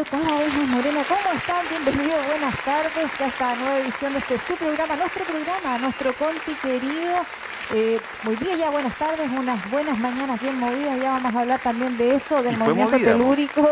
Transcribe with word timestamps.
yo 0.00 0.04
cada 0.10 0.38
vez 0.38 0.54
más 0.56 0.68
morena. 0.68 1.00
¿Cómo 1.06 1.36
están? 1.36 1.64
Bienvenidos, 1.68 2.26
buenas 2.26 2.56
tardes 2.64 3.20
a 3.20 3.26
esta 3.26 3.54
nueva 3.56 3.78
edición 3.80 4.12
de 4.14 4.18
este 4.20 4.38
su 4.38 4.54
programa, 4.56 4.96
nuestro 4.96 5.24
programa, 5.24 5.78
nuestro 5.78 6.14
Conti 6.14 6.54
querido. 6.62 7.16
Eh, 7.74 8.00
muy 8.24 8.36
bien, 8.36 8.58
ya 8.58 8.70
buenas 8.70 8.96
tardes, 8.96 9.30
unas 9.38 9.70
buenas 9.70 9.98
mañanas 9.98 10.40
bien 10.40 10.58
movidas. 10.58 10.98
Ya 11.00 11.12
vamos 11.12 11.34
a 11.34 11.40
hablar 11.40 11.60
también 11.60 11.98
de 11.98 12.14
eso, 12.14 12.42
del 12.42 12.56
movimiento 12.56 12.98
telúrico. 12.98 13.62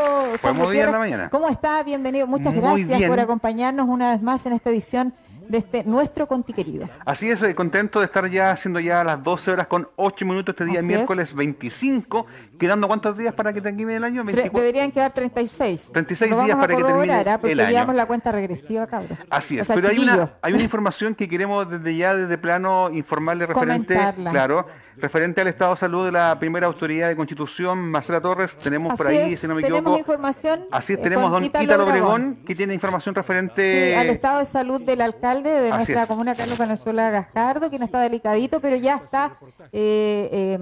Fue 0.40 0.52
movida 0.52 0.84
en 0.84 0.92
la 0.92 0.98
mañana. 0.98 1.30
¿Cómo 1.30 1.48
está? 1.48 1.82
Bienvenido. 1.82 2.26
Muchas 2.26 2.54
gracias 2.54 3.02
por 3.04 3.20
acompañarnos 3.20 3.88
una 3.88 4.10
vez 4.10 4.20
más 4.20 4.44
en 4.44 4.52
esta 4.52 4.68
edición 4.68 5.14
de 5.48 5.58
este 5.58 5.84
nuestro 5.84 6.26
Conti 6.26 6.52
querido. 6.52 6.88
Así 7.04 7.30
es, 7.30 7.42
eh, 7.42 7.54
contento 7.54 8.00
de 8.00 8.06
estar 8.06 8.28
ya 8.30 8.50
haciendo 8.50 8.80
ya 8.80 9.02
las 9.02 9.22
12 9.22 9.50
horas 9.50 9.66
con 9.66 9.88
8 9.96 10.26
minutos 10.26 10.54
este 10.54 10.64
día, 10.64 10.82
miércoles 10.82 11.34
25, 11.34 12.26
quedando 12.58 12.86
cuántos 12.86 13.16
días 13.16 13.34
para 13.34 13.52
que 13.52 13.60
termine 13.60 13.96
el 13.96 14.04
año? 14.04 14.24
Deberían 14.24 14.92
quedar 14.92 15.12
36. 15.12 15.90
36 15.92 16.30
días 16.44 16.56
para 16.56 16.76
que 16.76 16.82
termine 16.82 17.14
¿ah? 17.14 17.38
porque 17.40 17.52
el 17.52 17.60
año. 17.60 17.92
la 17.92 18.06
cuenta 18.06 18.32
regresiva, 18.32 18.86
cabrón. 18.86 19.18
Así 19.30 19.58
es, 19.58 19.68
pero 19.68 19.88
hay 19.88 19.98
una, 19.98 20.34
hay 20.42 20.52
una 20.52 20.62
información 20.62 21.14
que 21.14 21.28
queremos 21.28 21.68
desde 21.70 21.96
ya, 21.96 22.14
desde 22.14 22.38
plano, 22.38 22.90
informarle 22.90 23.46
referente, 23.46 23.98
claro, 24.30 24.66
referente 24.96 25.40
al 25.40 25.48
estado 25.48 25.72
de 25.72 25.76
salud 25.78 26.04
de 26.04 26.12
la 26.12 26.38
primera 26.38 26.66
autoridad 26.66 27.08
de 27.08 27.16
Constitución, 27.16 27.90
Marcela 27.90 28.20
Torres, 28.20 28.56
tenemos 28.56 28.94
por 28.94 29.06
ahí, 29.06 29.36
si 29.36 29.46
no 29.46 29.54
me 29.54 29.62
equivoco. 29.62 29.82
Tenemos 29.82 29.98
información. 30.00 30.66
Así 30.70 30.92
es, 30.92 31.00
tenemos 31.00 31.30
don 31.30 31.44
Ítalo 31.44 31.86
Obregón, 31.86 32.40
que 32.44 32.54
tiene 32.54 32.74
información 32.74 33.14
referente... 33.14 33.96
al 33.96 34.10
estado 34.10 34.40
de 34.40 34.46
salud 34.46 34.82
del 34.82 35.00
alcalde 35.00 35.37
de 35.42 35.70
nuestra 35.70 36.06
comuna 36.06 36.34
Carlos 36.34 36.58
Venezuela 36.58 37.10
Gajardo, 37.10 37.70
quien 37.70 37.82
está 37.82 38.00
delicadito, 38.00 38.60
pero 38.60 38.76
ya 38.76 38.96
está 38.96 39.38
eh, 39.72 40.58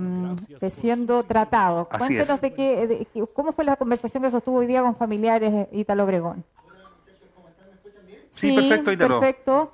eh, 0.61 0.71
siendo 0.71 1.23
tratado. 1.25 1.89
Cuéntenos 1.89 2.41
de, 2.41 2.53
qué, 2.53 3.07
cómo 3.35 3.53
fue 3.53 3.65
la 3.65 3.77
conversación 3.77 4.23
que 4.23 4.31
sostuvo 4.31 4.59
hoy 4.59 4.67
día 4.67 4.83
con 4.83 4.97
familiares 4.97 5.69
Ítalo 5.73 6.05
Obregón. 6.05 6.45
Sí, 8.31 8.55
perfecto, 8.55 8.93
Ítalo. 8.93 9.21
Perfecto. 9.21 9.73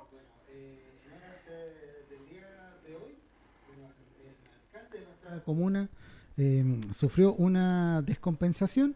comuna 5.45 5.89
eh, 6.37 6.79
sufrió 6.93 7.33
una 7.33 8.01
descompensación 8.01 8.95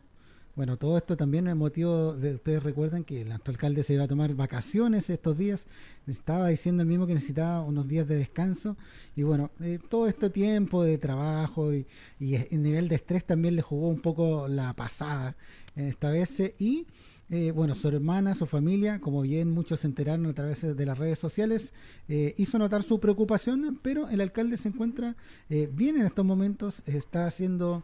bueno, 0.57 0.75
todo 0.75 0.97
esto 0.97 1.15
también 1.15 1.47
es 1.47 1.55
motivo 1.55 2.13
de, 2.13 2.33
ustedes 2.33 2.63
recuerdan 2.63 3.03
que 3.03 3.21
el 3.21 3.31
alcalde 3.31 3.83
se 3.83 3.93
iba 3.93 4.05
a 4.05 4.07
tomar 4.07 4.33
vacaciones 4.33 5.07
estos 5.11 5.37
días, 5.37 5.67
estaba 6.07 6.47
diciendo 6.47 6.81
el 6.81 6.89
mismo 6.89 7.05
que 7.05 7.13
necesitaba 7.13 7.61
unos 7.61 7.87
días 7.87 8.07
de 8.07 8.15
descanso 8.15 8.75
y 9.15 9.21
bueno, 9.21 9.51
eh, 9.61 9.77
todo 9.87 10.07
este 10.07 10.31
tiempo 10.31 10.83
de 10.83 10.97
trabajo 10.97 11.71
y, 11.71 11.85
el 12.19 12.63
nivel 12.63 12.87
de 12.87 12.95
estrés 12.95 13.23
también 13.23 13.55
le 13.55 13.61
jugó 13.61 13.87
un 13.87 14.01
poco 14.01 14.47
la 14.47 14.73
pasada 14.73 15.37
esta 15.75 16.09
vez 16.09 16.39
y 16.57 16.87
eh, 17.29 17.51
bueno, 17.51 17.75
su 17.75 17.87
hermana, 17.87 18.33
su 18.33 18.45
familia, 18.45 18.99
como 19.01 19.21
bien 19.21 19.51
muchos 19.51 19.81
se 19.81 19.87
enteraron 19.87 20.25
a 20.27 20.33
través 20.33 20.61
de 20.61 20.85
las 20.85 20.97
redes 20.97 21.19
sociales, 21.19 21.73
eh, 22.07 22.33
hizo 22.37 22.57
notar 22.57 22.83
su 22.83 22.99
preocupación, 22.99 23.79
pero 23.81 24.07
el 24.09 24.21
alcalde 24.21 24.57
se 24.57 24.69
encuentra 24.69 25.15
bien 25.49 25.97
en 25.97 26.05
estos 26.05 26.25
momentos, 26.25 26.83
está 26.87 27.25
haciendo 27.25 27.83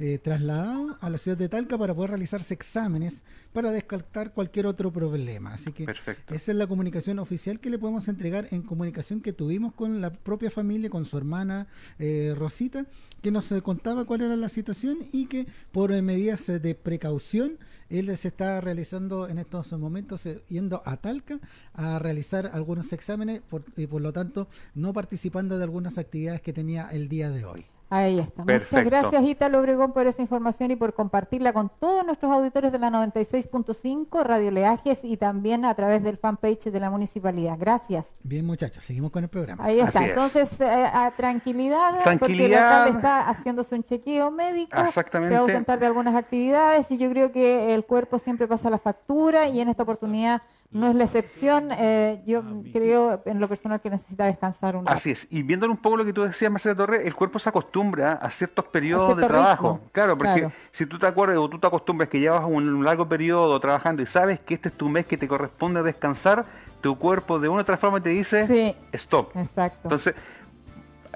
eh, 0.00 0.18
trasladado 0.18 0.98
a 1.00 1.08
la 1.08 1.18
ciudad 1.18 1.36
de 1.36 1.48
Talca 1.48 1.78
para 1.78 1.94
poder 1.94 2.10
realizarse 2.10 2.52
exámenes 2.52 3.22
para 3.52 3.70
descartar 3.70 4.32
cualquier 4.32 4.66
otro 4.66 4.92
problema. 4.92 5.54
Así 5.54 5.70
que 5.70 5.86
esa 6.32 6.50
es 6.50 6.58
la 6.58 6.66
comunicación 6.66 7.20
oficial 7.20 7.60
que 7.60 7.70
le 7.70 7.78
podemos 7.78 8.08
entregar 8.08 8.48
en 8.50 8.62
comunicación 8.62 9.20
que 9.20 9.32
tuvimos 9.32 9.72
con 9.72 10.00
la 10.00 10.12
propia 10.12 10.50
familia, 10.50 10.90
con 10.90 11.04
su 11.04 11.16
hermana 11.16 11.68
eh, 12.00 12.34
Rosita, 12.36 12.86
que 13.22 13.30
nos 13.30 13.52
eh, 13.52 13.62
contaba 13.62 14.04
cuál 14.04 14.22
era 14.22 14.34
la 14.34 14.48
situación 14.48 14.98
y 15.12 15.26
que 15.26 15.46
por 15.70 15.92
medidas 16.02 16.48
de 16.48 16.74
precaución 16.74 17.60
él 17.88 18.16
se 18.16 18.28
está 18.28 18.60
realizando 18.60 19.28
en 19.28 19.38
estos 19.38 19.72
momentos 19.72 20.24
yendo 20.48 20.82
a 20.84 20.96
Talca 20.96 21.38
a 21.72 21.98
realizar 21.98 22.50
algunos 22.52 22.92
exámenes 22.92 23.42
y 23.76 23.86
por 23.86 24.00
lo 24.00 24.12
tanto 24.12 24.48
no 24.74 24.92
participando 24.92 25.58
de 25.58 25.64
algunas 25.64 25.98
actividades 25.98 26.40
que 26.40 26.52
tenía 26.52 26.88
el 26.88 27.08
día 27.08 27.30
de 27.30 27.44
hoy. 27.44 27.73
Ahí 27.90 28.18
está. 28.18 28.42
Muchas 28.42 28.84
gracias, 28.84 29.24
Ítalo 29.24 29.60
Obregón, 29.60 29.92
por 29.92 30.06
esa 30.06 30.22
información 30.22 30.70
y 30.70 30.76
por 30.76 30.94
compartirla 30.94 31.52
con 31.52 31.70
todos 31.78 32.04
nuestros 32.04 32.32
auditores 32.32 32.72
de 32.72 32.78
la 32.78 32.90
96.5, 32.90 34.24
Radio 34.24 34.50
Leajes 34.50 35.00
y 35.04 35.16
también 35.16 35.64
a 35.64 35.74
través 35.74 36.02
del 36.02 36.16
fanpage 36.16 36.64
de 36.64 36.80
la 36.80 36.90
municipalidad. 36.90 37.56
Gracias. 37.58 38.14
Bien, 38.22 38.44
muchachos, 38.46 38.84
seguimos 38.84 39.10
con 39.10 39.22
el 39.22 39.28
programa. 39.28 39.64
Ahí 39.64 39.80
está. 39.80 40.04
Entonces, 40.06 40.60
eh, 40.60 40.64
a 40.66 41.12
tranquilidad, 41.16 41.92
porque 42.18 42.46
el 42.46 42.54
alcalde 42.54 42.96
está 42.96 43.28
haciéndose 43.28 43.74
un 43.74 43.84
chequeo 43.84 44.30
médico, 44.30 44.80
Exactamente. 44.80 45.28
se 45.28 45.34
va 45.34 45.40
a 45.40 45.42
ausentar 45.42 45.78
de 45.78 45.86
algunas 45.86 46.14
actividades 46.14 46.90
y 46.90 46.98
yo 46.98 47.10
creo 47.10 47.32
que 47.32 47.74
el 47.74 47.84
cuerpo 47.84 48.18
siempre 48.18 48.48
pasa 48.48 48.70
la 48.70 48.78
factura 48.78 49.46
y 49.48 49.60
en 49.60 49.68
esta 49.68 49.82
oportunidad 49.82 50.42
no 50.70 50.88
es 50.88 50.96
la 50.96 51.04
excepción. 51.04 51.68
Eh, 51.72 52.22
yo 52.26 52.42
creo 52.72 53.22
en 53.26 53.40
lo 53.40 53.48
personal 53.48 53.80
que 53.80 53.90
necesita 53.90 54.24
descansar 54.24 54.74
un 54.74 54.86
rato. 54.86 54.96
Así 54.96 55.10
es. 55.10 55.26
Y 55.30 55.42
viendo 55.42 55.66
un 55.66 55.76
poco 55.76 55.98
lo 55.98 56.04
que 56.04 56.12
tú 56.12 56.22
decías, 56.22 56.50
Marcela 56.50 56.74
Torres, 56.74 57.02
el 57.04 57.14
cuerpo 57.14 57.38
se 57.38 57.50
acostumbra 57.50 57.73
a 58.02 58.30
ciertos 58.30 58.64
periodos 58.66 59.16
de 59.16 59.26
trabajo. 59.26 59.80
Claro, 59.92 60.16
porque 60.16 60.48
si 60.70 60.86
tú 60.86 60.98
te 60.98 61.06
acuerdas 61.06 61.38
o 61.38 61.48
tú 61.48 61.58
te 61.58 61.66
acostumbras 61.66 62.08
que 62.08 62.20
llevas 62.20 62.44
un 62.44 62.84
largo 62.84 63.08
periodo 63.08 63.58
trabajando 63.60 64.02
y 64.02 64.06
sabes 64.06 64.40
que 64.40 64.54
este 64.54 64.68
es 64.68 64.76
tu 64.76 64.88
mes 64.88 65.06
que 65.06 65.16
te 65.16 65.26
corresponde 65.26 65.82
descansar, 65.82 66.44
tu 66.80 66.98
cuerpo 66.98 67.38
de 67.38 67.48
una 67.48 67.58
u 67.58 67.62
otra 67.62 67.76
forma 67.76 68.00
te 68.00 68.10
dice 68.10 68.76
stop. 68.92 69.36
Exacto. 69.36 69.80
Entonces, 69.84 70.14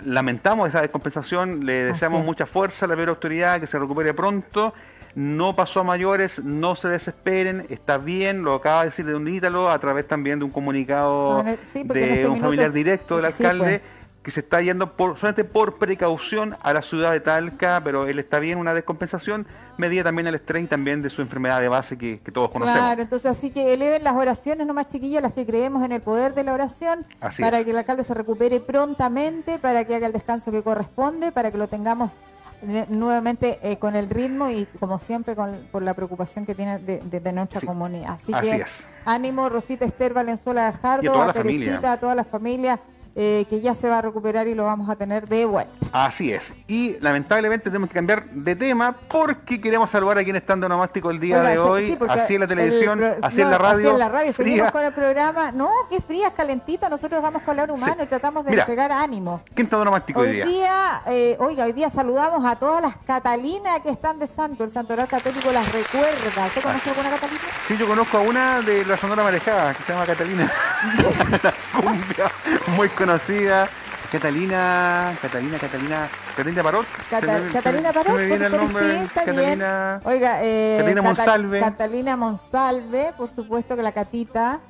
lamentamos 0.03 0.69
esa 0.69 0.81
descompensación, 0.81 1.65
le 1.67 1.85
deseamos 1.85 2.25
mucha 2.25 2.47
fuerza 2.47 2.87
a 2.87 2.89
la 2.89 2.95
primera 2.95 3.11
autoridad, 3.11 3.61
que 3.61 3.67
se 3.67 3.79
recupere 3.79 4.15
pronto. 4.15 4.73
No 5.15 5.57
pasó 5.57 5.81
a 5.81 5.85
mayores, 5.85 6.43
no 6.45 6.77
se 6.77 6.89
desesperen, 6.89 7.67
está 7.71 7.99
bien, 7.99 8.45
lo 8.45 8.55
acaba 8.55 8.81
de 8.81 8.91
decir 8.91 9.05
de 9.05 9.15
un 9.15 9.27
ítalo 9.27 9.71
a 9.71 9.79
través 9.79 10.07
también 10.07 10.39
de 10.39 10.45
un 10.45 10.51
comunicado 10.51 11.43
de 11.43 11.55
este 11.55 12.29
un 12.29 12.41
familiar 12.41 12.71
directo 12.71 13.17
del 13.17 13.25
alcalde. 13.25 13.81
Pues 13.81 13.98
que 14.29 14.33
se 14.33 14.41
está 14.41 14.61
yendo 14.61 14.93
por, 14.93 15.17
solamente 15.17 15.43
por 15.43 15.79
precaución 15.79 16.55
a 16.61 16.75
la 16.75 16.83
ciudad 16.83 17.13
de 17.13 17.21
Talca, 17.21 17.81
pero 17.83 18.07
él 18.07 18.19
está 18.19 18.39
bien, 18.39 18.59
una 18.59 18.75
descompensación, 18.75 19.47
medida 19.79 20.05
también 20.05 20.27
el 20.27 20.35
estrés 20.35 20.65
y 20.65 20.67
también 20.67 21.01
de 21.01 21.09
su 21.09 21.23
enfermedad 21.23 21.63
de 21.63 21.69
base 21.69 21.97
que, 21.97 22.21
todos 22.31 22.51
conocemos. 22.51 22.79
Claro, 22.79 23.01
entonces 23.01 23.31
así 23.31 23.49
que 23.49 23.73
eleven 23.73 24.05
las 24.05 24.15
oraciones 24.17 24.67
nomás 24.67 24.91
chiquillas, 24.91 25.23
las 25.23 25.33
que 25.33 25.47
creemos 25.47 25.83
en 25.83 25.93
el 25.93 26.03
poder 26.03 26.35
de 26.35 26.45
la 26.45 26.53
oración, 26.53 27.07
para 27.41 27.65
que 27.65 27.71
el 27.71 27.79
alcalde 27.79 28.05
se 28.05 28.13
recupere 28.13 28.61
prontamente, 28.61 29.59
para 29.59 29.87
que 29.87 29.95
haga 29.95 30.07
el 30.09 30.13
descanso 30.13 30.51
que 30.51 30.63
corresponde, 30.63 31.33
para 31.33 31.51
que 31.51 31.57
lo 31.57 31.67
tengamos 31.67 32.11
nuevamente 32.91 33.59
eh, 33.63 33.79
con 33.79 33.97
el 33.97 34.11
ritmo 34.11 34.51
y 34.51 34.67
como 34.79 34.99
siempre 34.99 35.37
con, 35.37 35.69
por 35.73 35.81
la 35.81 35.95
preocupación 35.95 36.45
que 36.45 36.55
tiene 36.55 36.79
de, 36.81 37.33
nuestra 37.33 37.63
comunidad. 37.63 38.11
Así, 38.11 38.35
que 38.35 38.63
ánimo 39.07 39.49
Rosita 39.49 39.87
Esther 39.87 40.13
Valenzuela 40.13 40.71
Jardo, 40.83 41.19
a, 41.19 41.31
a 41.31 41.33
Teresita, 41.33 41.93
a 41.93 41.99
toda 41.99 42.15
la 42.15 42.25
familia 42.25 42.79
eh, 43.21 43.47
que 43.51 43.61
ya 43.61 43.75
se 43.75 43.89
va 43.89 43.99
a 43.99 44.03
recuperar 44.03 44.47
y 44.47 44.55
lo 44.55 44.65
vamos 44.65 44.89
a 44.89 44.95
tener 44.95 45.27
de 45.27 45.45
vuelta. 45.45 45.73
Así 45.91 46.33
es. 46.33 46.55
Y 46.69 47.01
lamentablemente 47.01 47.65
tenemos 47.65 47.89
que 47.89 47.95
cambiar 47.95 48.31
de 48.31 48.55
tema 48.55 48.95
porque 49.09 49.61
queremos 49.61 49.91
saludar 49.91 50.19
a 50.19 50.23
quien 50.23 50.37
está 50.37 50.53
en 50.53 50.61
Donomástico 50.61 51.11
el 51.11 51.19
día 51.19 51.43
de 51.43 51.59
hoy. 51.59 51.99
así 52.09 52.37
en 52.37 52.43
la 52.43 52.47
televisión, 52.47 53.03
así 53.21 53.41
en 53.41 53.51
la 53.51 53.59
radio. 53.59 53.89
Así 53.89 53.89
en 53.89 53.99
la 53.99 54.09
radio. 54.09 54.33
Seguimos 54.33 54.71
con 54.71 54.85
el 54.85 54.93
programa. 54.93 55.51
No, 55.51 55.69
que 55.91 56.01
frías, 56.01 56.31
calentita. 56.31 56.89
Nosotros 56.89 57.21
damos 57.21 57.43
color 57.43 57.73
humano 57.73 58.05
y 58.05 58.07
tratamos 58.07 58.45
de 58.45 58.55
entregar 58.55 58.93
ánimo. 58.93 59.43
¿Quién 59.53 59.67
está 59.67 59.79
Donomástico 59.79 60.21
hoy 60.21 60.35
día? 60.35 60.45
Hoy 60.45 60.53
día, 60.53 61.03
eh, 61.09 61.37
oiga, 61.41 61.65
hoy 61.65 61.73
día 61.73 61.91
saludamos 61.91 62.45
a 62.45 62.55
todas 62.55 62.81
las 62.83 62.99
Catalinas 62.99 63.81
que 63.81 63.91
están 63.91 64.21
de 64.21 64.29
santo. 64.29 64.63
El 64.63 64.71
Santoral 64.71 65.09
Católico 65.09 65.51
las 65.51 65.67
recuerda. 65.73 66.47
¿Usted 66.47 66.63
conoce 66.63 66.91
alguna 66.91 67.11
Catalina? 67.11 67.41
Sí, 67.67 67.77
yo 67.77 67.89
conozco 67.89 68.19
a 68.19 68.21
una 68.21 68.61
de 68.61 68.85
la 68.85 68.97
Sonora 68.97 69.25
Marejada 69.25 69.75
que 69.75 69.83
se 69.83 69.93
llama 69.93 70.07
Catalina. 70.07 70.53
cumbia, 71.73 72.31
muy 72.77 72.89
conocida. 72.89 73.69
Catalina, 74.11 75.15
Catalina, 75.21 75.59
Catalina, 75.59 76.09
Catalina 76.35 76.63
Parot. 76.63 76.87
Catalina 77.11 77.93
Parot, 77.93 78.17
me 78.17 78.27
viene 78.27 78.47
el 78.47 78.53
nombre. 78.53 79.05
Catalina, 79.15 80.01
Oiga, 80.05 80.39
eh, 80.43 80.77
Catalina 80.79 81.03
Monsalve. 81.03 81.61
Catalina 81.61 82.17
Monsalve, 82.17 83.13
por 83.19 83.29
supuesto 83.29 83.77
que 83.77 83.83
la 83.83 83.93
Catita. 83.93 84.61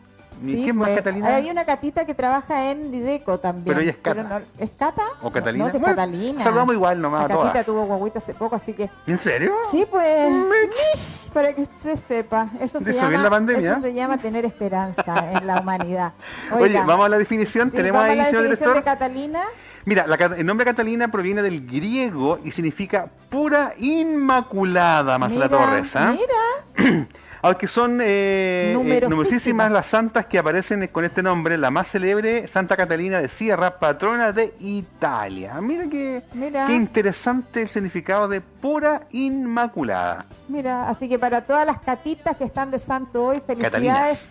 ¿Y 0.42 0.64
quién 0.64 0.76
más, 0.76 0.88
pues, 0.88 0.98
Catalina? 0.98 1.28
Hay 1.36 1.50
una 1.50 1.64
catita 1.64 2.04
que 2.04 2.14
trabaja 2.14 2.70
en 2.70 2.90
Dideco 2.90 3.38
también. 3.38 3.66
Pero 3.66 3.80
ella 3.80 3.90
es 3.90 3.96
Cata. 3.96 4.42
¿Es 4.58 4.70
Cata? 4.70 5.02
¿O 5.22 5.30
Catalina? 5.30 5.64
No, 5.64 5.70
es 5.70 5.82
Catalina. 5.82 6.42
Saludamos 6.42 6.74
igual 6.74 7.00
nomás 7.00 7.28
La 7.28 7.36
catita 7.36 7.64
tuvo 7.64 7.84
guaguita 7.86 8.18
hace 8.18 8.34
poco, 8.34 8.56
así 8.56 8.72
que... 8.72 8.90
¿En 9.06 9.18
serio? 9.18 9.52
Sí, 9.70 9.86
pues... 9.90 10.30
Mish, 10.30 11.30
para 11.32 11.52
que 11.52 11.62
usted 11.62 11.98
sepa. 12.06 12.50
Eso 12.60 12.80
se, 12.80 12.92
llama, 12.92 13.18
la 13.18 13.30
pandemia? 13.30 13.72
eso 13.72 13.80
se 13.80 13.94
llama 13.94 14.18
tener 14.18 14.44
esperanza 14.44 15.32
en 15.32 15.46
la 15.46 15.60
humanidad. 15.60 16.12
Oye, 16.52 16.80
vamos 16.84 17.06
a 17.06 17.08
la 17.08 17.18
definición. 17.18 17.70
Tenemos 17.70 18.02
ahí, 18.02 18.16
la 18.16 18.26
señor 18.26 18.42
definición 18.42 18.74
de 18.74 18.82
Catalina. 18.82 19.42
Mira, 19.84 20.06
el 20.36 20.44
nombre 20.44 20.66
Catalina 20.66 21.10
proviene 21.10 21.42
del 21.42 21.66
griego 21.66 22.38
y 22.44 22.52
significa 22.52 23.08
pura 23.30 23.72
inmaculada, 23.78 25.18
Marcela 25.18 25.48
Torres. 25.48 25.96
¿ah? 25.96 26.14
Mira. 26.14 27.08
Aunque 27.42 27.68
son 27.68 28.00
eh, 28.00 28.70
eh 28.70 28.72
numerosísimas 28.72 29.70
las 29.70 29.86
santas 29.86 30.26
que 30.26 30.38
aparecen 30.38 30.86
con 30.88 31.04
este 31.04 31.22
nombre, 31.22 31.56
la 31.58 31.70
más 31.70 31.88
célebre, 31.88 32.46
Santa 32.48 32.76
Catalina 32.76 33.20
de 33.20 33.28
Sierra, 33.28 33.78
patrona 33.78 34.32
de 34.32 34.54
Italia. 34.58 35.60
Mira 35.60 35.84
qué, 35.88 36.22
qué 36.32 36.74
interesante 36.74 37.62
el 37.62 37.68
significado 37.68 38.28
de 38.28 38.40
pura 38.40 39.02
inmaculada. 39.10 40.26
Mira, 40.48 40.88
así 40.88 41.08
que 41.08 41.18
para 41.18 41.42
todas 41.42 41.66
las 41.66 41.80
catitas 41.80 42.36
que 42.36 42.44
están 42.44 42.70
de 42.70 42.78
santo 42.78 43.26
hoy, 43.26 43.42
felicidades. 43.46 44.30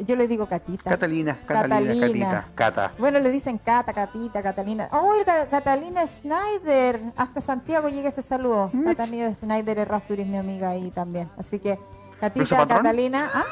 Yo 0.00 0.16
le 0.16 0.28
digo 0.28 0.46
Catita. 0.46 0.90
Catalina, 0.90 1.38
Catalina, 1.46 2.06
Catita, 2.06 2.46
Cata. 2.54 2.92
Bueno, 2.98 3.18
le 3.20 3.30
dicen 3.30 3.58
Cata, 3.58 3.92
Catita, 3.92 4.42
Catalina. 4.42 4.88
Oh, 4.92 5.12
Catalina 5.50 6.06
Schneider. 6.06 7.00
Hasta 7.16 7.40
Santiago 7.40 7.88
llega 7.88 8.10
ese 8.10 8.22
saludo. 8.22 8.70
Catalina 8.84 9.32
Schneider 9.32 9.78
Errázuriz, 9.78 10.26
mi 10.26 10.36
amiga 10.36 10.70
ahí 10.70 10.90
también. 10.90 11.30
Así 11.38 11.58
que, 11.58 11.78
Catita, 12.20 12.66
Catalina. 12.66 13.30
¿Ah? 13.32 13.44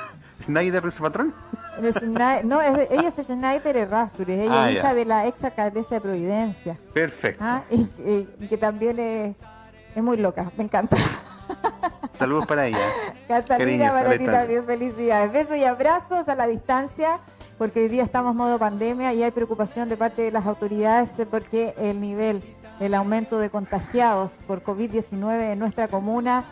¿Schneider 0.43 0.85
es 0.87 0.95
patrón? 0.97 1.35
no, 2.45 2.61
ella 2.63 3.09
es 3.09 3.27
Schneider 3.27 3.77
Errázuriz. 3.77 4.37
Ella 4.39 4.65
ah, 4.65 4.71
es 4.71 4.77
hija 4.77 4.95
de 4.95 5.05
la 5.05 5.27
ex 5.27 5.45
alcaldesa 5.45 5.97
de 5.97 6.01
Providencia. 6.01 6.79
Perfecto. 6.93 7.43
¿Ah? 7.45 7.63
Y, 7.71 8.25
que 8.49 8.59
también 8.59 8.99
es, 8.99 9.37
es 9.95 10.03
muy 10.03 10.17
loca. 10.17 10.51
Me 10.57 10.65
encanta. 10.65 10.97
Saludos 12.19 12.47
para 12.47 12.67
ella. 12.67 12.79
Catalina, 13.29 13.93
para 13.93 14.17
ti 14.17 14.27
también, 14.27 14.65
felicidades. 14.65 15.33
Besos 15.33 15.57
y 15.57 15.65
abrazos 15.65 16.29
a 16.29 16.35
la 16.35 16.47
distancia, 16.47 17.21
porque 17.59 17.81
hoy 17.81 17.89
día 17.89 18.03
estamos 18.03 18.33
en 18.33 18.39
modo 18.39 18.59
pandemia 18.59 19.13
y 19.13 19.23
hay 19.23 19.31
preocupación 19.31 19.89
de 19.89 19.97
parte 19.97 20.23
de 20.23 20.31
las 20.31 20.47
autoridades 20.47 21.13
porque 21.31 21.75
el 21.77 22.01
nivel, 22.01 22.43
el 22.81 22.95
aumento 22.95 23.39
de 23.39 23.51
contagiados 23.51 24.33
por 24.47 24.63
COVID-19 24.63 25.53
en 25.53 25.59
nuestra 25.59 25.89
comuna 25.89 26.45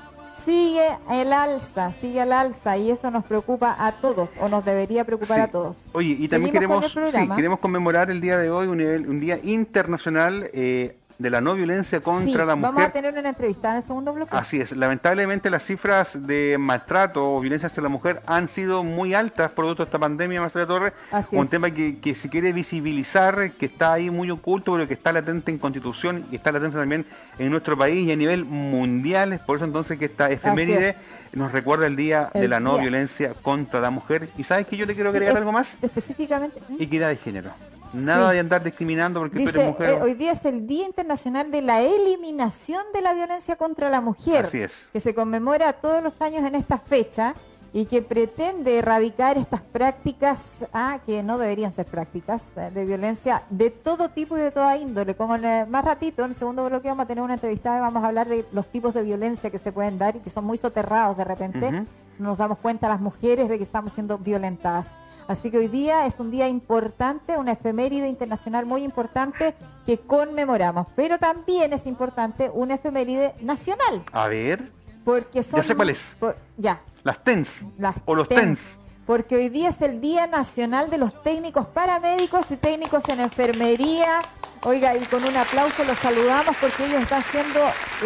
sigue 0.45 0.87
el 1.11 1.33
alza, 1.33 1.93
sigue 1.93 2.21
al 2.21 2.33
alza 2.33 2.77
y 2.77 2.91
eso 2.91 3.11
nos 3.11 3.25
preocupa 3.25 3.75
a 3.79 3.93
todos 4.01 4.31
o 4.41 4.49
nos 4.49 4.65
debería 4.65 5.05
preocupar 5.05 5.41
a 5.41 5.49
todos. 5.49 5.77
Oye, 5.93 6.17
y 6.19 6.29
también 6.29 6.53
queremos, 6.53 6.87
sí, 6.87 7.29
queremos 7.37 7.59
conmemorar 7.59 8.11
el 8.11 8.21
día 8.21 8.39
de 8.39 8.51
hoy 8.51 8.67
un, 8.67 8.79
nivel, 8.79 9.09
un 9.09 9.21
día 9.21 9.39
internacional 9.43 10.51
eh, 10.53 10.97
de 11.19 11.31
la 11.31 11.41
no 11.41 11.55
violencia 11.55 12.01
contra 12.01 12.45
la 12.45 12.57
mujer. 12.57 12.73
Vamos 12.75 12.89
a 12.89 12.93
tener 12.93 13.17
una 13.17 13.29
entrevista 13.29 13.71
en 13.71 13.77
el 13.77 13.83
segundo 13.83 14.13
bloque. 14.13 14.37
Así 14.37 14.61
es. 14.61 14.73
Lamentablemente 14.73 15.51
las 15.51 15.63
cifras 15.63 16.27
de 16.27 16.57
maltrato 16.59 17.37
o 17.37 17.41
violencia 17.41 17.67
hacia 17.67 17.83
la 17.83 17.89
mujer 17.89 18.23
han 18.27 18.49
sido 18.49 18.83
muy 18.83 19.15
altas 19.15 19.53
producto 19.53 19.85
de 19.85 19.89
esta 19.89 19.99
pandemia, 19.99 20.41
Marcela 20.41 20.67
Torres. 20.67 20.93
Así 21.13 21.37
un 21.37 21.49
tema 21.49 21.71
que, 21.71 21.99
que, 21.99 22.15
se 22.15 22.29
quiere 22.29 22.53
visibilizar, 22.53 23.53
que 23.53 23.67
está 23.67 23.93
ahí 23.93 24.11
muy 24.11 24.31
oculto, 24.31 24.73
pero 24.73 24.89
que 24.89 24.95
está 24.95 25.13
latente 25.13 25.51
en 25.51 25.59
Constitución 25.59 26.27
y 26.31 26.37
está 26.37 26.51
latente 26.53 26.77
también 26.77 27.07
en 27.39 27.51
nuestro 27.51 27.77
país 27.79 28.07
y 28.07 28.13
a 28.13 28.17
nivel 28.17 28.45
mundial. 28.45 29.41
Por 29.47 29.57
eso 29.57 29.65
entonces 29.65 29.99
que 29.99 30.07
esta 30.07 30.31
efeméride 30.31 30.97
nos 31.33 31.53
recuerda 31.53 31.87
el 31.87 31.97
Día 31.97 32.31
de 32.33 32.49
la 32.49 32.61
No 32.61 32.79
Violencia 32.79 33.35
contra 33.43 33.81
la 33.81 33.91
Mujer. 33.91 34.29
¿Y 34.37 34.45
sabes 34.45 34.67
que 34.67 34.77
yo 34.77 34.87
le 34.87 34.95
quiero 34.95 35.11
agregar 35.11 35.37
algo 35.37 35.53
más? 35.53 35.77
Específicamente. 35.83 36.61
Equidad 36.79 37.09
de 37.09 37.17
género. 37.17 37.53
Nada 37.95 38.33
de 38.33 38.41
andar 38.41 38.63
discriminando 38.63 39.21
porque 39.21 39.43
tú 39.43 39.49
eres 39.49 39.67
mujer. 39.67 39.91
Eh, 39.91 40.03
hoy 40.03 40.15
día 40.15 40.33
es 40.33 40.45
el 40.45 40.67
Día 40.67 40.87
Internacional 40.87 41.51
de 41.51 41.63
la 41.63 41.81
Eliminación 41.83 42.83
de 42.93 43.03
la 43.03 43.15
Violencia 43.15 43.57
contra 43.57 43.91
la 43.91 44.01
Mujer. 44.01 44.47
Así 44.47 44.61
es. 44.61 44.89
Que 44.93 45.01
se 45.01 45.15
conmemora 45.15 45.73
todos 45.73 46.03
los 46.03 46.21
años 46.21 46.45
en 46.45 46.55
esta 46.55 46.79
fecha 46.79 47.35
y 47.75 47.87
que 47.87 48.03
pretende 48.03 48.79
erradicar 48.79 49.37
estas 49.37 49.61
prácticas 49.61 50.65
ah, 50.73 51.01
que 51.05 51.25
no 51.25 51.39
deberían 51.39 51.73
ser 51.73 51.87
prácticas 51.87 52.57
eh, 52.57 52.71
de 52.73 52.85
violencia 52.85 53.43
de 53.51 53.71
todo 53.71 54.11
tipo 54.11 54.39
y 54.39 54.43
de 54.43 54.53
toda 54.53 54.77
índole. 54.77 55.17
Como 55.17 55.35
en 55.35 55.69
más 55.69 55.85
ratito, 55.85 56.23
en 56.23 56.31
el 56.31 56.35
segundo 56.37 56.65
bloque, 56.65 56.87
vamos 56.87 57.03
a 57.03 57.09
tener 57.09 57.25
una 57.25 57.35
entrevista 57.35 57.77
y 57.77 57.81
vamos 57.81 58.05
a 58.05 58.07
hablar 58.07 58.29
de 58.29 58.47
los 58.53 58.69
tipos 58.69 58.95
de 58.95 59.03
violencia 59.03 59.51
que 59.51 59.59
se 59.59 59.73
pueden 59.73 59.99
dar 59.99 60.15
y 60.15 60.21
que 60.21 60.31
son 60.31 60.45
muy 60.45 60.57
soterrados 60.57 61.17
de 61.17 61.25
repente. 61.25 61.85
Nos 62.17 62.39
damos 62.39 62.59
cuenta 62.59 62.89
las 62.89 63.01
mujeres 63.01 63.49
de 63.49 63.59
que 63.59 63.65
estamos 63.65 63.93
siendo 63.93 64.19
violentadas. 64.19 64.93
Así 65.27 65.51
que 65.51 65.59
hoy 65.59 65.69
día 65.69 66.07
es 66.07 66.17
un 66.19 66.31
día 66.31 66.49
importante, 66.49 67.37
una 67.37 67.53
efeméride 67.53 68.09
internacional 68.09 68.67
muy 68.67 68.83
importante 68.83 69.55
que 69.87 69.99
conmemoramos. 69.99 70.87
Pero 70.95 71.19
también 71.19 71.73
es 71.73 71.87
importante 71.87 72.51
una 72.53 72.75
efeméride 72.75 73.35
nacional. 73.41 74.03
A 74.13 74.29
ver. 74.29 74.73
Porque 75.05 75.43
son, 75.43 75.59
ya 75.59 75.63
sé 75.63 75.75
cuál 75.75 75.91
es. 75.91 76.17
ya. 76.57 76.81
Las 77.03 77.23
TENS. 77.23 77.67
Las 77.79 77.97
o 78.05 78.15
los 78.15 78.29
TENS. 78.29 78.79
Porque 79.07 79.37
hoy 79.37 79.51
día 79.51 79.69
es 79.69 79.83
el 79.83 80.01
Día 80.01 80.27
Nacional 80.27 80.89
de 80.89 80.97
los 80.97 81.23
Técnicos 81.23 81.67
Paramédicos 81.67 82.51
y 82.51 82.57
Técnicos 82.57 83.07
en 83.11 83.21
Enfermería. 83.21 84.23
Oiga, 84.63 84.97
y 84.97 85.05
con 85.05 85.23
un 85.23 85.37
aplauso 85.37 85.85
los 85.85 85.99
saludamos 85.99 86.57
porque 86.59 86.87
ellos 86.87 87.03
están 87.03 87.23
siendo 87.25 87.61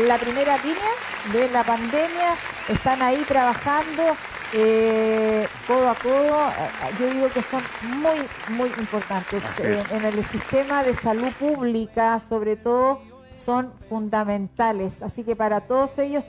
la 0.08 0.18
primera 0.18 0.56
línea 0.58 0.90
de 1.32 1.48
la 1.50 1.62
pandemia, 1.62 2.34
están 2.68 3.00
ahí 3.00 3.22
trabajando 3.28 4.02
eh, 4.54 5.46
codo 5.66 5.90
a 5.90 5.94
codo, 5.94 6.48
eh, 6.48 6.94
yo 6.98 7.06
digo 7.10 7.28
que 7.28 7.42
son 7.42 7.62
muy, 8.00 8.56
muy 8.56 8.68
importantes. 8.78 9.42
Eh, 9.60 9.82
en 9.92 10.04
el 10.04 10.24
sistema 10.24 10.82
de 10.82 10.94
salud 10.94 11.32
pública, 11.38 12.20
sobre 12.20 12.56
todo, 12.56 13.00
son 13.36 13.72
fundamentales. 13.88 15.02
Así 15.02 15.24
que 15.24 15.36
para 15.36 15.60
todos 15.62 15.98
ellos, 15.98 16.24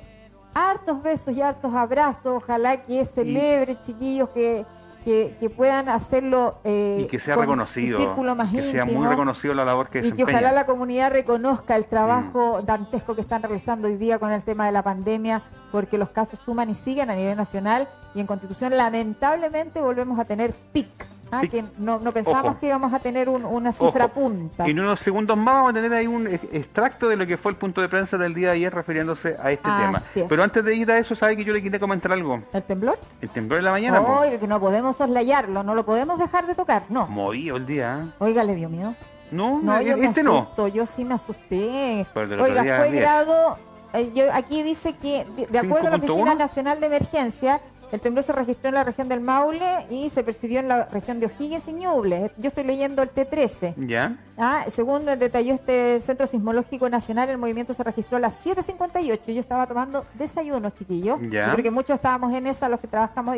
hartos 0.53 1.01
besos 1.01 1.33
y 1.33 1.41
hartos 1.41 1.73
abrazos. 1.73 2.43
Ojalá 2.43 2.83
que 2.85 3.05
celebre, 3.05 3.79
chiquillos, 3.81 4.29
que 4.29 4.65
que, 5.03 5.51
puedan 5.55 5.89
hacerlo 5.89 6.59
eh, 6.63 7.01
y 7.03 7.07
que 7.07 7.19
sea 7.19 7.35
reconocido, 7.35 7.97
que 8.15 8.63
sea 8.63 8.85
muy 8.85 9.07
reconocido 9.07 9.53
la 9.53 9.65
labor 9.65 9.89
que 9.89 10.05
y 10.05 10.11
que 10.11 10.23
ojalá 10.23 10.51
la 10.51 10.65
comunidad 10.65 11.11
reconozca 11.11 11.75
el 11.75 11.87
trabajo 11.87 12.59
mm. 12.61 12.65
dantesco 12.65 13.15
que 13.15 13.21
están 13.21 13.41
realizando 13.41 13.87
hoy 13.87 13.95
día 13.95 14.19
con 14.19 14.31
el 14.31 14.43
tema 14.43 14.65
de 14.65 14.71
la 14.71 14.83
pandemia, 14.83 15.41
porque 15.71 15.97
los 15.97 16.09
casos 16.09 16.39
suman 16.39 16.69
y 16.69 16.75
siguen 16.75 17.09
a 17.09 17.15
nivel 17.15 17.37
nacional 17.37 17.87
y 18.13 18.21
en 18.21 18.27
Constitución 18.27 18.75
lamentablemente 18.75 19.81
volvemos 19.81 20.19
a 20.19 20.25
tener 20.25 20.53
PIC 20.73 21.09
Ah, 21.31 21.41
que 21.49 21.63
no, 21.77 21.99
no 21.99 22.11
pensamos 22.11 22.55
que 22.57 22.67
íbamos 22.67 22.91
a 22.91 22.97
tetener 22.97 23.29
una 23.29 23.71
cifra 23.71 24.07
punta. 24.07 24.67
Y 24.67 24.71
en 24.71 24.79
unos 24.79 24.99
segundos 24.99 25.37
más 25.37 25.55
vamos 25.55 25.71
a 25.71 25.73
tener 25.73 25.93
ahí 25.93 26.07
un 26.07 26.27
extracto 26.27 27.07
de 27.07 27.15
lo 27.15 27.27
que 27.27 27.37
fue 27.37 27.51
el 27.51 27.57
punto 27.57 27.81
de 27.81 27.89
prensa 27.89 28.17
del 28.17 28.33
día 28.33 28.47
de 28.49 28.53
ayer 28.55 28.73
refiriéndose 28.73 29.35
a 29.41 29.51
este 29.51 29.69
tema. 29.69 30.01
Pero 30.27 30.43
antes 30.43 30.63
de 30.63 30.75
ir 30.75 30.89
a 30.91 30.97
eso, 30.97 31.15
¿sabe 31.15 31.37
que 31.37 31.43
yo 31.43 31.53
le 31.53 31.61
quería 31.61 31.79
comentar 31.79 32.11
algo? 32.11 32.41
¿El 32.51 32.63
temblor? 32.63 32.97
El 33.21 33.29
temblor 33.29 33.59
de 33.59 33.63
la 33.63 33.71
mañana. 33.71 34.01
Oiga, 34.01 34.39
que 34.39 34.47
no 34.47 34.59
podemos 34.59 34.95
soslayarlo, 34.95 35.63
no 35.63 35.75
lo 35.75 35.85
podemos 35.85 36.17
dejar 36.17 36.47
de 36.47 36.55
tocar, 36.55 36.83
no. 36.89 37.07
Movido 37.07 37.57
el 37.57 37.65
día. 37.65 38.05
¿eh? 38.05 38.11
Oiga, 38.19 38.43
¿le 38.43 38.55
dio 38.55 38.69
miedo? 38.69 38.95
No, 39.31 39.61
no 39.61 39.79
yo 39.81 39.95
este 39.97 40.23
no. 40.23 40.49
Yo 40.69 40.85
sí 40.87 41.05
me 41.05 41.13
asusté. 41.13 42.07
Oiga, 42.15 42.63
fue 42.63 42.91
grado... 42.91 43.68
Eh, 43.93 44.11
yo, 44.13 44.25
aquí 44.33 44.63
dice 44.63 44.93
que, 44.95 45.25
de, 45.49 45.59
acuerdo 45.59 45.87
a 45.87 45.91
la 45.91 45.97
Oficina 45.97 46.35
Nacional 46.35 46.79
de 46.79 46.85
Emergencia, 46.85 47.61
el 47.91 48.01
temblor 48.01 48.23
se 48.23 48.33
registró 48.33 48.69
en 48.69 48.75
la 48.75 48.83
región 48.83 49.09
del 49.09 49.19
Maule 49.19 49.87
y 49.89 50.09
se 50.09 50.23
percibió 50.23 50.59
en 50.59 50.67
la 50.67 50.85
región 50.85 51.19
de 51.19 51.25
O'Higgins 51.25 51.67
y 51.67 51.73
Ñuble. 51.73 52.31
Yo 52.37 52.49
estoy 52.49 52.63
leyendo 52.63 53.01
el 53.01 53.11
T13. 53.11 53.87
¿Ya? 53.87 54.15
Ah, 54.37 54.65
según 54.71 55.05
detalló 55.05 55.55
este 55.55 55.99
Centro 56.01 56.27
Sismológico 56.27 56.87
Nacional, 56.87 57.29
el 57.29 57.39
movimiento 57.39 57.73
se 57.73 57.83
registró 57.83 58.17
a 58.17 58.19
las 58.19 58.39
7.58. 58.43 59.33
Yo 59.33 59.39
estaba 59.39 59.65
tomando 59.65 60.05
desayuno, 60.13 60.69
chiquillos. 60.69 61.19
¿Ya? 61.31 61.51
Porque 61.51 61.71
muchos 61.71 61.95
estábamos 61.95 62.31
en 62.33 62.45
esa, 62.45 62.69
los 62.69 62.79
que 62.79 62.87
trabajamos 62.87 63.37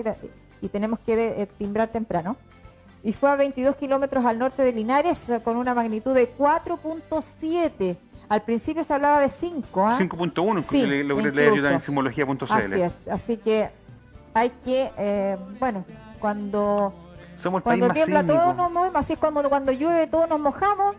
y, 0.62 0.67
tenemos 0.67 1.00
que 1.00 1.41
eh, 1.41 1.48
timbrar 1.58 1.88
temprano. 1.88 2.36
Y 3.03 3.13
fue 3.13 3.29
a 3.29 3.36
22 3.36 3.77
kilómetros 3.77 4.25
al 4.25 4.38
norte 4.38 4.63
de 4.63 4.74
Linares 4.74 5.29
eh, 5.29 5.41
con 5.41 5.55
una 5.55 5.74
magnitud 5.74 6.13
de 6.13 6.36
4.7. 6.38 7.98
Al 8.32 8.44
principio 8.44 8.82
se 8.86 8.94
hablaba 8.94 9.20
de 9.20 9.28
5. 9.28 9.88
¿ah? 9.88 9.98
5.1, 10.00 10.64
sí, 10.64 11.04
lo 11.04 11.18
que 11.18 11.34
le 11.34 11.50
ayuda 11.50 11.74
en 11.74 11.82
simología.cl. 11.82 12.46
Así 12.50 12.82
es, 12.82 13.08
así 13.10 13.36
que 13.36 13.70
hay 14.34 14.52
que, 14.64 14.90
eh, 14.98 15.38
bueno, 15.60 15.84
cuando, 16.18 16.94
cuando 17.62 17.90
tiembla 17.90 18.26
todo 18.26 18.54
nos 18.54 18.72
movemos, 18.72 19.02
así 19.02 19.14
es 19.14 19.20
como 19.20 19.44
cuando 19.50 19.74
llueve 19.74 20.08
todos 20.08 20.30
nos 20.30 20.40
mojamos, 20.40 20.96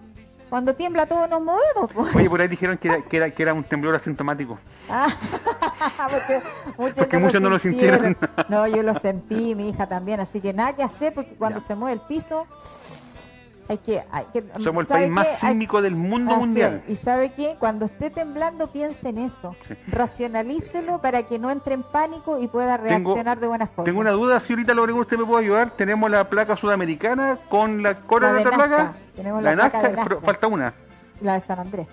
cuando 0.50 0.74
tiembla 0.74 1.06
todos 1.06 1.26
nos 1.30 1.40
movemos. 1.40 2.14
Oye, 2.14 2.28
por 2.28 2.42
ahí 2.42 2.48
dijeron 2.48 2.76
que 2.76 2.88
era, 2.88 3.00
que 3.00 3.16
era, 3.16 3.30
que 3.30 3.42
era 3.42 3.54
un 3.54 3.64
temblor 3.64 3.94
asintomático. 3.94 4.58
Ah, 4.90 5.08
porque 6.10 6.42
muchos, 6.76 6.98
porque 6.98 7.16
no, 7.16 7.24
muchos 7.24 7.40
lo 7.40 7.48
no, 7.48 7.54
lo 7.54 7.58
sintieron. 7.58 8.14
No, 8.50 8.66
yo 8.66 8.82
lo 8.82 8.94
sentí, 8.94 9.54
mi 9.54 9.70
hija 9.70 9.88
también, 9.88 10.20
así 10.20 10.38
que 10.42 10.52
nada 10.52 10.76
que 10.76 10.82
hacer 10.82 11.14
porque 11.14 11.34
cuando 11.36 11.60
se 11.60 11.74
mueve 11.76 11.94
el 11.94 12.06
piso 12.06 12.46
hay 13.72 13.78
que, 13.78 14.04
hay 14.10 14.26
que, 14.26 14.44
Somos 14.58 14.82
el 14.82 14.86
país 14.86 15.10
más 15.10 15.38
sísmico 15.38 15.80
del 15.80 15.94
mundo 15.94 16.36
mundial. 16.36 16.84
Y 16.86 16.96
sabe 16.96 17.32
que 17.32 17.56
cuando 17.58 17.86
esté 17.86 18.10
temblando 18.10 18.70
piense 18.70 19.08
en 19.08 19.18
eso. 19.18 19.56
Racionalícelo 19.88 21.00
para 21.00 21.22
que 21.22 21.38
no 21.38 21.50
entre 21.50 21.74
en 21.74 21.82
pánico 21.82 22.38
y 22.38 22.48
pueda 22.48 22.76
reaccionar 22.76 23.40
de 23.40 23.46
buena 23.46 23.66
forma. 23.66 23.84
Tengo 23.84 24.00
una 24.00 24.10
duda, 24.10 24.40
si 24.40 24.52
ahorita 24.52 24.74
lo 24.74 24.82
usted 24.96 25.16
me 25.16 25.24
puede 25.24 25.44
ayudar. 25.44 25.70
Tenemos 25.70 26.10
la 26.10 26.28
placa 26.28 26.56
sudamericana 26.56 27.38
con 27.48 27.82
la 27.82 28.00
cora 28.00 28.34
de 28.34 28.44
la 28.44 28.50
placa. 28.50 28.94
Tenemos 29.16 29.42
la, 29.42 29.54
placa 29.54 29.82
de 29.82 29.96
Nazca. 29.96 30.20
falta 30.20 30.46
una. 30.46 30.74
La 31.20 31.34
de 31.34 31.40
San 31.40 31.58
Andrés. 31.58 31.86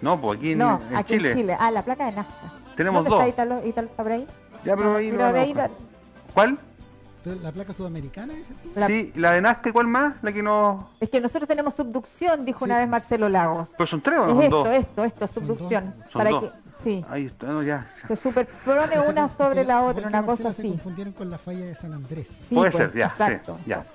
No, 0.00 0.18
pues 0.20 0.38
aquí 0.38 0.52
en, 0.52 0.58
no, 0.58 0.80
aquí 0.94 1.14
en 1.14 1.32
Chile. 1.34 1.56
Ah, 1.58 1.70
la 1.70 1.84
placa 1.84 2.06
de 2.06 2.12
Nazca. 2.12 2.52
Tenemos 2.76 3.04
dos. 3.04 3.14
está 3.14 3.28
Italo, 3.28 3.66
Italo, 3.66 3.88
está 3.88 4.02
por 4.02 4.12
ahí? 4.12 4.26
Ya, 4.64 4.74
pero 4.76 4.96
ahí 4.96 5.54
¿Cuál? 6.32 6.58
¿La 7.34 7.50
placa 7.50 7.72
sudamericana? 7.72 8.34
Sí, 8.86 9.12
la 9.16 9.32
de 9.32 9.40
Nazca, 9.40 9.72
¿cuál 9.72 9.88
más? 9.88 10.14
La 10.22 10.32
que 10.32 10.42
no... 10.42 10.90
Es 11.00 11.10
que 11.10 11.20
nosotros 11.20 11.48
tenemos 11.48 11.74
subducción, 11.74 12.44
dijo 12.44 12.64
una 12.64 12.78
vez 12.78 12.88
Marcelo 12.88 13.28
Lagos. 13.28 13.70
Pero 13.76 13.86
son 13.86 14.00
tres 14.00 14.20
o 14.20 14.26
no? 14.28 14.40
Es 14.40 14.44
esto, 14.44 14.70
esto, 14.70 15.04
esto, 15.04 15.26
subducción. 15.26 15.94
para 16.12 16.30
que 16.30 16.50
Sí. 16.82 17.04
Ahí 17.08 17.26
está, 17.26 17.46
no, 17.46 17.62
ya. 17.62 17.86
Se 18.06 18.16
superpone 18.16 19.00
una 19.08 19.28
sobre 19.28 19.64
la 19.64 19.82
otra, 19.82 20.06
una 20.06 20.24
cosa 20.24 20.50
así. 20.50 20.62
Se 20.62 20.68
confundieron 20.74 21.14
con 21.14 21.30
la 21.30 21.38
falla 21.38 21.64
de 21.64 21.74
San 21.74 21.92
Andrés. 21.92 22.28
Sí, 22.28 22.54
Puede 22.54 22.70
pues, 22.70 22.84
ser, 22.84 22.94
ya. 22.94 23.06
Exacto. 23.06 23.58
ya. 23.66 23.86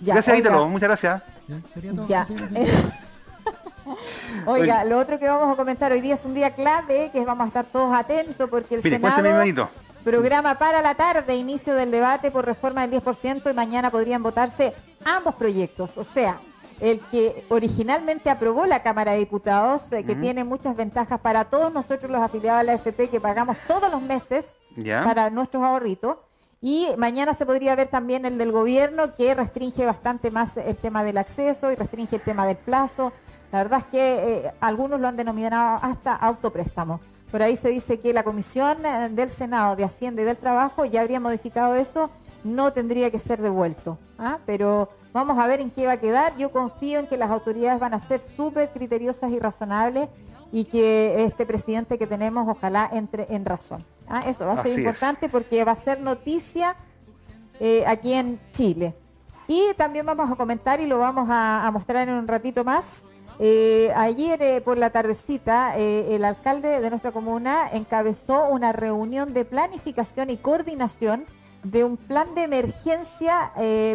ya. 0.00 0.14
Gracias, 0.14 0.38
Ítalo, 0.38 0.66
muchas 0.66 0.88
gracias. 0.88 1.22
Ya, 1.46 1.60
sería 1.74 1.92
todo. 1.92 2.06
Ya. 2.06 2.26
Oiga, 4.46 4.84
lo 4.84 4.98
otro 4.98 5.18
que 5.18 5.28
vamos 5.28 5.52
a 5.52 5.56
comentar 5.56 5.92
hoy 5.92 6.00
día 6.00 6.14
es 6.14 6.24
un 6.24 6.32
día 6.32 6.54
clave, 6.54 7.10
que 7.12 7.22
vamos 7.24 7.44
a 7.44 7.48
estar 7.48 7.66
todos 7.66 7.94
atentos 7.94 8.48
porque 8.48 8.76
el 8.76 8.82
Senado 8.82 9.44
programa 10.04 10.58
para 10.58 10.82
la 10.82 10.94
tarde 10.94 11.34
inicio 11.34 11.74
del 11.74 11.90
debate 11.90 12.30
por 12.30 12.44
reforma 12.44 12.86
del 12.86 13.02
10% 13.02 13.50
y 13.50 13.54
mañana 13.54 13.90
podrían 13.90 14.22
votarse 14.22 14.74
ambos 15.04 15.34
proyectos. 15.34 15.96
O 15.96 16.04
sea, 16.04 16.40
el 16.78 17.00
que 17.10 17.46
originalmente 17.48 18.28
aprobó 18.28 18.66
la 18.66 18.82
Cámara 18.82 19.12
de 19.12 19.18
Diputados, 19.18 19.90
eh, 19.92 20.04
que 20.04 20.14
tiene 20.14 20.44
muchas 20.44 20.76
ventajas 20.76 21.18
para 21.20 21.46
todos 21.46 21.72
nosotros 21.72 22.10
los 22.10 22.20
afiliados 22.20 22.60
a 22.60 22.64
la 22.64 22.74
FP 22.74 23.08
que 23.08 23.20
pagamos 23.20 23.56
todos 23.66 23.90
los 23.90 24.02
meses 24.02 24.56
para 25.04 25.30
nuestros 25.30 25.62
ahorritos. 25.62 26.18
Y 26.60 26.88
mañana 26.96 27.34
se 27.34 27.44
podría 27.46 27.74
ver 27.74 27.88
también 27.88 28.24
el 28.24 28.38
del 28.38 28.52
gobierno 28.52 29.14
que 29.14 29.34
restringe 29.34 29.84
bastante 29.84 30.30
más 30.30 30.56
el 30.56 30.76
tema 30.76 31.04
del 31.04 31.18
acceso 31.18 31.70
y 31.70 31.74
restringe 31.74 32.16
el 32.16 32.22
tema 32.22 32.46
del 32.46 32.56
plazo. 32.56 33.12
La 33.52 33.62
verdad 33.62 33.80
es 33.80 33.84
que 33.86 34.36
eh, 34.36 34.52
algunos 34.60 35.00
lo 35.00 35.08
han 35.08 35.16
denominado 35.16 35.78
hasta 35.82 36.14
autopréstamo. 36.14 37.00
Por 37.34 37.42
ahí 37.42 37.56
se 37.56 37.68
dice 37.68 37.98
que 37.98 38.12
la 38.12 38.22
Comisión 38.22 38.86
eh, 38.86 39.08
del 39.10 39.28
Senado 39.28 39.74
de 39.74 39.82
Hacienda 39.82 40.22
y 40.22 40.24
del 40.24 40.36
Trabajo 40.36 40.84
ya 40.84 41.00
habría 41.00 41.18
modificado 41.18 41.74
eso, 41.74 42.08
no 42.44 42.72
tendría 42.72 43.10
que 43.10 43.18
ser 43.18 43.42
devuelto. 43.42 43.98
¿ah? 44.20 44.38
Pero 44.46 44.88
vamos 45.12 45.36
a 45.40 45.48
ver 45.48 45.60
en 45.60 45.72
qué 45.72 45.84
va 45.84 45.94
a 45.94 45.96
quedar. 45.96 46.36
Yo 46.36 46.52
confío 46.52 47.00
en 47.00 47.08
que 47.08 47.16
las 47.16 47.32
autoridades 47.32 47.80
van 47.80 47.92
a 47.92 47.98
ser 47.98 48.20
súper 48.20 48.70
criteriosas 48.70 49.32
y 49.32 49.40
razonables 49.40 50.10
y 50.52 50.66
que 50.66 51.24
este 51.24 51.44
presidente 51.44 51.98
que 51.98 52.06
tenemos 52.06 52.46
ojalá 52.48 52.88
entre 52.92 53.26
en 53.28 53.44
razón. 53.44 53.84
¿ah? 54.08 54.20
Eso 54.24 54.46
va 54.46 54.52
a 54.52 54.62
ser 54.62 54.78
importante 54.78 55.28
porque 55.28 55.64
va 55.64 55.72
a 55.72 55.76
ser 55.76 56.00
noticia 56.00 56.76
eh, 57.58 57.82
aquí 57.84 58.12
en 58.12 58.38
Chile. 58.52 58.94
Y 59.48 59.74
también 59.76 60.06
vamos 60.06 60.30
a 60.30 60.36
comentar 60.36 60.78
y 60.78 60.86
lo 60.86 60.98
vamos 60.98 61.26
a 61.28 61.68
mostrar 61.72 62.08
en 62.08 62.14
un 62.14 62.28
ratito 62.28 62.62
más 62.62 63.04
eh, 63.38 63.92
ayer 63.96 64.40
eh, 64.42 64.60
por 64.60 64.78
la 64.78 64.90
tardecita, 64.90 65.76
eh, 65.76 66.14
el 66.14 66.24
alcalde 66.24 66.80
de 66.80 66.90
nuestra 66.90 67.12
comuna 67.12 67.68
encabezó 67.72 68.48
una 68.48 68.72
reunión 68.72 69.32
de 69.34 69.44
planificación 69.44 70.30
y 70.30 70.36
coordinación 70.36 71.24
de 71.64 71.82
un 71.82 71.96
plan 71.96 72.34
de 72.34 72.42
emergencia 72.42 73.50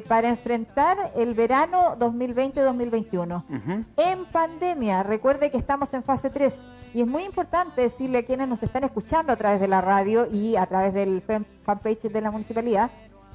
para 0.08 0.30
enfrentar 0.30 1.12
el 1.16 1.36
verano 1.36 1.96
2020-2021. 2.00 3.86
En 3.96 4.26
pandemia, 4.26 5.04
recuerde 5.04 5.52
que 5.52 5.60
estamos 5.60 5.94
en 5.94 6.02
fase 6.02 6.32
3 6.32 6.56
y 6.96 7.02
es 7.02 7.08
muy 7.08 7.26
importante 7.26 7.82
decirle 7.82 8.18
a 8.18 8.26
quienes 8.26 8.48
nos 8.48 8.64
están 8.64 8.86
escuchando 8.86 9.32
a 9.32 9.36
través 9.36 9.62
de 9.62 9.68
la 9.68 9.82
radio 9.82 10.28
y 10.32 10.56
a 10.56 10.66
través 10.66 10.96
del 10.96 11.22
fanpage 11.64 12.10
de 12.10 12.22
la 12.22 12.32
municipalidad 12.32 12.90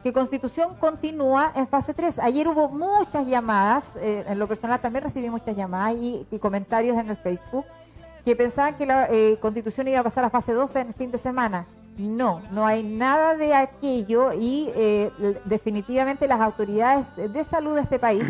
que 0.04 0.12
Constitución 0.12 0.74
continúa 0.74 1.50
en 1.56 1.66
fase 1.66 1.94
3. 1.94 2.18
Ayer 2.18 2.46
hubo 2.46 2.68
muchas 2.68 3.26
llamadas, 3.26 3.96
eh, 3.96 4.22
en 4.26 4.38
lo 4.38 4.46
personal 4.46 4.78
también 4.78 5.02
recibí 5.02 5.30
muchas 5.30 5.56
llamadas 5.56 5.96
y, 5.98 6.26
comentarios 6.38 6.98
en 6.98 7.08
el 7.08 7.16
Facebook, 7.16 7.64
que 8.22 8.36
pensaban 8.36 8.76
que 8.76 8.84
la 8.84 9.08
eh, 9.10 9.38
Constitución 9.40 9.88
iba 9.88 10.00
a 10.00 10.02
pasar 10.02 10.22
a 10.22 10.28
fase 10.28 10.52
2 10.52 10.76
en 10.76 10.88
el 10.88 10.92
fin 10.92 11.10
de 11.10 11.16
semana. 11.16 11.66
No, 11.96 12.42
no 12.52 12.66
hay 12.66 12.82
nada 12.82 13.34
de 13.34 13.54
aquello 13.54 14.34
y 14.34 14.70
eh, 14.74 15.10
definitivamente 15.46 16.28
las 16.28 16.40
autoridades 16.42 17.06
de 17.16 17.42
salud 17.42 17.74
de 17.74 17.80
este 17.80 17.98
país 17.98 18.26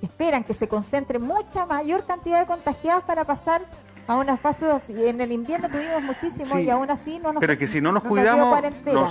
esperan 0.00 0.44
que 0.44 0.54
se 0.54 0.68
concentre 0.68 1.18
mucha 1.18 1.66
mayor 1.66 2.04
cantidad 2.06 2.38
de 2.38 2.46
contagiados 2.46 3.02
para 3.02 3.24
pasar 3.24 3.62
a 4.10 4.36
fase 4.36 4.66
2 4.66 4.90
y 4.90 5.06
en 5.06 5.20
el 5.20 5.30
invierno 5.30 5.68
tuvimos 5.68 6.02
muchísimo 6.02 6.58
y 6.58 6.68
aún 6.68 6.90
así 6.90 7.20
no 7.20 7.32
nos 7.32 7.40
Pero 7.40 7.56
que 7.56 7.68
si 7.68 7.80
no 7.80 7.92
nos, 7.92 8.02
cuidamos, 8.02 8.60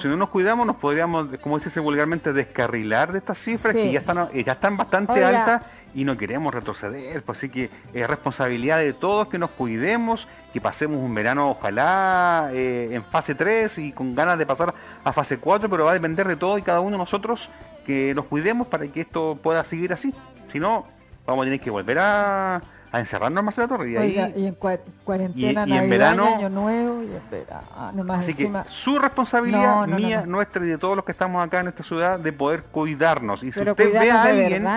si 0.02 0.08
no 0.10 0.18
nos 0.18 0.30
cuidamos 0.30 0.68
nos 0.68 0.76
podríamos, 0.76 1.28
como 1.42 1.58
dice 1.58 1.80
vulgarmente, 1.80 2.34
descarrilar 2.34 3.14
de 3.14 3.20
estas 3.20 3.38
cifras 3.38 3.74
que 3.74 3.92
ya 3.92 4.00
están 4.00 4.30
ya 4.32 4.52
están 4.54 4.76
bastante 4.76 5.24
altas 5.24 5.62
y 5.96 6.04
no 6.04 6.18
queremos 6.18 6.54
retroceder, 6.54 7.24
pues 7.24 7.38
así 7.38 7.50
que 7.50 7.70
es 7.94 8.08
responsabilidad 8.08 8.80
de 8.80 8.94
todos 8.94 9.28
que 9.30 9.40
nos 9.40 9.52
cuidemos, 9.52 10.28
que 10.54 10.60
pasemos 10.60 10.98
un 10.98 11.16
verano 11.16 11.52
ojalá 11.52 12.50
eh, 12.52 12.90
en 12.92 13.04
fase 13.06 13.36
3 13.36 13.78
y 13.78 13.92
con 13.94 14.14
ganas 14.14 14.38
de 14.38 14.46
pasar 14.46 14.74
a 15.04 15.14
fase 15.14 15.38
4, 15.38 15.70
pero 15.70 15.86
va 15.86 15.92
a 15.92 15.94
depender 15.94 16.28
de 16.28 16.36
todos 16.36 16.60
y 16.60 16.62
cada 16.62 16.82
uno 16.82 16.92
de 16.92 16.98
nosotros 16.98 17.50
que 17.86 18.14
nos 18.14 18.26
cuidemos 18.26 18.68
para 18.68 18.86
que 18.88 19.02
esto 19.02 19.40
pueda 19.42 19.64
seguir 19.64 19.94
así. 19.94 20.14
Si 20.52 20.60
no, 20.60 20.86
vamos 21.26 21.44
a 21.44 21.46
tener 21.46 21.60
que 21.60 21.72
volver 21.72 21.98
a 22.00 22.62
a 22.92 23.00
encerrarnos 23.00 23.44
más 23.44 23.58
en 23.58 23.62
la 23.64 23.68
torre. 23.68 23.92
Y, 23.92 23.98
ahí, 23.98 24.34
y 24.36 24.48
en 24.48 24.56
cuarentena, 24.56 25.66
y, 25.68 25.74
en 25.74 25.90
verano, 25.90 26.26
año 26.26 26.50
nuevo, 26.50 27.04
y 27.04 27.08
en 27.08 27.22
verano. 27.30 28.14
así 28.14 28.34
que 28.34 28.52
su 28.68 28.98
responsabilidad, 28.98 29.88
mía, 29.88 30.24
nuestra 30.26 30.66
y 30.66 30.70
de 30.70 30.78
todos 30.78 30.96
los 30.96 31.06
que 31.06 31.12
estamos 31.12 31.46
acá 31.46 31.60
en 31.60 31.68
esta 31.68 31.84
ciudad, 31.84 32.20
de 32.20 32.34
poder 32.34 32.64
cuidarnos. 32.64 33.44
Y 33.44 33.52
si 33.52 33.62
usted 33.62 33.76
ve 33.94 34.12
a 34.12 34.24
alguien 34.24 34.68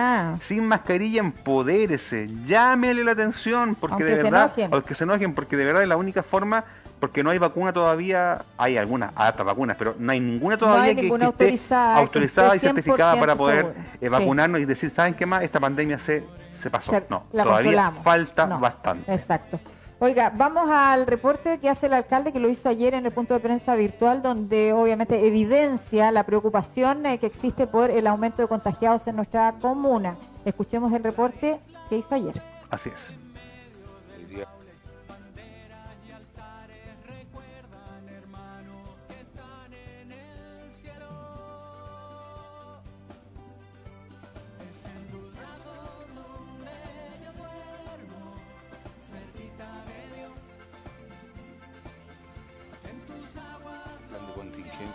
sin 0.41 0.67
mascarilla, 0.67 1.19
empodérese, 1.19 2.29
llámele 2.45 3.03
la 3.03 3.11
atención, 3.11 3.75
porque 3.75 4.03
de 4.03 4.23
verdad, 4.23 4.51
porque 4.69 4.95
se 4.95 5.03
enojen, 5.03 5.33
porque 5.33 5.57
de 5.57 5.65
verdad 5.65 5.81
es 5.81 5.89
la 5.89 5.97
única 5.97 6.23
forma 6.23 6.65
porque 7.03 7.21
no 7.21 7.31
hay 7.31 7.37
vacuna 7.37 7.73
todavía, 7.73 8.45
hay 8.57 8.77
algunas, 8.77 9.11
otras 9.11 9.43
vacunas, 9.43 9.75
pero 9.77 9.93
no 9.99 10.09
hay 10.09 10.21
ninguna 10.21 10.55
todavía 10.55 10.95
que, 10.95 11.07
esté 11.07 11.75
autorizada, 11.75 12.55
y 12.55 12.59
certificada 12.59 13.19
para 13.19 13.35
poder 13.35 13.75
eh, 13.99 14.07
vacunarnos 14.07 14.61
y 14.61 14.65
decir, 14.65 14.89
¿saben 14.89 15.13
qué 15.13 15.25
más? 15.25 15.43
Esta 15.43 15.59
pandemia 15.59 15.99
se, 15.99 16.23
se 16.53 16.69
pasó. 16.69 16.93
no, 17.09 17.25
todavía 17.29 17.91
falta 18.05 18.45
bastante. 18.45 19.13
Exacto. 19.13 19.59
Oiga, 19.99 20.31
vamos 20.33 20.69
al 20.71 21.05
reporte 21.05 21.59
que 21.59 21.67
hace 21.67 21.87
el 21.87 21.93
alcalde, 21.93 22.31
que 22.31 22.39
lo 22.39 22.47
hizo 22.47 22.69
ayer 22.69 22.93
en 22.93 23.05
el 23.05 23.11
punto 23.11 23.33
de 23.33 23.41
prensa 23.41 23.75
virtual, 23.75 24.21
donde 24.21 24.71
obviamente 24.71 25.27
evidencia 25.27 26.09
la 26.09 26.23
preocupación 26.23 27.05
eh, 27.05 27.17
que 27.17 27.25
existe 27.25 27.67
por 27.67 27.91
el 27.91 28.07
aumento 28.07 28.41
de 28.41 28.47
contagiados 28.47 29.05
en 29.07 29.17
nuestra 29.17 29.55
comuna. 29.59 30.15
Escuchemos 30.45 30.93
el 30.93 31.03
reporte 31.03 31.59
que 31.89 31.97
hizo 31.97 32.15
ayer. 32.15 32.41
Así 32.69 32.89
es. 32.95 33.13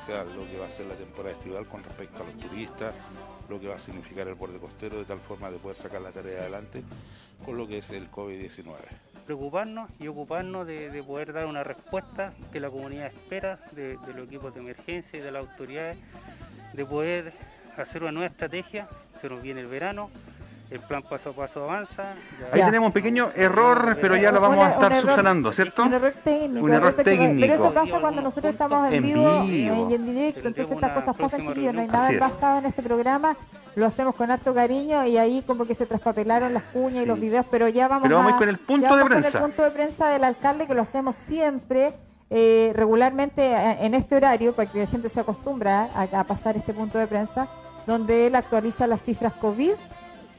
Lo 0.08 0.46
que 0.50 0.58
va 0.58 0.66
a 0.66 0.70
ser 0.70 0.86
la 0.86 0.94
temporada 0.94 1.34
estival 1.34 1.66
con 1.66 1.84
respecto 1.84 2.22
a 2.22 2.26
los 2.26 2.38
turistas, 2.38 2.94
lo 3.48 3.60
que 3.60 3.68
va 3.68 3.76
a 3.76 3.78
significar 3.78 4.26
el 4.26 4.34
borde 4.34 4.58
costero, 4.58 4.96
de 4.96 5.04
tal 5.04 5.20
forma 5.20 5.50
de 5.50 5.58
poder 5.58 5.76
sacar 5.76 6.00
la 6.00 6.12
tarea 6.12 6.40
adelante 6.40 6.82
con 7.44 7.58
lo 7.58 7.68
que 7.68 7.78
es 7.78 7.90
el 7.90 8.10
COVID-19. 8.10 8.74
Preocuparnos 9.26 9.90
y 10.00 10.08
ocuparnos 10.08 10.66
de, 10.66 11.02
poder 11.06 11.34
dar 11.34 11.44
una 11.44 11.62
respuesta 11.62 12.32
que 12.50 12.58
la 12.58 12.70
comunidad 12.70 13.08
espera 13.08 13.60
de, 13.72 13.98
de 13.98 14.14
los 14.14 14.26
equipos 14.26 14.54
de 14.54 14.60
emergencia 14.60 15.18
y 15.18 15.22
de 15.22 15.30
las 15.30 15.46
autoridades, 15.46 15.98
de 16.72 16.84
poder 16.86 17.34
hacer 17.76 18.02
una 18.02 18.12
nueva 18.12 18.28
estrategia, 18.28 18.88
se 19.20 19.28
nos 19.28 19.42
viene 19.42 19.60
el 19.60 19.66
verano, 19.66 20.10
el 20.70 20.80
plan 20.80 21.02
paso 21.02 21.30
a 21.30 21.32
paso 21.32 21.64
avanza. 21.64 22.14
Ahí 22.52 22.62
tenemos 22.62 22.88
un 22.88 22.92
pequeño 22.92 23.30
error, 23.34 23.96
pero 24.00 24.16
ya 24.16 24.30
lo 24.30 24.40
vamos 24.40 24.58
a 24.58 24.70
estar 24.70 25.00
subsanando, 25.00 25.50
¿cierto? 25.52 25.84
Un 25.84 25.94
error 25.94 26.14
técnico. 26.22 26.66
Un 26.66 26.72
error 26.72 26.94
técnico. 26.94 27.40
Pero 27.40 27.54
eso 27.54 27.72
pasa 27.74 28.00
cuando 28.00 28.20
nosotros 28.20 28.52
estamos 28.52 28.92
en, 28.92 29.02
vivo, 29.02 29.44
y 29.44 29.94
en 29.94 30.04
directo, 30.04 30.48
entonces 30.48 30.74
estas 30.74 30.92
cosas 30.92 31.16
pasan, 31.16 31.46
chiquillos, 31.46 31.72
no 31.72 31.80
hay 31.80 31.88
nada 31.88 32.10
basado 32.18 32.58
en 32.58 32.66
este 32.66 32.82
programa. 32.82 33.36
Lo 33.76 33.86
hacemos 33.86 34.14
con 34.14 34.30
harto 34.30 34.54
cariño 34.54 35.04
y 35.06 35.16
ahí 35.16 35.42
como 35.46 35.64
que 35.64 35.74
se 35.74 35.86
traspapelaron 35.86 36.52
las 36.52 36.64
cuñas 36.64 37.04
y 37.04 37.06
los 37.06 37.18
videos, 37.18 37.46
pero 37.50 37.68
ya 37.68 37.88
vamos, 37.88 38.02
pero 38.02 38.16
vamos 38.16 38.34
a, 38.34 38.36
con 38.36 38.48
el 38.48 38.58
punto 38.58 38.94
de 38.96 39.04
prensa. 39.04 39.30
Con 39.30 39.40
el 39.40 39.46
punto 39.46 39.62
de 39.62 39.70
prensa 39.70 40.08
del 40.08 40.24
alcalde 40.24 40.66
que 40.66 40.74
lo 40.74 40.82
hacemos 40.82 41.16
siempre. 41.16 41.94
Eh, 42.30 42.72
regularmente 42.74 43.54
en 43.80 43.94
este 43.94 44.14
horario, 44.14 44.54
para 44.54 44.70
que 44.70 44.80
la 44.80 44.86
gente 44.86 45.08
se 45.08 45.18
acostumbra 45.18 45.88
a 45.94 46.24
pasar 46.24 46.58
este 46.58 46.74
punto 46.74 46.98
de 46.98 47.06
prensa, 47.06 47.48
donde 47.86 48.26
él 48.26 48.34
actualiza 48.34 48.86
las 48.86 49.02
cifras 49.02 49.32
COVID 49.32 49.72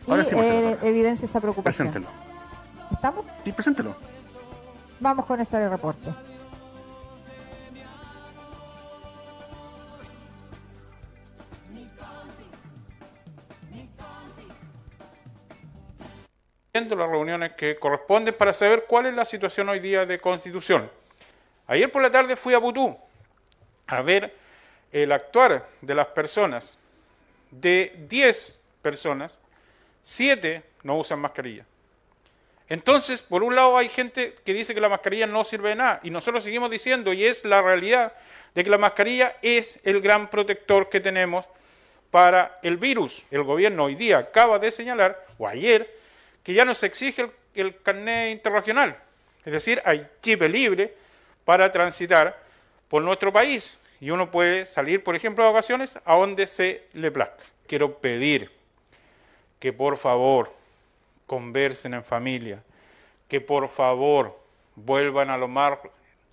y 0.08 0.12
eh, 0.12 0.78
evidencia 0.84 1.26
esa 1.26 1.40
preocupación. 1.40 1.92
Preséntelo. 1.92 2.14
¿Estamos? 2.92 3.26
Sí, 3.44 3.52
preséntelo. 3.52 3.96
Vamos 5.00 5.26
con 5.26 5.40
ese 5.40 5.70
reporte. 5.70 6.10
las 16.96 17.10
reuniones 17.10 17.54
que 17.54 17.78
corresponden 17.78 18.36
para 18.36 18.54
saber 18.54 18.86
cuál 18.88 19.08
es 19.08 19.14
la 19.14 19.26
situación 19.26 19.70
hoy 19.70 19.80
día 19.80 20.06
de 20.06 20.20
constitución. 20.20 20.90
Ayer 21.68 21.92
por 21.92 22.02
la 22.02 22.10
tarde 22.10 22.36
fui 22.36 22.54
a 22.54 22.62
Putú 22.62 22.98
a 23.88 24.02
ver 24.02 24.36
el 24.92 25.12
actuar 25.12 25.68
de 25.82 25.96
las 25.96 26.08
personas, 26.08 26.80
de 27.52 28.06
10 28.08 28.60
personas 28.82 29.40
Siete 30.02 30.64
no 30.84 30.98
usan 30.98 31.20
mascarilla. 31.20 31.66
Entonces, 32.70 33.22
por 33.22 33.44
un 33.44 33.56
lado 33.56 33.78
hay 33.78 33.90
gente 33.90 34.36
que 34.46 34.54
dice 34.54 34.76
que 34.76 34.82
la 34.82 34.90
mascarilla 34.90 35.26
no 35.26 35.44
sirve 35.44 35.70
de 35.70 35.76
nada 35.76 36.00
y 36.04 36.12
nosotros 36.12 36.44
seguimos 36.44 36.70
diciendo, 36.70 37.12
y 37.14 37.26
es 37.26 37.44
la 37.44 37.62
realidad, 37.62 38.14
de 38.54 38.64
que 38.64 38.70
la 38.70 38.78
mascarilla 38.78 39.36
es 39.42 39.80
el 39.84 40.02
gran 40.02 40.30
protector 40.30 40.90
que 40.90 41.00
tenemos 41.00 41.46
para 42.12 42.60
el 42.62 42.78
virus. 42.78 43.24
El 43.32 43.44
gobierno 43.44 43.86
hoy 43.86 43.96
día 43.96 44.20
acaba 44.20 44.60
de 44.60 44.72
señalar, 44.72 45.26
o 45.38 45.48
ayer, 45.48 45.90
que 46.44 46.54
ya 46.54 46.66
no 46.66 46.76
se 46.76 46.86
exige 46.86 47.24
el, 47.24 47.32
el 47.56 47.82
carnet 47.82 48.32
internacional. 48.32 48.98
Es 49.46 49.54
decir, 49.54 49.82
hay 49.86 50.08
chip 50.22 50.42
libre 50.44 50.94
para 51.46 51.72
transitar 51.72 52.40
por 52.88 53.02
nuestro 53.02 53.34
país 53.34 53.80
y 54.00 54.12
uno 54.12 54.30
puede 54.30 54.66
salir, 54.66 55.04
por 55.04 55.16
ejemplo, 55.16 55.44
de 55.44 55.52
vacaciones 55.52 55.98
a 56.06 56.16
donde 56.16 56.46
se 56.46 56.84
le 56.94 57.12
plazca. 57.12 57.44
Quiero 57.68 57.98
pedir 57.98 58.59
que 59.60 59.74
por 59.74 59.98
favor 59.98 60.52
conversen 61.28 61.94
en 61.94 62.04
familia, 62.04 62.64
que 63.28 63.42
por 63.42 63.68
favor 63.68 64.38
vuelvan 64.76 65.30
a 65.30 65.38
lo 65.38 65.48
más 65.48 65.78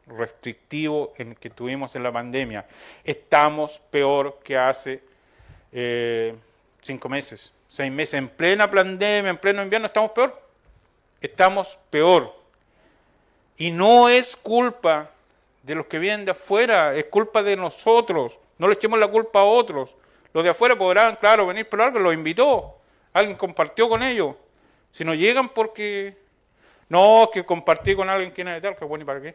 restrictivo 0.06 1.12
en 1.18 1.34
que 1.34 1.50
tuvimos 1.50 1.94
en 1.96 2.02
la 2.02 2.12
pandemia. 2.12 2.66
Estamos 3.04 3.80
peor 3.90 4.38
que 4.42 4.56
hace 4.56 5.02
eh, 5.72 6.34
cinco 6.80 7.08
meses, 7.08 7.52
seis 7.68 7.90
meses. 7.92 8.14
En 8.14 8.28
plena 8.28 8.70
pandemia, 8.70 9.30
en 9.30 9.38
pleno 9.38 9.62
invierno, 9.62 9.86
estamos 9.86 10.12
peor. 10.12 10.42
Estamos 11.20 11.78
peor. 11.90 12.34
Y 13.56 13.70
no 13.70 14.08
es 14.08 14.36
culpa 14.36 15.10
de 15.62 15.74
los 15.74 15.86
que 15.86 15.98
vienen 15.98 16.24
de 16.24 16.30
afuera, 16.30 16.94
es 16.94 17.06
culpa 17.06 17.42
de 17.42 17.56
nosotros. 17.56 18.38
No 18.58 18.68
le 18.68 18.74
echemos 18.74 18.98
la 18.98 19.08
culpa 19.08 19.40
a 19.40 19.44
otros. 19.44 19.94
Los 20.32 20.44
de 20.44 20.50
afuera 20.50 20.76
podrán, 20.76 21.16
claro, 21.16 21.46
venir, 21.46 21.66
pero 21.68 21.82
alguien 21.82 22.02
los 22.02 22.14
invitó, 22.14 22.76
alguien 23.16 23.36
compartió 23.36 23.88
con 23.88 24.02
ellos. 24.02 24.36
Si 24.90 25.04
no 25.04 25.14
llegan 25.14 25.48
porque... 25.48 26.16
No, 26.88 27.30
que 27.32 27.44
compartí 27.44 27.96
con 27.96 28.08
alguien 28.08 28.30
que 28.30 28.44
viene 28.44 28.52
de 28.54 28.60
tal, 28.60 28.76
que 28.76 28.84
bueno, 28.84 29.02
¿y 29.02 29.06
para 29.06 29.20
qué? 29.20 29.34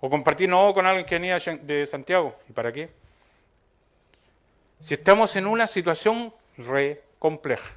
O 0.00 0.08
compartí 0.08 0.46
no 0.46 0.72
con 0.72 0.86
alguien 0.86 1.04
que 1.04 1.16
venía 1.16 1.38
de 1.38 1.86
Santiago, 1.86 2.36
¿y 2.48 2.52
para 2.52 2.72
qué? 2.72 2.90
Si 4.78 4.94
estamos 4.94 5.34
en 5.34 5.48
una 5.48 5.66
situación 5.66 6.32
re 6.58 7.02
compleja, 7.18 7.68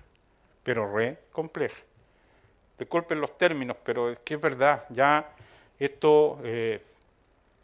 pero 0.62 0.94
re 0.94 1.18
compleja. 1.32 1.78
Disculpen 2.78 3.20
los 3.20 3.36
términos, 3.40 3.78
pero 3.84 4.12
es 4.12 4.20
que 4.20 4.36
es 4.36 4.42
verdad, 4.42 4.86
ya 4.90 5.28
esto 5.80 6.40
eh, 6.44 6.84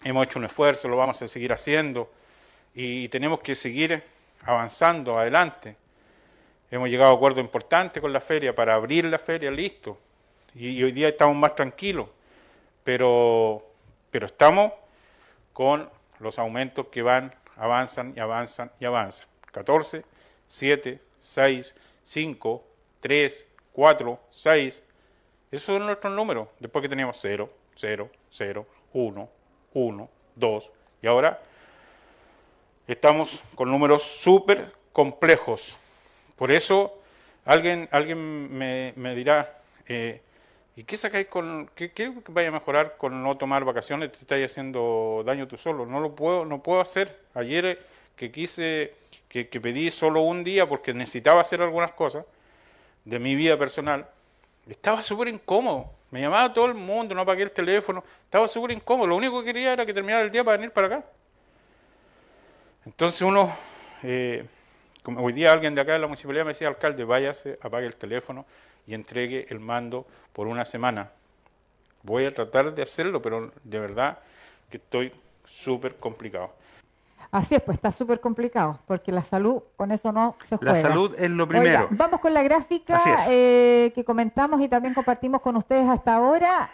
hemos 0.03 0.25
hecho 0.25 0.39
un 0.39 0.45
esfuerzo, 0.45 0.87
lo 0.87 0.97
vamos 0.97 1.21
a 1.21 1.27
seguir 1.27 1.53
haciendo 1.53 2.11
y 2.73 3.07
tenemos 3.09 3.41
que 3.41 3.53
seguir 3.53 4.03
avanzando 4.43 5.19
adelante. 5.19 5.75
Hemos 6.69 6.89
llegado 6.89 7.13
a 7.13 7.15
acuerdos 7.15 7.39
importantes 7.39 8.01
con 8.01 8.11
la 8.11 8.19
feria 8.19 8.53
para 8.53 8.73
abrir 8.75 9.05
la 9.05 9.17
feria, 9.17 9.49
listo. 9.49 9.97
Y, 10.53 10.83
hoy 10.83 10.91
día 10.91 11.07
estamos 11.07 11.35
más 11.35 11.55
tranquilos. 11.55 12.09
Pero, 12.83 13.63
pero 14.11 14.25
estamos 14.25 14.73
con 15.53 15.89
los 16.19 16.37
aumentos 16.39 16.87
que 16.87 17.01
van, 17.01 17.33
avanzan 17.55 18.13
y 18.15 18.19
avanzan 18.19 18.71
y 18.79 18.85
avanzan. 18.85 19.27
14, 19.51 20.03
7, 20.45 20.99
6, 21.19 21.75
5, 22.03 22.63
3, 22.99 23.45
4, 23.71 24.19
6. 24.29 24.83
Esos 25.51 25.65
son 25.65 25.85
nuestros 25.85 26.13
números. 26.13 26.49
Después 26.59 26.83
que 26.83 26.89
teníamos 26.89 27.17
0, 27.21 27.49
0, 27.75 28.09
0, 28.29 28.65
1, 28.93 29.29
1, 29.73 30.09
2. 30.35 30.71
Y 31.01 31.07
ahora 31.07 31.41
estamos 32.87 33.41
con 33.55 33.71
números 33.71 34.03
súper 34.03 34.73
complejos. 34.91 35.77
Por 36.37 36.51
eso 36.51 37.01
alguien, 37.45 37.89
alguien 37.91 38.55
me, 38.57 38.93
me 38.95 39.15
dirá, 39.15 39.59
eh, 39.87 40.21
¿y 40.75 40.83
qué 40.83 40.95
sacáis 40.95 41.27
con, 41.27 41.69
qué, 41.75 41.91
qué 41.91 42.13
vaya 42.29 42.49
a 42.49 42.51
mejorar 42.51 42.95
con 42.97 43.23
no 43.23 43.37
tomar 43.37 43.65
vacaciones? 43.65 44.11
Te 44.11 44.19
estáis 44.19 44.45
haciendo 44.45 45.23
daño 45.25 45.47
tú 45.47 45.57
solo. 45.57 45.85
No 45.85 45.99
lo 45.99 46.15
puedo, 46.15 46.45
no 46.45 46.61
puedo 46.61 46.79
hacer. 46.79 47.19
Ayer 47.33 47.79
que 48.15 48.31
quise, 48.31 48.93
que, 49.27 49.47
que 49.49 49.59
pedí 49.59 49.91
solo 49.91 50.21
un 50.21 50.43
día 50.43 50.67
porque 50.67 50.93
necesitaba 50.93 51.41
hacer 51.41 51.61
algunas 51.61 51.91
cosas 51.91 52.25
de 53.05 53.19
mi 53.19 53.35
vida 53.35 53.57
personal, 53.57 54.05
estaba 54.67 55.01
súper 55.01 55.29
incómodo. 55.29 55.89
Me 56.11 56.21
llamaba 56.21 56.51
todo 56.53 56.65
el 56.65 56.73
mundo, 56.73 57.15
no 57.15 57.21
apagué 57.21 57.43
el 57.43 57.51
teléfono, 57.51 58.03
estaba 58.23 58.47
súper 58.47 58.71
incómodo. 58.71 59.07
Lo 59.07 59.15
único 59.15 59.39
que 59.39 59.45
quería 59.47 59.73
era 59.73 59.85
que 59.85 59.93
terminara 59.93 60.23
el 60.23 60.31
día 60.31 60.43
para 60.43 60.57
venir 60.57 60.71
para 60.71 60.87
acá. 60.87 61.05
Entonces 62.85 63.21
uno, 63.21 63.53
eh, 64.03 64.45
hoy 65.17 65.33
día 65.33 65.53
alguien 65.53 65.75
de 65.75 65.81
acá 65.81 65.93
de 65.93 65.99
la 65.99 66.07
municipalidad 66.07 66.43
me 66.43 66.49
decía, 66.49 66.67
alcalde, 66.67 67.03
váyase, 67.03 67.57
apague 67.61 67.85
el 67.85 67.95
teléfono 67.95 68.45
y 68.85 68.93
entregue 68.93 69.45
el 69.49 69.59
mando 69.59 70.05
por 70.33 70.47
una 70.47 70.65
semana. 70.65 71.11
Voy 72.03 72.25
a 72.25 72.33
tratar 72.33 72.73
de 72.73 72.81
hacerlo, 72.81 73.21
pero 73.21 73.51
de 73.63 73.79
verdad 73.79 74.19
que 74.69 74.77
estoy 74.77 75.11
súper 75.45 75.95
complicado. 75.95 76.51
Así 77.31 77.55
es, 77.55 77.61
pues 77.61 77.75
está 77.75 77.91
súper 77.91 78.19
complicado, 78.19 78.79
porque 78.85 79.11
la 79.11 79.21
salud 79.21 79.61
con 79.75 79.91
eso 79.91 80.11
no 80.11 80.37
se 80.47 80.55
juega. 80.57 80.73
La 80.73 80.81
salud 80.81 81.13
es 81.17 81.29
lo 81.29 81.47
primero. 81.47 81.87
vamos 81.91 82.21
con 82.21 82.33
la 82.33 82.41
gráfica 82.41 83.01
eh, 83.29 83.91
que 83.93 84.05
comentamos 84.05 84.61
y 84.61 84.67
también 84.67 84.93
compartimos 84.93 85.41
con 85.41 85.57
ustedes 85.57 85.89
hasta 85.89 86.15
ahora. 86.15 86.69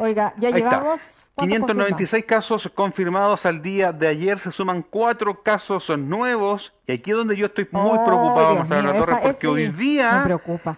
Oiga, 0.00 0.34
ya 0.38 0.50
llevamos... 0.50 1.00
596 1.36 2.24
casos 2.24 2.70
confirmados 2.74 3.46
al 3.46 3.62
día 3.62 3.92
de 3.92 4.08
ayer, 4.08 4.38
se 4.38 4.50
suman 4.50 4.82
cuatro 4.82 5.42
casos 5.42 5.88
nuevos. 5.96 6.74
Y 6.86 6.92
aquí 6.92 7.12
es 7.12 7.16
donde 7.16 7.34
yo 7.36 7.46
estoy 7.46 7.66
muy 7.70 7.98
preocupado, 8.00 8.56
Marcelo 8.56 8.92
Torres, 8.92 9.18
porque 9.22 9.46
hoy 9.46 9.68
día 9.68 10.26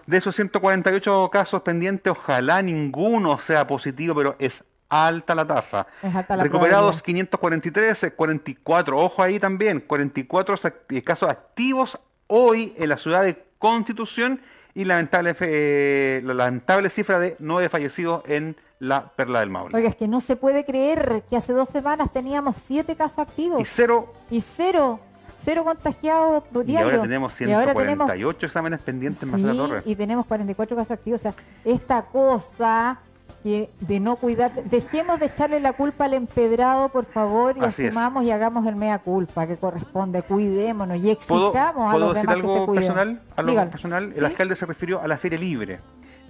de 0.05 0.17
esos 0.17 0.35
148 0.35 1.29
casos 1.31 1.61
pendientes, 1.63 2.11
ojalá 2.11 2.61
ninguno 2.61 3.39
sea 3.39 3.67
positivo, 3.67 4.15
pero 4.15 4.35
es 4.39 4.63
alta 4.87 5.35
la 5.35 5.45
tasa. 5.45 5.85
Recuperados 6.29 7.01
543, 7.01 8.13
44, 8.15 8.97
ojo 8.97 9.21
ahí 9.21 9.39
también, 9.39 9.81
44 9.81 10.55
casos 11.03 11.29
activos 11.29 11.99
hoy 12.27 12.73
en 12.77 12.87
la 12.87 12.97
ciudad 12.97 13.23
de 13.23 13.43
Constitución 13.57 14.39
y 14.75 14.85
lamentable, 14.85 15.35
eh, 15.39 16.21
la 16.23 16.33
lamentable 16.33 16.89
cifra 16.89 17.19
de 17.19 17.35
nueve 17.39 17.69
fallecidos 17.69 18.23
en 18.27 18.55
la 18.79 19.11
Perla 19.15 19.39
del 19.39 19.49
Maule. 19.49 19.75
Oiga, 19.75 19.89
es 19.89 19.95
que 19.95 20.07
no 20.07 20.19
se 20.19 20.35
puede 20.35 20.65
creer 20.65 21.23
que 21.29 21.37
hace 21.37 21.53
dos 21.53 21.69
semanas 21.69 22.11
teníamos 22.11 22.57
siete 22.57 22.95
casos 22.95 23.19
activos. 23.19 23.61
Y 23.61 23.65
cero. 23.65 24.13
Y 24.29 24.41
cero. 24.41 24.99
Cero 25.43 25.63
contagiados 25.63 26.43
diarios. 26.51 26.91
Y 26.91 26.95
ahora 26.95 27.01
tenemos 27.01 27.33
148 27.33 28.45
exámenes 28.45 28.79
pendientes 28.79 29.27
más 29.27 29.41
la 29.41 29.53
torre. 29.53 29.81
Y 29.85 29.95
tenemos 29.95 30.25
44 30.25 30.75
casos 30.75 30.91
activos. 30.91 31.19
O 31.19 31.23
sea, 31.23 31.33
esta 31.65 32.01
cosa 32.03 32.99
que 33.43 33.69
de 33.81 33.99
no 33.99 34.15
cuidarse. 34.15 34.63
Dejemos 34.63 35.19
de 35.19 35.27
echarle 35.27 35.59
la 35.59 35.73
culpa 35.73 36.05
al 36.05 36.13
empedrado, 36.13 36.89
por 36.89 37.05
favor, 37.05 37.57
y 37.57 37.63
asumamos 37.63 38.23
y 38.23 38.31
hagamos 38.31 38.65
el 38.65 38.75
mea 38.75 38.99
culpa 38.99 39.45
que 39.45 39.57
corresponde. 39.57 40.23
Cuidémonos 40.23 40.97
y 40.97 41.11
exijamos 41.11 41.93
a 41.93 41.97
los 41.97 42.15
decir 42.15 42.29
algo 42.29 42.73
personal? 42.73 43.21
Algo 43.35 43.69
personal. 43.69 44.13
El 44.15 44.25
alcalde 44.25 44.55
se 44.55 44.65
refirió 44.65 45.01
a 45.01 45.07
la 45.07 45.17
feria 45.17 45.37
libre. 45.37 45.81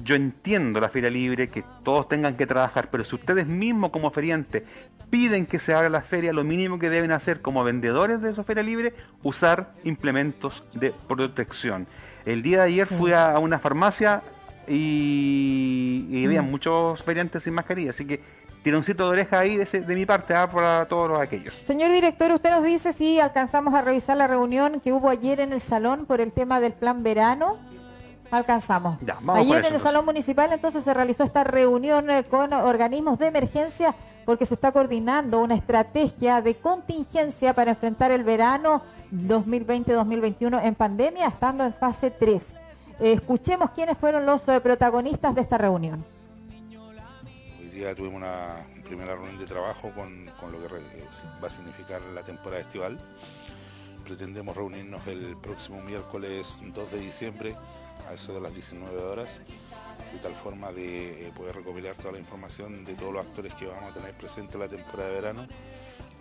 Yo 0.03 0.15
entiendo 0.15 0.79
la 0.79 0.89
feria 0.89 1.11
libre, 1.11 1.49
que 1.49 1.63
todos 1.83 2.09
tengan 2.09 2.35
que 2.35 2.47
trabajar, 2.47 2.89
pero 2.89 3.03
si 3.03 3.15
ustedes 3.15 3.45
mismos 3.45 3.91
como 3.91 4.09
feriantes 4.09 4.63
piden 5.11 5.45
que 5.45 5.59
se 5.59 5.75
abra 5.75 5.89
la 5.89 6.01
feria, 6.01 6.33
lo 6.33 6.43
mínimo 6.43 6.79
que 6.79 6.89
deben 6.89 7.11
hacer 7.11 7.41
como 7.41 7.63
vendedores 7.63 8.19
de 8.19 8.31
esa 8.31 8.43
feria 8.43 8.63
libre, 8.63 8.95
usar 9.21 9.73
implementos 9.83 10.63
de 10.73 10.91
protección. 11.07 11.85
El 12.25 12.41
día 12.41 12.61
de 12.61 12.63
ayer 12.63 12.87
fui 12.87 13.13
a 13.13 13.37
una 13.37 13.59
farmacia 13.59 14.23
y, 14.67 16.07
y 16.09 16.25
había 16.25 16.41
mm. 16.41 16.49
muchos 16.49 17.03
feriantes 17.03 17.43
sin 17.43 17.53
mascarilla, 17.53 17.91
así 17.91 18.05
que 18.05 18.21
tironcito 18.63 19.05
de 19.05 19.09
oreja 19.09 19.39
ahí 19.39 19.57
de, 19.57 19.65
de 19.65 19.95
mi 19.95 20.05
parte 20.05 20.33
¿ah? 20.33 20.49
para 20.49 20.85
todos 20.87 21.19
aquellos. 21.19 21.53
Señor 21.65 21.91
director, 21.91 22.31
usted 22.31 22.49
nos 22.49 22.63
dice 22.63 22.93
si 22.93 23.19
alcanzamos 23.19 23.73
a 23.73 23.81
revisar 23.81 24.17
la 24.17 24.27
reunión 24.27 24.79
que 24.79 24.93
hubo 24.93 25.09
ayer 25.09 25.39
en 25.39 25.53
el 25.53 25.59
salón 25.61 26.05
por 26.05 26.21
el 26.21 26.31
tema 26.31 26.59
del 26.59 26.73
plan 26.73 27.03
verano 27.03 27.59
alcanzamos. 28.31 28.97
Ayer 29.27 29.65
en 29.65 29.75
el 29.75 29.81
Salón 29.81 30.05
Municipal 30.05 30.51
entonces 30.51 30.83
se 30.83 30.93
realizó 30.93 31.23
esta 31.23 31.43
reunión 31.43 32.09
eh, 32.09 32.23
con 32.23 32.53
organismos 32.53 33.19
de 33.19 33.27
emergencia 33.27 33.95
porque 34.25 34.45
se 34.45 34.55
está 34.55 34.71
coordinando 34.71 35.39
una 35.39 35.55
estrategia 35.55 36.41
de 36.41 36.55
contingencia 36.55 37.53
para 37.53 37.71
enfrentar 37.71 38.11
el 38.11 38.23
verano 38.23 38.81
2020-2021 39.11 40.61
en 40.63 40.75
pandemia, 40.75 41.27
estando 41.27 41.63
en 41.63 41.73
fase 41.73 42.09
3. 42.09 42.55
Eh, 42.99 43.13
escuchemos 43.13 43.71
quiénes 43.71 43.97
fueron 43.97 44.25
los 44.25 44.47
eh, 44.47 44.59
protagonistas 44.61 45.33
de 45.33 45.41
esta 45.41 45.57
reunión. 45.57 46.05
Hoy 47.59 47.67
día 47.67 47.95
tuvimos 47.95 48.17
una 48.17 48.67
primera 48.85 49.15
reunión 49.15 49.37
de 49.39 49.45
trabajo 49.45 49.91
con, 49.95 50.25
lo 50.25 50.61
que 50.61 50.67
va 51.41 51.47
a 51.47 51.49
significar 51.49 52.01
la 52.13 52.23
temporada 52.23 52.61
estival. 52.61 52.99
Pretendemos 54.03 54.55
reunirnos 54.55 55.07
el 55.07 55.37
próximo 55.37 55.81
miércoles 55.81 56.63
2 56.73 56.91
de 56.91 56.99
diciembre 56.99 57.55
a 58.07 58.13
eso 58.13 58.33
de 58.33 58.41
las 58.41 58.53
19 58.53 58.95
horas, 59.01 59.41
de 60.11 60.19
tal 60.19 60.35
forma 60.35 60.71
de 60.71 61.27
eh, 61.27 61.31
poder 61.35 61.55
recopilar 61.55 61.95
toda 61.95 62.11
la 62.11 62.19
información 62.19 62.85
de 62.85 62.93
todos 62.93 63.13
los 63.13 63.25
actores 63.25 63.53
que 63.55 63.65
vamos 63.65 63.91
a 63.91 63.93
tener 63.93 64.13
presentes 64.15 64.55
en 64.55 64.61
la 64.61 64.67
temporada 64.67 65.09
de 65.09 65.15
verano 65.15 65.47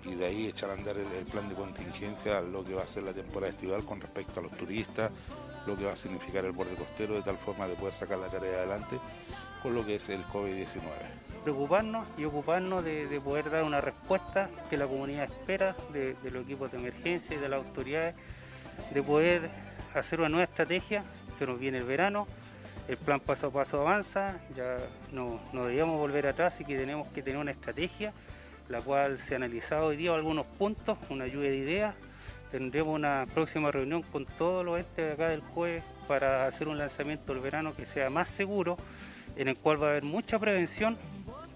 y 0.04 0.14
de 0.14 0.26
ahí 0.26 0.46
echar 0.46 0.70
a 0.70 0.74
andar 0.74 0.96
el, 0.96 1.26
plan 1.26 1.48
de 1.48 1.54
contingencia, 1.54 2.40
lo 2.40 2.64
que 2.64 2.74
va 2.74 2.82
a 2.82 2.87
ser 2.87 3.04
la 3.04 3.12
temporada 3.12 3.50
estival 3.50 3.85
con 3.85 4.00
respecto 4.00 4.40
a 4.40 4.42
los 4.42 4.52
turistas, 4.52 5.11
lo 5.66 5.77
que 5.77 5.85
va 5.85 5.92
a 5.92 5.96
significar 5.96 6.44
el 6.44 6.53
borde 6.53 6.75
costero 6.75 7.14
de 7.14 7.22
tal 7.22 7.37
forma 7.38 7.68
de 7.68 7.75
poder 7.75 7.94
sacar 7.94 8.18
la 8.18 8.29
tarea 8.29 8.59
adelante 8.59 8.98
con 9.62 9.75
lo 9.75 9.87
que 9.87 9.96
es 9.96 10.09
el 10.09 10.25
COVID-19. 10.27 10.83
Preocuparnos 11.44 12.07
y 12.18 12.25
ocuparnos 12.25 12.85
de, 12.85 13.20
poder 13.22 13.51
dar 13.51 13.62
una 13.62 13.81
respuesta 13.81 14.48
que 14.68 14.77
la 14.77 14.87
comunidad 14.87 15.25
espera 15.25 15.77
de, 15.92 16.16
los 16.31 16.44
equipos 16.44 16.72
de 16.72 16.79
emergencia 16.79 17.37
y 17.37 17.38
de 17.38 17.48
las 17.48 17.64
autoridades, 17.64 18.14
de 18.92 19.03
poder 19.03 19.51
hacer 19.94 20.20
una 20.20 20.29
nueva 20.29 20.44
estrategia, 20.44 21.05
se 21.38 21.46
nos 21.46 21.59
viene 21.59 21.79
el 21.79 21.85
verano, 21.85 22.27
el 22.88 22.96
plan 22.96 23.20
paso 23.20 23.48
a 23.48 23.51
paso 23.51 23.81
avanza, 23.81 24.40
ya 24.57 24.79
no, 25.12 25.40
no 25.53 25.66
debíamos 25.66 25.98
volver 25.98 26.27
atrás 26.27 26.61
y 26.61 26.64
que 26.64 26.77
tenemos 26.77 27.09
que 27.09 27.22
tener 27.22 27.38
una 27.38 27.53
estrategia, 27.53 28.12
la 28.68 28.81
cual 28.81 29.18
se 29.18 29.35
ha 29.35 29.37
analizado 29.37 29.87
hoy 29.87 29.96
día 29.96 30.14
algunos 30.14 30.46
puntos, 30.46 30.98
una 31.11 31.27
lluvia 31.27 31.51
de 31.51 31.57
ideas, 31.57 31.94
tendremos 32.52 32.94
una 32.94 33.26
próxima 33.32 33.70
reunión 33.72 34.02
con 34.02 34.26
todos 34.26 34.64
los 34.64 34.78
entes 34.78 35.06
de 35.06 35.12
acá 35.12 35.30
del 35.30 35.40
jueves 35.40 35.82
para 36.06 36.46
hacer 36.46 36.68
un 36.68 36.76
lanzamiento 36.76 37.32
del 37.32 37.42
verano 37.42 37.74
que 37.74 37.86
sea 37.86 38.10
más 38.10 38.28
seguro, 38.28 38.76
en 39.36 39.48
el 39.48 39.56
cual 39.56 39.82
va 39.82 39.86
a 39.86 39.90
haber 39.92 40.02
mucha 40.02 40.38
prevención, 40.38 40.98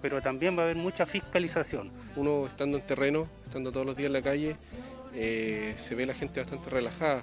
pero 0.01 0.23
también 0.23 0.57
va 0.57 0.63
a 0.63 0.65
haber 0.65 0.77
mucha 0.77 1.05
fiscalización. 1.05 1.91
Uno 2.17 2.47
estando 2.47 2.79
en 2.79 2.87
terreno, 2.87 3.29
estando 3.45 3.71
todos 3.71 3.85
los 3.85 3.95
días 3.95 4.07
en 4.07 4.13
la 4.15 4.23
calle, 4.23 4.57
eh, 5.15 5.75
se 5.77 5.95
ve 5.95 6.07
la 6.07 6.15
gente 6.15 6.41
bastante 6.41 6.71
relajada. 6.71 7.23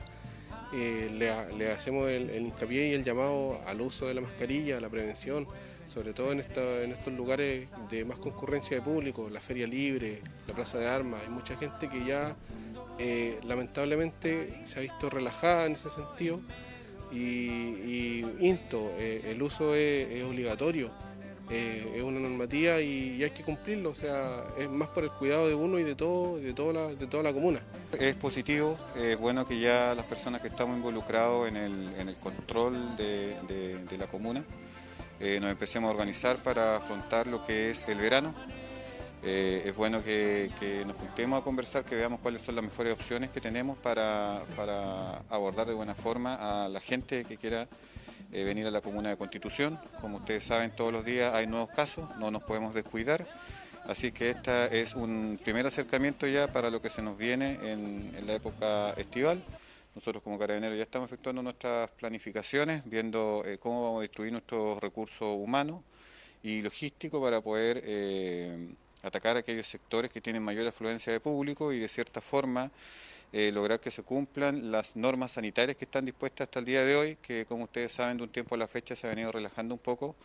Eh, 0.76 1.10
le, 1.58 1.72
hacemos 1.72 2.10
el, 2.10 2.30
hincapié 2.36 2.90
y 2.90 2.94
el 2.94 3.04
llamado 3.04 3.60
al 3.66 3.82
uso 3.82 4.08
de 4.08 4.14
la 4.14 4.22
mascarilla, 4.22 4.78
a 4.78 4.82
la 4.82 4.90
prevención, 4.90 5.48
sobre 5.88 6.14
todo 6.14 6.32
en, 6.32 6.42
en 6.42 6.92
estos 6.92 7.14
lugares 7.14 7.70
de 7.90 8.06
más 8.06 8.20
concurrencia 8.20 8.78
de 8.78 8.84
público, 8.84 9.30
la 9.32 9.40
feria 9.40 9.66
libre, 9.66 10.22
la 10.48 10.54
plaza 10.54 10.78
de 10.78 10.88
armas. 10.88 11.22
Hay 11.24 11.30
mucha 11.30 11.58
gente 11.58 11.90
que 11.90 12.06
ya 12.06 12.36
eh, 13.00 13.40
lamentablemente 13.44 14.62
se 14.66 14.80
ha 14.80 14.82
visto 14.82 15.10
relajada 15.10 15.66
en 15.66 15.74
ese 15.74 15.90
sentido 15.90 16.40
y, 17.12 18.26
insto, 18.40 18.92
eh, 18.98 19.22
el 19.26 19.42
uso 19.42 19.76
es, 19.76 20.24
obligatorio, 20.24 20.90
eh, 21.50 21.94
es 21.96 22.04
una 22.04 22.20
normativa 22.20 22.82
y, 22.82 23.24
hay 23.24 23.30
que 23.32 23.44
cumplirlo, 23.44 23.92
o 23.92 23.96
sea, 23.96 24.44
es 24.58 24.70
más 24.70 24.90
por 24.90 25.04
el 25.04 25.12
cuidado 25.12 25.48
de 25.48 25.56
uno 25.56 25.80
y 25.80 25.84
de 25.84 25.96
todo, 25.96 26.38
de 26.38 26.54
toda 26.54 26.74
la, 26.74 26.88
de 26.96 27.08
toda 27.08 27.24
la 27.24 27.34
comuna. 27.34 27.62
Es 28.00 28.16
positivo, 28.16 28.78
es 28.96 29.20
bueno 29.20 29.48
que 29.48 29.60
ya 29.60 29.94
las 29.96 30.06
personas 30.06 30.42
que 30.42 30.48
estamos 30.48 30.76
involucrados 30.76 31.48
en 31.48 31.58
el, 31.58 32.16
control 32.22 32.96
de, 32.96 33.98
la 33.98 34.08
comuna 34.08 34.44
nos 35.20 35.52
empecemos 35.52 35.90
a 35.90 35.92
organizar 35.92 36.38
para 36.38 36.78
afrontar 36.78 37.28
lo 37.28 37.46
que 37.46 37.70
es 37.70 37.88
el 37.88 37.98
verano. 37.98 38.34
Eh, 39.26 39.64
es 39.66 39.76
bueno 39.78 40.04
que, 40.04 40.52
nos 40.86 40.98
juntemos 40.98 41.40
a 41.40 41.44
conversar, 41.44 41.86
que 41.86 41.96
veamos 41.96 42.20
cuáles 42.20 42.42
son 42.42 42.56
las 42.56 42.64
mejores 42.66 42.92
opciones 42.92 43.30
que 43.30 43.40
tenemos 43.40 43.78
para, 43.78 44.40
abordar 45.30 45.66
de 45.66 45.74
buena 45.74 45.96
forma 45.96 46.66
a 46.66 46.68
la 46.68 46.82
gente 46.82 47.24
que 47.24 47.38
quiera 47.38 47.70
eh, 48.34 48.44
venir 48.44 48.68
a 48.68 48.72
la 48.72 48.82
comuna 48.82 49.10
de 49.10 49.18
Constitución. 49.18 49.80
Como 50.02 50.18
ustedes 50.18 50.44
saben, 50.44 50.72
todos 50.76 50.92
los 50.92 51.06
días 51.06 51.34
hay 51.34 51.48
nuevos 51.48 51.70
casos, 51.70 52.06
no 52.18 52.32
nos 52.32 52.44
podemos 52.44 52.74
descuidar. 52.74 53.26
Así 53.86 54.12
que 54.12 54.32
este 54.32 54.82
es 54.82 54.94
un 54.94 55.40
primer 55.42 55.66
acercamiento 55.66 56.28
ya 56.28 56.52
para 56.52 56.70
lo 56.70 56.82
que 56.82 56.90
se 56.90 57.02
nos 57.02 57.18
viene 57.18 57.60
en, 57.64 58.12
la 58.28 58.34
época 58.34 58.92
estival. 58.92 59.42
Nosotros 59.96 60.22
como 60.22 60.38
carabineros 60.38 60.76
ya 60.78 60.84
estamos 60.84 61.08
efectuando 61.08 61.42
nuestras 61.42 61.90
planificaciones, 61.92 62.82
viendo 62.84 63.44
eh, 63.46 63.58
cómo 63.58 63.84
vamos 63.84 64.00
a 64.00 64.02
distribuir 64.02 64.34
nuestros 64.34 64.82
recursos 64.82 65.38
humanos 65.38 65.82
y 66.42 66.62
logísticos 66.62 67.22
para 67.22 67.40
poder 67.40 67.82
atacar 69.04 69.38
aquellos 69.38 69.68
sectores 69.68 70.10
que 70.10 70.22
tienen 70.22 70.42
mayor 70.42 70.68
afluencia 70.68 71.14
de 71.14 71.20
público 71.20 71.72
y 71.72 71.80
de 71.80 71.88
cierta 71.88 72.22
forma 72.22 72.72
eh, 73.32 73.52
lograr 73.52 73.80
que 73.80 73.92
se 73.92 74.04
cumplan 74.04 74.72
las 74.72 74.96
normas 74.96 75.34
sanitarias 75.34 75.78
que 75.78 75.86
están 75.86 76.06
dispuestas 76.06 76.48
hasta 76.48 76.60
el 76.60 76.66
día 76.66 76.84
de 76.84 76.96
hoy, 76.96 77.18
que 77.22 77.46
como 77.46 77.66
ustedes 77.66 77.92
saben 77.92 78.18
de 78.18 78.24
un 78.24 78.30
tiempo 78.30 78.56
a 78.56 78.58
la 78.58 78.68
fecha 78.68 78.96
se 78.96 79.06
ha 79.06 79.10
venido 79.10 79.32
relajando 79.32 79.76
un 79.76 79.80
poco 79.80 80.16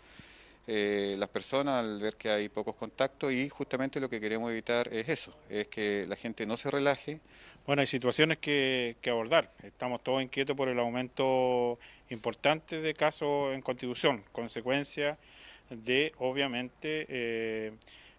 eh, 0.70 1.16
las 1.18 1.30
personas 1.30 1.82
al 1.82 1.98
ver 1.98 2.16
que 2.16 2.28
hay 2.28 2.50
pocos 2.50 2.74
contactos 2.74 3.32
y 3.32 3.48
justamente 3.48 4.00
lo 4.00 4.10
que 4.10 4.20
queremos 4.20 4.52
evitar 4.52 4.92
es 4.92 5.08
eso, 5.08 5.34
es 5.48 5.66
que 5.68 6.04
la 6.06 6.14
gente 6.14 6.44
no 6.44 6.58
se 6.58 6.70
relaje. 6.70 7.20
Bueno, 7.66 7.80
hay 7.80 7.86
situaciones 7.86 8.36
que, 8.36 8.94
abordar. 9.06 9.50
Estamos 9.62 10.02
todos 10.02 10.22
inquietos 10.22 10.54
por 10.54 10.68
el 10.68 10.78
aumento 10.78 11.78
importante 12.10 12.82
de 12.82 12.92
casos 12.92 13.54
en 13.54 13.62
Constitución, 13.62 14.22
consecuencia 14.30 15.16
de, 15.70 16.12
obviamente, 16.18 17.06
eh, 17.08 17.72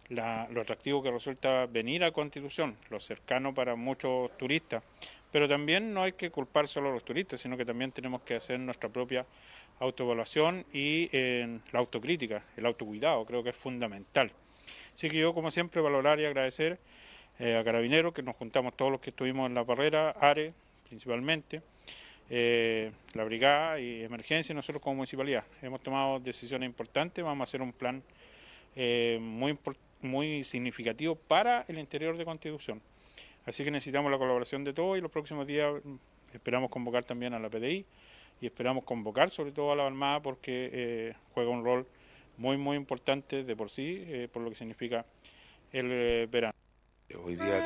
lo 0.10 0.62
atractivo 0.62 1.04
que 1.04 1.12
resulta 1.12 1.66
venir 1.68 2.04
a 2.04 2.12
Constitución, 2.12 2.76
lo 2.90 3.00
cercano 3.00 3.54
para 3.54 3.76
muchos 3.76 4.36
turistas. 4.38 4.84
Pero 5.32 5.48
también 5.48 5.94
no 5.94 6.04
hay 6.04 6.14
que 6.14 6.32
culpar 6.32 6.68
solo 6.68 6.90
a 6.90 6.94
los 6.94 7.06
turistas, 7.06 7.40
sino 7.40 7.56
que 7.56 7.66
también 7.66 7.92
tenemos 7.92 8.22
que 8.22 8.36
hacer 8.36 8.60
nuestra 8.60 8.90
propia 8.90 9.26
autoevaluación 9.80 10.66
y 10.74 11.10
la 11.72 11.80
autocrítica, 11.80 12.44
el 12.58 12.66
autocuidado, 12.66 13.26
creo 13.26 13.44
que 13.44 13.52
es 13.52 13.56
fundamental. 13.56 14.32
Así 14.94 15.10
que 15.10 15.18
yo, 15.18 15.34
como 15.34 15.52
siempre, 15.52 15.82
valorar 15.82 16.20
y 16.20 16.26
agradecer 16.26 16.80
eh, 17.40 17.56
a 17.56 17.64
Carabineros, 17.64 18.14
que 18.14 18.22
nos 18.22 18.36
juntamos 18.36 18.76
todos 18.76 18.92
los 18.92 19.00
que 19.00 19.12
estuvimos 19.12 19.48
en 19.48 19.56
la 19.56 19.64
barrera, 19.64 20.10
ARE 20.20 20.54
principalmente, 20.88 21.62
eh, 22.30 22.92
la 23.14 23.24
brigada 23.24 23.80
y 23.80 24.04
emergencia 24.04 24.52
y 24.52 24.56
nosotros 24.56 24.82
como 24.82 24.98
municipalidad. 24.98 25.46
Hemos 25.62 25.82
tomado 25.82 26.20
decisiones 26.20 26.68
importantes, 26.68 27.24
vamos 27.24 27.42
a 27.42 27.44
hacer 27.44 27.62
un 27.62 27.72
plan 27.72 28.04
eh, 28.76 29.20
muy 29.22 29.52
importante 29.52 29.89
muy 30.02 30.44
significativo 30.44 31.16
para 31.16 31.66
el 31.68 31.78
interior 31.78 32.18
de 32.18 32.26
Constitución. 32.26 32.82
Así 33.46 33.64
que 33.64 33.72
necesitamos 33.72 34.12
la 34.12 34.18
colaboración 34.18 34.64
de 34.64 34.74
todos 34.74 34.98
y 34.98 35.02
los 35.02 35.12
próximos 35.12 35.48
días 35.48 35.74
mm, 35.84 35.96
esperamos 36.34 36.70
convocar 36.70 37.04
también 37.04 37.34
a 37.34 37.40
la 37.40 37.50
PDI 37.50 37.86
y 38.42 38.46
esperamos 38.46 38.84
convocar 38.84 39.30
sobre 39.30 39.52
todo 39.52 39.72
a 39.72 39.76
la 39.76 39.86
Armada 39.86 40.22
porque 40.22 40.70
eh, 40.72 41.14
juega 41.34 41.50
un 41.50 41.64
rol 41.64 41.88
muy 42.38 42.58
muy 42.58 42.78
importante 42.78 43.44
de 43.44 43.56
por 43.56 43.70
sí, 43.70 44.04
eh, 44.08 44.30
por 44.32 44.42
lo 44.42 44.50
que 44.50 44.56
significa 44.56 45.06
el 45.72 45.88
eh, 45.92 46.28
verano. 46.32 46.54
Hoy 47.24 47.36
día 47.36 47.60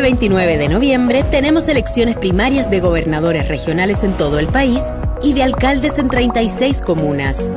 Este 0.00 0.12
29 0.12 0.56
de 0.56 0.68
noviembre 0.70 1.24
tenemos 1.24 1.68
elecciones 1.68 2.16
primarias 2.16 2.70
de 2.70 2.80
gobernadores 2.80 3.48
regionales 3.48 4.02
en 4.02 4.16
todo 4.16 4.38
el 4.38 4.46
país 4.46 4.80
y 5.22 5.34
de 5.34 5.42
alcaldes 5.42 5.98
en 5.98 6.08
36 6.08 6.80
comunas. 6.80 7.50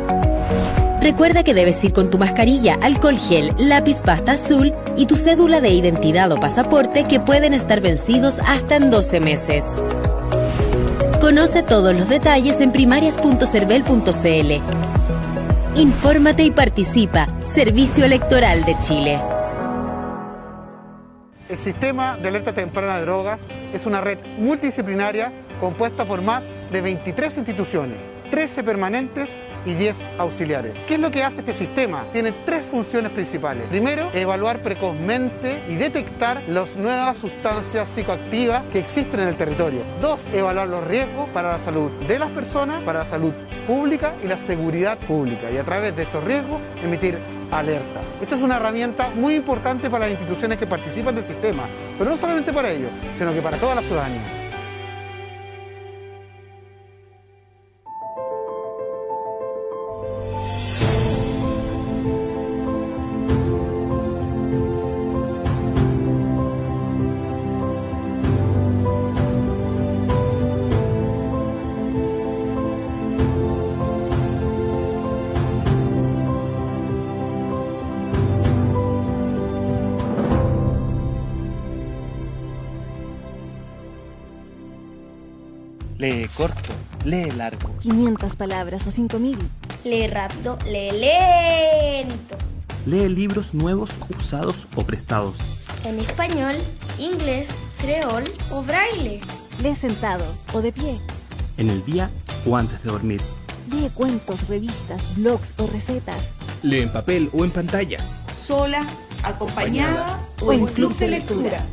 Recuerda 1.00 1.44
que 1.44 1.54
debes 1.54 1.82
ir 1.86 1.94
con 1.94 2.10
tu 2.10 2.18
mascarilla, 2.18 2.78
alcohol 2.82 3.18
gel, 3.18 3.54
lápiz 3.58 4.02
pasta 4.02 4.34
azul 4.34 4.74
y 4.98 5.06
tu 5.06 5.16
cédula 5.16 5.62
de 5.62 5.70
identidad 5.70 6.34
o 6.34 6.40
pasaporte 6.42 7.06
que 7.06 7.22
pueden 7.22 7.54
estar 7.54 7.80
vencidos 7.80 8.42
hasta 8.46 8.76
en 8.76 8.90
12 8.90 9.22
meses. 9.22 9.82
Conoce 11.22 11.64
todos 11.64 11.98
los 11.98 12.10
detalles 12.10 12.60
en 12.60 12.74
primarias.cervel.cl. 12.74 14.52
Infórmate 15.80 16.44
y 16.44 16.52
participa. 16.52 17.30
Servicio 17.46 18.04
Electoral 18.04 18.66
de 18.66 18.78
Chile. 18.80 19.33
El 21.54 21.60
sistema 21.60 22.18
de 22.18 22.30
alerta 22.30 22.52
temprana 22.52 22.98
de 22.98 23.06
drogas 23.06 23.48
es 23.74 23.86
una 23.86 24.02
red 24.02 24.18
multidisciplinaria 24.40 25.32
compuesta 25.60 26.04
por 26.04 26.24
más 26.24 26.50
de 26.72 26.82
23 26.82 27.38
instituciones, 27.38 28.00
13 28.32 28.64
permanentes 28.64 29.38
y 29.64 29.76
10 29.76 30.04
auxiliares. 30.18 30.74
¿Qué 30.88 30.96
es 30.96 31.00
lo 31.00 31.12
que 31.12 31.22
hace 31.22 31.42
este 31.42 31.54
sistema? 31.54 32.08
Tiene 32.12 32.32
tres 32.32 32.66
funciones 32.66 33.12
principales. 33.12 33.66
Primero, 33.70 34.10
evaluar 34.16 34.64
precozmente 34.64 35.62
y 35.70 35.76
detectar 35.76 36.42
las 36.48 36.76
nuevas 36.76 37.18
sustancias 37.20 37.88
psicoactivas 37.88 38.64
que 38.72 38.80
existen 38.80 39.20
en 39.20 39.28
el 39.28 39.38
territorio. 39.38 39.82
Dos, 40.02 40.22
evaluar 40.34 40.68
los 40.68 40.88
riesgos 40.88 41.30
para 41.30 41.52
la 41.52 41.60
salud 41.60 41.92
de 42.08 42.18
las 42.18 42.32
personas, 42.32 42.82
para 42.82 42.98
la 42.98 43.06
salud 43.06 43.32
pública 43.68 44.16
y 44.24 44.28
la 44.28 44.38
seguridad 44.38 44.98
pública. 44.98 45.52
Y 45.52 45.58
a 45.58 45.64
través 45.64 45.96
de 45.96 46.02
estos 46.02 46.24
riesgos, 46.24 46.60
emitir 46.84 47.20
alertas. 47.60 48.14
Esta 48.22 48.36
es 48.36 48.42
una 48.42 48.58
herramienta 48.58 49.10
muy 49.16 49.36
importante 49.36 49.90
para 49.90 50.06
las 50.06 50.12
instituciones 50.12 50.58
que 50.58 50.68
participan 50.68 51.16
del 51.16 51.24
sistema, 51.24 51.64
pero 51.98 52.10
no 52.10 52.18
solamente 52.18 52.52
para 52.52 52.72
ellos, 52.72 52.92
sino 53.14 53.34
que 53.34 53.42
para 53.42 53.58
toda 53.58 53.76
la 53.76 53.82
ciudadanía. 53.82 54.43
Lee 87.34 87.38
largo. 87.38 87.70
500 87.80 88.36
palabras 88.36 88.88
o 88.88 88.92
5000. 88.92 89.38
Lee 89.84 90.08
rápido, 90.08 90.58
lee 90.66 90.92
lento. 90.92 92.38
Lee 92.86 93.10
libros 93.10 93.54
nuevos, 93.54 93.90
usados 94.18 94.68
o 94.76 94.84
prestados. 94.84 95.38
En 95.86 96.00
español, 96.00 96.56
inglés, 96.98 97.50
creol 97.82 98.24
o 98.52 98.62
braille. 98.62 99.22
Lee 99.62 99.76
sentado 99.76 100.26
o 100.54 100.62
de 100.62 100.72
pie. 100.72 101.00
En 101.58 101.70
el 101.70 101.84
día 101.86 102.10
o 102.46 102.58
antes 102.58 102.82
de 102.84 102.90
dormir. 102.90 103.22
Lee 103.72 103.90
cuentos, 103.94 104.48
revistas, 104.48 105.16
blogs 105.16 105.56
o 105.58 105.68
recetas. 105.68 106.36
Lee 106.62 106.82
en 106.82 106.92
papel 106.92 107.30
o 107.34 107.44
en 107.44 107.52
pantalla. 107.52 108.00
Sola, 108.34 108.86
acompañada, 109.24 110.20
o 110.42 110.52
en 110.52 110.66
club 110.66 110.96
de 110.98 111.08
lectura. 111.08 111.66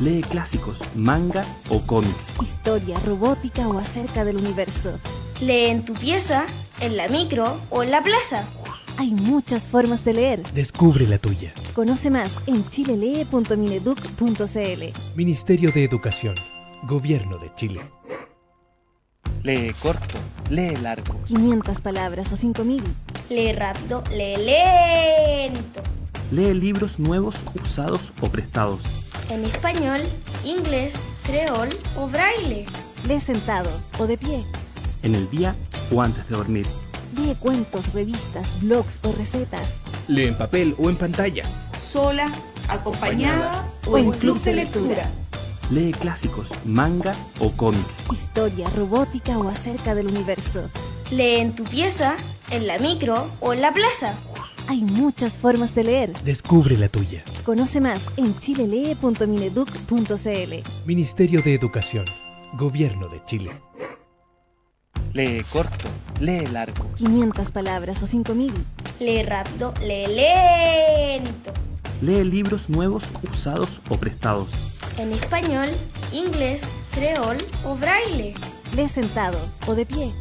Lee 0.00 0.20
clásicos, 0.20 0.80
manga 0.94 1.44
o 1.70 1.80
cómics. 1.80 2.28
Historia, 2.40 3.00
robótica 3.00 3.66
o 3.66 3.80
acerca 3.80 4.24
del 4.24 4.36
universo. 4.36 4.92
Lee 5.40 5.66
en 5.66 5.84
tu 5.84 5.92
pieza, 5.94 6.46
en 6.80 6.96
la 6.96 7.08
micro 7.08 7.60
o 7.70 7.82
en 7.82 7.90
la 7.90 8.00
plaza. 8.00 8.48
Hay 8.96 9.12
muchas 9.12 9.66
formas 9.68 10.04
de 10.04 10.12
leer. 10.12 10.42
Descubre 10.52 11.04
la 11.06 11.18
tuya. 11.18 11.52
Conoce 11.74 12.10
más 12.10 12.40
en 12.46 12.68
chilelee.mineduc.cl. 12.68 15.16
Ministerio 15.16 15.72
de 15.72 15.84
Educación. 15.84 16.36
Gobierno 16.84 17.38
de 17.38 17.52
Chile. 17.56 17.80
Lee 19.42 19.74
corto, 19.82 20.16
lee 20.48 20.76
largo. 20.76 21.16
500 21.24 21.80
palabras 21.80 22.30
o 22.30 22.36
5000. 22.36 22.84
Lee 23.30 23.52
rápido, 23.52 24.04
lee 24.12 24.36
lento. 24.36 25.82
Lee 26.30 26.54
libros 26.54 27.00
nuevos, 27.00 27.34
usados 27.60 28.12
o 28.20 28.28
prestados. 28.28 28.84
En 29.30 29.44
español, 29.44 30.00
inglés, 30.42 30.94
creol 31.24 31.68
o 31.96 32.08
braille. 32.08 32.64
Lee 33.06 33.20
sentado 33.20 33.70
o 33.98 34.06
de 34.06 34.16
pie. 34.16 34.46
En 35.02 35.14
el 35.14 35.28
día 35.28 35.54
o 35.92 36.00
antes 36.00 36.26
de 36.28 36.36
dormir. 36.36 36.66
Lee 37.14 37.36
cuentos, 37.38 37.92
revistas, 37.92 38.58
blogs 38.62 39.00
o 39.02 39.12
recetas. 39.12 39.80
Lee 40.08 40.28
en 40.28 40.38
papel 40.38 40.74
o 40.78 40.88
en 40.88 40.96
pantalla. 40.96 41.44
Sola, 41.78 42.32
acompañada, 42.68 43.66
o 43.86 43.98
en 43.98 44.12
club 44.12 44.40
de 44.40 44.54
lectura. 44.54 45.10
Lee 45.70 45.92
clásicos, 45.92 46.48
manga 46.64 47.14
o 47.38 47.50
cómics. 47.52 47.96
Historia, 48.10 48.70
robótica 48.70 49.36
o 49.38 49.50
acerca 49.50 49.94
del 49.94 50.06
universo. 50.06 50.70
Lee 51.10 51.36
en 51.36 51.54
tu 51.54 51.64
pieza, 51.64 52.16
en 52.50 52.66
la 52.66 52.78
micro 52.78 53.30
o 53.40 53.52
en 53.52 53.60
la 53.60 53.72
plaza. 53.72 54.14
Hay 54.68 54.84
muchas 54.84 55.38
formas 55.38 55.74
de 55.74 55.82
leer. 55.82 56.12
Descubre 56.24 56.76
la 56.76 56.90
tuya. 56.90 57.24
Conoce 57.42 57.80
más 57.80 58.12
en 58.18 58.38
chilelee.mineduc.cl. 58.38 60.84
Ministerio 60.84 61.40
de 61.40 61.54
Educación. 61.54 62.04
Gobierno 62.52 63.08
de 63.08 63.24
Chile. 63.24 63.50
Lee 65.14 65.42
corto, 65.50 65.88
lee 66.20 66.44
largo. 66.52 66.84
500 66.96 67.50
palabras 67.50 68.02
o 68.02 68.06
5000. 68.06 68.52
Lee 69.00 69.22
rápido, 69.22 69.72
lee 69.80 70.06
lento. 70.06 71.54
Lee 72.02 72.24
libros 72.24 72.68
nuevos, 72.68 73.04
usados 73.32 73.80
o 73.88 73.96
prestados. 73.96 74.50
En 74.98 75.12
español, 75.12 75.70
inglés, 76.12 76.62
creol 76.92 77.38
o 77.64 77.74
braille. 77.74 78.34
Lee 78.76 78.88
sentado 78.90 79.38
o 79.66 79.74
de 79.74 79.86
pie. 79.86 80.12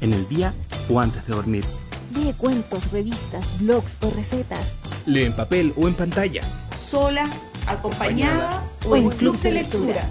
En 0.00 0.12
el 0.12 0.28
día 0.28 0.54
o 0.88 1.00
antes 1.00 1.26
de 1.26 1.34
dormir. 1.34 1.64
Lee 2.14 2.34
cuentos, 2.36 2.90
revistas, 2.90 3.52
blogs 3.60 3.98
o 4.00 4.10
recetas. 4.10 4.78
Lee 5.06 5.24
en 5.24 5.36
papel 5.36 5.72
o 5.76 5.86
en 5.88 5.94
pantalla. 5.94 6.42
Sola, 6.76 7.28
acompañada, 7.66 8.64
o 8.86 8.96
en 8.96 9.10
club 9.10 9.38
de 9.40 9.52
lectura. 9.52 10.08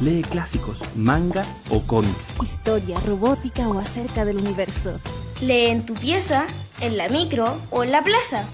Lee 0.00 0.22
clásicos, 0.22 0.80
manga 0.96 1.44
o 1.70 1.80
cómics. 1.82 2.28
Historia, 2.42 2.98
robótica 3.00 3.68
o 3.68 3.78
acerca 3.78 4.24
del 4.24 4.38
universo. 4.38 4.98
Lee 5.40 5.66
en 5.66 5.86
tu 5.86 5.94
pieza, 5.94 6.46
en 6.80 6.96
la 6.96 7.08
micro 7.08 7.60
o 7.70 7.84
en 7.84 7.92
la 7.92 8.02
plaza. 8.02 8.48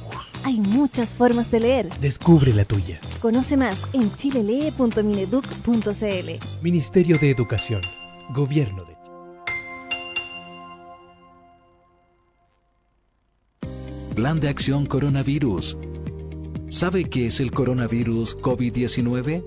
Hay 0.44 0.60
muchas 0.60 1.14
formas 1.14 1.50
de 1.50 1.60
leer. 1.60 1.88
Descubre 1.98 2.52
la 2.52 2.64
tuya. 2.64 3.00
Conoce 3.20 3.56
más 3.56 3.88
en 3.92 4.14
chilelee.mineduc.cl. 4.14 6.62
Ministerio 6.62 7.18
de 7.18 7.30
Educación. 7.30 7.82
Gobierno 8.30 8.84
de 8.84 8.95
Plan 14.16 14.40
de 14.40 14.48
Acción 14.48 14.86
Coronavirus. 14.86 15.76
¿Sabe 16.70 17.04
qué 17.04 17.26
es 17.26 17.38
el 17.38 17.50
coronavirus 17.50 18.38
COVID-19? 18.38 19.44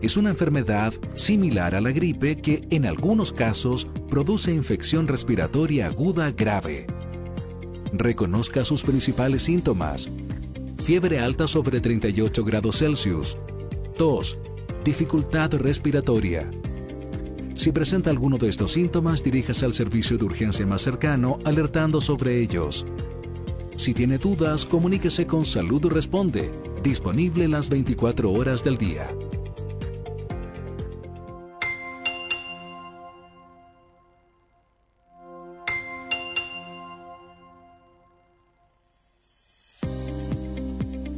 Es 0.00 0.16
una 0.16 0.30
enfermedad 0.30 0.94
similar 1.12 1.74
a 1.74 1.82
la 1.82 1.92
gripe 1.92 2.40
que 2.40 2.66
en 2.70 2.86
algunos 2.86 3.34
casos 3.34 3.86
produce 4.08 4.54
infección 4.54 5.06
respiratoria 5.06 5.88
aguda 5.88 6.30
grave. 6.30 6.86
Reconozca 7.92 8.64
sus 8.64 8.82
principales 8.82 9.42
síntomas. 9.42 10.08
Fiebre 10.78 11.20
alta 11.20 11.46
sobre 11.46 11.82
38 11.82 12.44
grados 12.44 12.78
Celsius. 12.78 13.36
Tos. 13.98 14.38
Dificultad 14.84 15.52
respiratoria. 15.52 16.50
Si 17.56 17.72
presenta 17.72 18.08
alguno 18.08 18.38
de 18.38 18.48
estos 18.48 18.72
síntomas, 18.72 19.22
diríjase 19.22 19.66
al 19.66 19.74
servicio 19.74 20.16
de 20.16 20.24
urgencia 20.24 20.66
más 20.66 20.80
cercano 20.80 21.40
alertando 21.44 22.00
sobre 22.00 22.40
ellos. 22.40 22.86
Si 23.76 23.92
tiene 23.92 24.16
dudas, 24.16 24.64
comuníquese 24.64 25.26
con 25.26 25.44
Salud 25.44 25.86
Responde, 25.86 26.50
disponible 26.82 27.46
las 27.46 27.68
24 27.68 28.32
horas 28.32 28.64
del 28.64 28.78
día. 28.78 29.06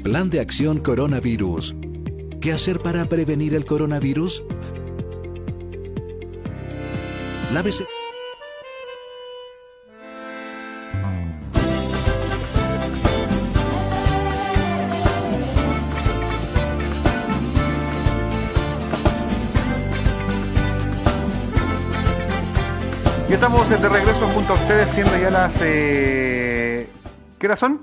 Plan 0.03 0.31
de 0.31 0.41
acción 0.41 0.79
coronavirus. 0.79 1.77
¿Qué 2.41 2.53
hacer 2.53 2.81
para 2.81 3.09
prevenir 3.09 3.55
el 3.55 3.65
coronavirus? 3.65 4.43
Lávese. 7.53 7.98
Estamos 23.61 23.83
de 23.83 23.89
regreso 23.89 24.29
junto 24.29 24.53
a 24.53 24.57
ustedes, 24.57 24.91
siendo 24.93 25.19
ya 25.19 25.31
las. 25.31 25.59
Eh... 25.63 26.89
¿Qué 27.39 27.47
hora 27.47 27.57
son? 27.57 27.83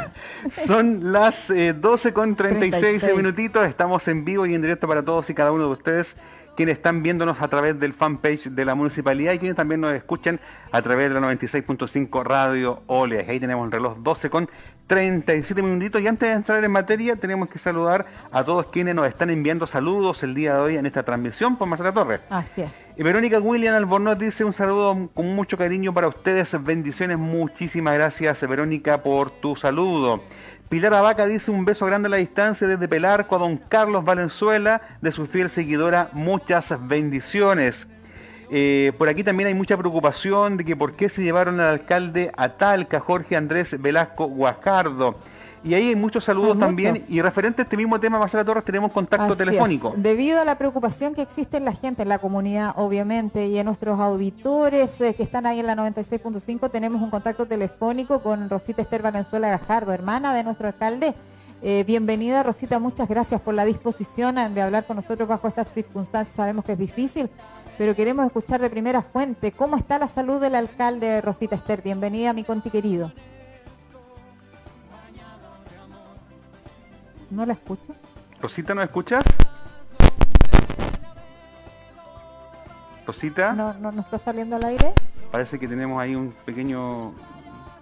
son 0.50 1.12
las 1.12 1.50
eh, 1.50 1.72
12 1.72 2.12
con 2.12 2.36
36, 2.36 3.00
36 3.00 3.16
minutitos. 3.16 3.66
Estamos 3.66 4.06
en 4.06 4.24
vivo 4.24 4.46
y 4.46 4.54
en 4.54 4.62
directo 4.62 4.86
para 4.86 5.04
todos 5.04 5.28
y 5.28 5.34
cada 5.34 5.50
uno 5.50 5.64
de 5.64 5.70
ustedes 5.70 6.16
quienes 6.58 6.78
están 6.78 7.04
viéndonos 7.04 7.40
a 7.40 7.46
través 7.46 7.78
del 7.78 7.94
fanpage 7.94 8.50
de 8.50 8.64
la 8.64 8.74
municipalidad 8.74 9.32
y 9.32 9.38
quienes 9.38 9.56
también 9.56 9.80
nos 9.80 9.94
escuchan 9.94 10.40
a 10.72 10.82
través 10.82 11.08
de 11.08 11.14
la 11.14 11.20
96.5 11.20 12.24
Radio 12.24 12.82
Oleas. 12.88 13.28
Ahí 13.28 13.38
tenemos 13.38 13.64
el 13.64 13.70
reloj 13.70 13.96
12 13.98 14.28
con 14.28 14.50
37 14.88 15.62
minutitos. 15.62 16.02
Y 16.02 16.08
antes 16.08 16.28
de 16.28 16.34
entrar 16.34 16.64
en 16.64 16.72
materia, 16.72 17.14
tenemos 17.14 17.48
que 17.48 17.60
saludar 17.60 18.06
a 18.32 18.42
todos 18.42 18.66
quienes 18.72 18.96
nos 18.96 19.06
están 19.06 19.30
enviando 19.30 19.68
saludos 19.68 20.24
el 20.24 20.34
día 20.34 20.54
de 20.54 20.60
hoy 20.60 20.76
en 20.76 20.86
esta 20.86 21.04
transmisión 21.04 21.56
por 21.56 21.68
Marcela 21.68 21.92
Torres. 21.92 22.22
Así 22.28 22.62
es. 22.62 22.72
Y 22.96 23.04
Verónica 23.04 23.38
William 23.38 23.76
Albornoz 23.76 24.18
dice 24.18 24.42
un 24.42 24.52
saludo 24.52 25.10
con 25.14 25.32
mucho 25.36 25.56
cariño 25.56 25.94
para 25.94 26.08
ustedes. 26.08 26.60
Bendiciones, 26.64 27.18
muchísimas 27.18 27.94
gracias 27.94 28.40
Verónica 28.48 29.00
por 29.00 29.30
tu 29.30 29.54
saludo. 29.54 30.24
Pilar 30.68 30.92
Abaca 30.92 31.24
dice 31.24 31.50
un 31.50 31.64
beso 31.64 31.86
grande 31.86 32.08
a 32.08 32.10
la 32.10 32.18
distancia 32.18 32.66
desde 32.66 32.88
Pelarco 32.88 33.34
a 33.34 33.38
don 33.38 33.56
Carlos 33.56 34.04
Valenzuela, 34.04 34.82
de 35.00 35.12
su 35.12 35.26
fiel 35.26 35.48
seguidora, 35.48 36.10
muchas 36.12 36.74
bendiciones. 36.86 37.88
Eh, 38.50 38.92
por 38.98 39.08
aquí 39.08 39.24
también 39.24 39.46
hay 39.46 39.54
mucha 39.54 39.78
preocupación 39.78 40.58
de 40.58 40.66
que 40.66 40.76
por 40.76 40.92
qué 40.94 41.08
se 41.08 41.22
llevaron 41.22 41.58
al 41.58 41.68
alcalde 41.68 42.32
a 42.36 42.50
Talca, 42.50 43.00
Jorge 43.00 43.34
Andrés 43.34 43.80
Velasco 43.80 44.26
Guajardo. 44.26 45.18
Y 45.64 45.74
ahí 45.74 45.88
hay 45.88 45.96
muchos 45.96 46.24
saludos 46.24 46.54
hay 46.54 46.60
también. 46.60 46.94
Mucho. 46.94 47.04
Y 47.08 47.20
referente 47.22 47.62
a 47.62 47.64
este 47.64 47.76
mismo 47.76 47.98
tema, 47.98 48.18
Marcela 48.18 48.44
Torres, 48.44 48.64
tenemos 48.64 48.92
contacto 48.92 49.32
Así 49.32 49.36
telefónico. 49.36 49.94
Es. 49.96 50.02
Debido 50.02 50.40
a 50.40 50.44
la 50.44 50.56
preocupación 50.56 51.14
que 51.14 51.22
existe 51.22 51.56
en 51.56 51.64
la 51.64 51.72
gente, 51.72 52.02
en 52.02 52.08
la 52.08 52.18
comunidad, 52.18 52.74
obviamente, 52.76 53.46
y 53.46 53.58
en 53.58 53.66
nuestros 53.66 53.98
auditores 54.00 55.00
eh, 55.00 55.14
que 55.14 55.22
están 55.22 55.46
ahí 55.46 55.60
en 55.60 55.66
la 55.66 55.76
96.5, 55.76 56.70
tenemos 56.70 57.02
un 57.02 57.10
contacto 57.10 57.46
telefónico 57.46 58.22
con 58.22 58.48
Rosita 58.48 58.82
Esther 58.82 59.02
Valenzuela 59.02 59.48
Gajardo, 59.50 59.92
hermana 59.92 60.34
de 60.34 60.44
nuestro 60.44 60.68
alcalde. 60.68 61.14
Eh, 61.60 61.84
bienvenida, 61.84 62.42
Rosita. 62.42 62.78
Muchas 62.78 63.08
gracias 63.08 63.40
por 63.40 63.54
la 63.54 63.64
disposición 63.64 64.36
de 64.54 64.62
hablar 64.62 64.86
con 64.86 64.96
nosotros 64.96 65.28
bajo 65.28 65.48
estas 65.48 65.66
circunstancias. 65.72 66.36
Sabemos 66.36 66.64
que 66.64 66.72
es 66.72 66.78
difícil, 66.78 67.28
pero 67.76 67.96
queremos 67.96 68.24
escuchar 68.24 68.60
de 68.60 68.70
primera 68.70 69.02
fuente 69.02 69.50
cómo 69.50 69.76
está 69.76 69.98
la 69.98 70.06
salud 70.06 70.40
del 70.40 70.54
alcalde 70.54 71.20
Rosita 71.20 71.56
Esther. 71.56 71.82
Bienvenida, 71.82 72.32
mi 72.32 72.44
conti 72.44 72.70
querido. 72.70 73.12
No 77.30 77.44
la 77.44 77.52
escucho. 77.52 77.94
Rosita, 78.40 78.74
¿no 78.74 78.82
escuchas? 78.82 79.24
Rosita. 83.06 83.52
No, 83.52 83.74
no, 83.74 83.92
no 83.92 84.00
está 84.00 84.18
saliendo 84.18 84.56
al 84.56 84.64
aire. 84.64 84.92
Parece 85.30 85.58
que 85.58 85.68
tenemos 85.68 86.00
ahí 86.00 86.14
un 86.14 86.32
pequeño 86.44 87.12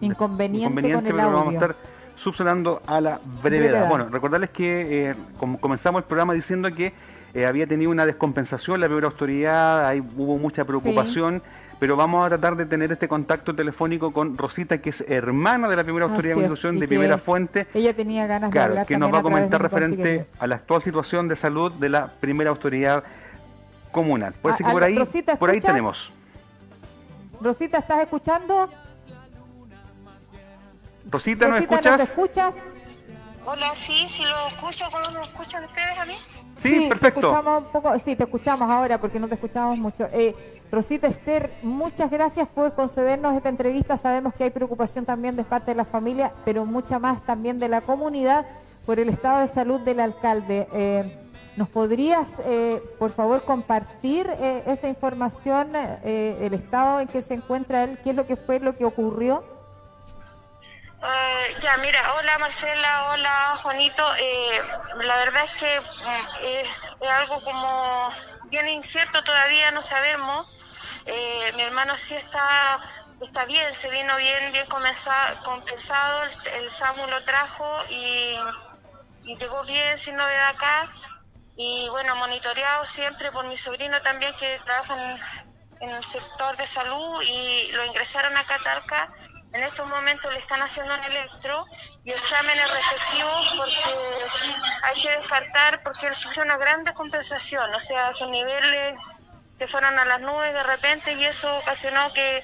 inconveniente, 0.00 0.92
con 0.92 1.06
el 1.06 1.20
audio. 1.20 1.36
Vamos 1.36 1.50
a 1.50 1.52
estar 1.54 1.76
subsanando 2.14 2.82
a 2.86 3.00
la 3.00 3.20
brevedad. 3.42 3.88
Bueno, 3.88 4.08
recordarles 4.08 4.50
que 4.50 5.10
eh, 5.10 5.14
comenzamos 5.60 6.00
el 6.00 6.04
programa 6.06 6.32
diciendo 6.32 6.72
que 6.74 6.92
eh, 7.34 7.46
había 7.46 7.66
tenido 7.66 7.90
una 7.90 8.06
descompensación 8.06 8.80
la 8.80 8.86
primera 8.86 9.08
autoridad, 9.08 9.86
ahí 9.86 10.00
hubo 10.00 10.38
mucha 10.38 10.64
preocupación. 10.64 11.42
Pero 11.78 11.94
vamos 11.94 12.24
a 12.24 12.28
tratar 12.28 12.56
de 12.56 12.64
tener 12.64 12.90
este 12.90 13.06
contacto 13.06 13.54
telefónico 13.54 14.12
con 14.12 14.38
Rosita, 14.38 14.78
que 14.78 14.90
es 14.90 15.02
hermana 15.02 15.68
de 15.68 15.76
la 15.76 15.84
primera 15.84 16.06
autoridad 16.06 16.34
de 16.34 16.40
construcción 16.40 16.78
de 16.78 16.88
Primera 16.88 17.18
Fuente. 17.18 17.66
Ella 17.74 17.94
tenía 17.94 18.26
ganas 18.26 18.50
de 18.50 18.60
hablar. 18.60 18.86
Que 18.86 18.96
nos 18.96 19.12
va 19.12 19.18
a 19.18 19.22
comentar 19.22 19.60
referente 19.60 20.26
a 20.38 20.46
la 20.46 20.56
actual 20.56 20.82
situación 20.82 21.28
de 21.28 21.36
salud 21.36 21.72
de 21.72 21.88
la 21.90 22.08
primera 22.08 22.50
autoridad 22.50 23.04
comunal. 23.92 24.32
Por, 24.34 24.52
ah, 24.52 24.70
por 24.70 24.84
ahí, 24.84 24.98
por 25.38 25.50
ahí 25.50 25.60
tenemos. 25.60 26.12
Rosita, 27.40 27.78
¿estás 27.78 28.00
escuchando? 28.00 28.70
Rosita, 31.10 31.48
¿nos 31.48 31.60
escuchas? 31.60 32.00
escuchas? 32.00 32.54
Hola, 33.44 33.74
sí, 33.74 34.06
sí 34.08 34.24
lo 34.24 34.48
escucho. 34.48 34.86
¿Cómo 34.90 35.10
me 35.12 35.20
escuchan 35.20 35.64
ustedes 35.64 35.98
a 35.98 36.06
mí? 36.06 36.18
Sí, 36.58 36.86
perfecto. 36.88 37.20
Te 37.20 37.26
escuchamos 37.26 37.64
un 37.64 37.72
poco, 37.72 37.98
sí, 37.98 38.16
te 38.16 38.24
escuchamos 38.24 38.70
ahora 38.70 38.98
porque 38.98 39.20
no 39.20 39.28
te 39.28 39.34
escuchamos 39.34 39.76
mucho. 39.78 40.08
Eh, 40.12 40.34
Rosita 40.70 41.06
Esther, 41.06 41.52
muchas 41.62 42.10
gracias 42.10 42.48
por 42.48 42.74
concedernos 42.74 43.34
esta 43.34 43.48
entrevista. 43.48 43.96
Sabemos 43.96 44.34
que 44.34 44.44
hay 44.44 44.50
preocupación 44.50 45.04
también 45.04 45.36
de 45.36 45.44
parte 45.44 45.72
de 45.72 45.76
la 45.76 45.84
familia, 45.84 46.32
pero 46.44 46.64
mucha 46.64 46.98
más 46.98 47.24
también 47.24 47.58
de 47.58 47.68
la 47.68 47.82
comunidad 47.82 48.46
por 48.86 48.98
el 48.98 49.08
estado 49.08 49.40
de 49.40 49.48
salud 49.48 49.80
del 49.80 50.00
alcalde. 50.00 50.68
Eh, 50.72 51.22
¿Nos 51.56 51.70
podrías, 51.70 52.28
eh, 52.44 52.82
por 52.98 53.12
favor, 53.12 53.44
compartir 53.44 54.28
eh, 54.28 54.62
esa 54.66 54.88
información, 54.88 55.70
eh, 55.74 56.36
el 56.42 56.52
estado 56.52 57.00
en 57.00 57.08
que 57.08 57.22
se 57.22 57.32
encuentra 57.32 57.82
él, 57.82 57.98
qué 58.04 58.10
es 58.10 58.16
lo 58.16 58.26
que 58.26 58.36
fue, 58.36 58.60
lo 58.60 58.76
que 58.76 58.84
ocurrió? 58.84 59.55
Ya, 61.60 61.76
mira, 61.78 62.14
hola 62.14 62.38
Marcela, 62.38 63.10
hola 63.12 63.58
Juanito. 63.62 64.02
la 65.02 65.16
verdad 65.16 65.44
es 65.44 65.50
que 65.60 65.80
mm, 65.80 66.26
es, 66.42 66.68
algo 67.08 67.42
como 67.42 68.10
bien 68.46 68.68
incierto 68.68 69.22
todavía, 69.22 69.70
no 69.70 69.82
sabemos. 69.82 70.46
mi 71.54 71.62
hermano 71.62 71.96
sí 71.98 72.14
está 72.14 72.80
está 73.20 73.44
bien, 73.46 73.74
se 73.74 73.88
vino 73.88 74.16
bien, 74.18 74.52
bien 74.52 74.66
compensado, 74.66 76.22
el, 76.24 76.62
el 76.62 76.70
SAMU 76.70 77.06
lo 77.06 77.24
trajo 77.24 77.66
y 77.88 78.36
llegó 79.24 79.64
bien, 79.64 79.96
sin 79.98 80.16
novedad 80.16 80.50
acá 80.50 80.88
y 81.56 81.88
bueno, 81.88 82.14
monitoreado 82.16 82.84
siempre 82.84 83.32
por 83.32 83.46
mi 83.46 83.56
sobrino 83.56 84.00
también 84.02 84.34
que 84.38 84.60
trabaja 84.64 85.18
en, 85.80 85.90
el 85.90 86.04
sector 86.04 86.56
de 86.56 86.66
salud 86.66 87.22
y 87.22 87.70
lo 87.72 87.84
ingresaron 87.84 88.36
a 88.36 88.44
Catalca. 88.44 89.10
En 89.56 89.62
estos 89.62 89.88
momentos 89.88 90.30
le 90.34 90.38
están 90.38 90.60
haciendo 90.60 90.92
un 90.92 91.02
electro 91.02 91.64
y 92.04 92.10
exámenes 92.12 92.70
respectivos 92.70 93.54
porque 93.56 93.96
hay 94.82 95.00
que 95.00 95.10
descartar 95.12 95.82
porque 95.82 96.08
él 96.08 96.14
sufrió 96.14 96.42
una 96.42 96.58
gran 96.58 96.84
descompensación, 96.84 97.74
o 97.74 97.80
sea, 97.80 98.12
sus 98.12 98.28
niveles 98.28 98.98
se 99.54 99.66
fueron 99.66 99.98
a 99.98 100.04
las 100.04 100.20
nubes 100.20 100.52
de 100.52 100.62
repente 100.62 101.14
y 101.14 101.24
eso 101.24 101.56
ocasionó 101.56 102.12
que, 102.12 102.42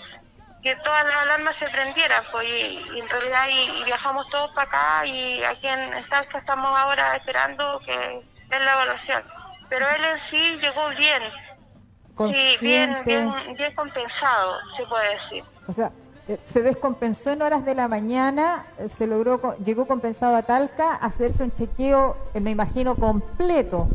que 0.63 0.75
todas 0.77 1.05
las 1.05 1.17
alarmas 1.17 1.55
se 1.55 1.69
prendieran, 1.69 2.25
pues 2.33 2.49
y, 2.49 2.99
en 2.99 3.07
realidad 3.07 3.47
y, 3.51 3.85
viajamos 3.85 4.31
todos 4.31 4.51
para 4.53 4.69
acá 4.69 5.07
y 5.07 5.45
aquí 5.45 5.67
en, 5.67 5.93
en 5.93 6.09
Talca 6.09 6.39
estamos 6.39 6.75
ahora 6.79 7.15
esperando 7.15 7.79
que 7.81 8.23
en 8.51 8.65
la 8.65 8.73
evaluación. 8.73 9.23
Pero 9.69 9.87
él 9.87 10.03
en 10.03 10.19
sí 10.19 10.59
llegó 10.63 10.89
bien. 10.97 11.23
Sí, 12.17 12.57
bien, 12.63 13.03
bien, 13.05 13.55
bien 13.55 13.75
compensado, 13.75 14.61
se 14.73 14.87
puede 14.87 15.11
decir. 15.11 15.45
O 15.67 15.73
sea, 15.75 15.91
se 16.47 16.63
descompensó 16.63 17.31
en 17.31 17.43
horas 17.43 17.65
de 17.65 17.75
la 17.75 17.89
mañana, 17.89 18.67
eh, 18.79 18.89
se 18.89 19.07
logró, 19.07 19.57
llegó 19.65 19.87
compensado 19.87 20.37
a 20.37 20.43
Talca, 20.43 20.95
hacerse 20.95 21.43
un 21.43 21.53
chequeo, 21.53 22.17
eh, 22.35 22.41
me 22.41 22.51
imagino, 22.51 22.95
completo. 22.95 23.89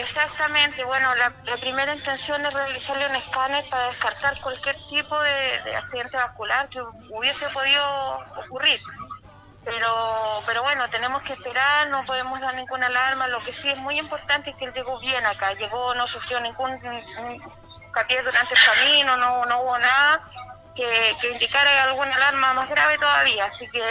exactamente, 0.00 0.84
bueno, 0.84 1.14
la, 1.14 1.32
primera 1.60 1.94
intención 1.94 2.44
es 2.44 2.52
realizarle 2.52 3.06
un 3.06 3.16
escáner 3.16 3.64
para 3.70 3.88
descartar 3.88 4.40
cualquier 4.40 4.76
tipo 4.88 5.20
de 5.20 5.76
accidente 5.76 6.16
vascular 6.16 6.68
que 6.68 6.80
hubiese 7.10 7.48
podido 7.50 7.84
ocurrir 8.44 8.80
pero 9.64 10.42
pero 10.46 10.62
bueno 10.62 10.88
tenemos 10.88 11.22
que 11.22 11.34
esperar 11.34 11.88
no 11.88 12.04
podemos 12.04 12.40
dar 12.40 12.54
ninguna 12.54 12.86
alarma 12.86 13.28
lo 13.28 13.42
que 13.44 13.52
sí 13.52 13.68
es 13.68 13.76
muy 13.76 13.98
importante 13.98 14.50
es 14.50 14.56
que 14.56 14.64
él 14.64 14.72
llegó 14.72 14.98
bien 15.00 15.24
acá 15.26 15.52
llegó 15.52 15.94
no 15.94 16.06
sufrió 16.06 16.40
ningún 16.40 16.78
capié 17.92 18.22
durante 18.22 18.54
el 18.54 18.60
camino 18.60 19.16
no 19.16 19.44
no 19.46 19.62
hubo 19.62 19.78
nada 19.78 20.24
que, 20.74 21.16
que 21.20 21.30
indicara 21.30 21.84
alguna 21.84 22.14
alarma 22.14 22.54
más 22.54 22.68
grave 22.68 22.98
todavía 22.98 23.44
así 23.46 23.68
que 23.70 23.82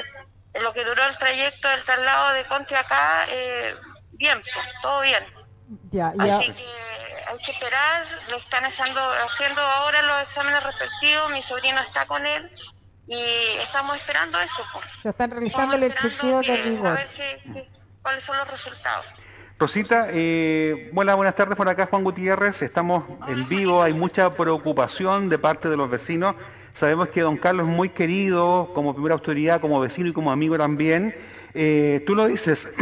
en 0.53 0.63
lo 0.63 0.73
que 0.73 0.83
duró 0.83 1.05
el 1.05 1.17
trayecto 1.17 1.67
del 1.69 1.83
traslado 1.83 2.33
de 2.33 2.45
Conte 2.45 2.75
acá 2.75 3.25
eh, 3.29 3.75
bien 4.13 4.41
pues, 4.41 4.65
todo 4.81 5.01
bien 5.01 5.25
ya, 5.91 6.13
ya. 6.15 6.37
así 6.37 6.51
que 6.51 6.65
hay 7.27 7.37
que 7.39 7.51
esperar 7.51 8.07
lo 8.29 8.37
están 8.37 8.65
haciendo 8.65 9.01
haciendo 9.29 9.61
ahora 9.61 10.01
los 10.01 10.23
exámenes 10.23 10.63
respectivos 10.63 11.31
mi 11.31 11.43
sobrino 11.43 11.81
está 11.81 12.05
con 12.05 12.25
él 12.25 12.51
y 13.09 13.57
estamos 13.63 13.95
esperando 13.95 14.39
eso. 14.39 14.63
Se 14.97 15.09
están 15.09 15.31
realizando 15.31 15.75
el 15.75 15.95
chequeo 15.95 16.41
de 16.41 16.57
rigor. 16.57 16.87
A 16.87 16.93
ver 16.93 17.09
cuáles 18.03 18.23
son 18.23 18.37
los 18.37 18.47
resultados. 18.47 19.05
Rosita, 19.59 20.07
eh, 20.11 20.89
buenas 20.93 21.35
tardes 21.35 21.57
por 21.57 21.67
acá, 21.67 21.87
Juan 21.87 22.05
Gutiérrez. 22.05 22.61
Estamos 22.61 23.03
en 23.27 23.45
vivo, 23.49 23.83
hay 23.83 23.91
mucha 23.91 24.33
preocupación 24.33 25.27
de 25.27 25.37
parte 25.37 25.67
de 25.67 25.75
los 25.75 25.89
vecinos. 25.89 26.35
Sabemos 26.71 27.09
que 27.09 27.19
don 27.19 27.35
Carlos 27.35 27.67
es 27.67 27.75
muy 27.75 27.89
querido 27.89 28.71
como 28.73 28.93
primera 28.93 29.15
autoridad, 29.15 29.59
como 29.59 29.81
vecino 29.81 30.07
y 30.07 30.13
como 30.13 30.31
amigo 30.31 30.57
también. 30.57 31.13
Eh, 31.53 32.01
tú 32.07 32.15
lo 32.15 32.27
dices, 32.27 32.69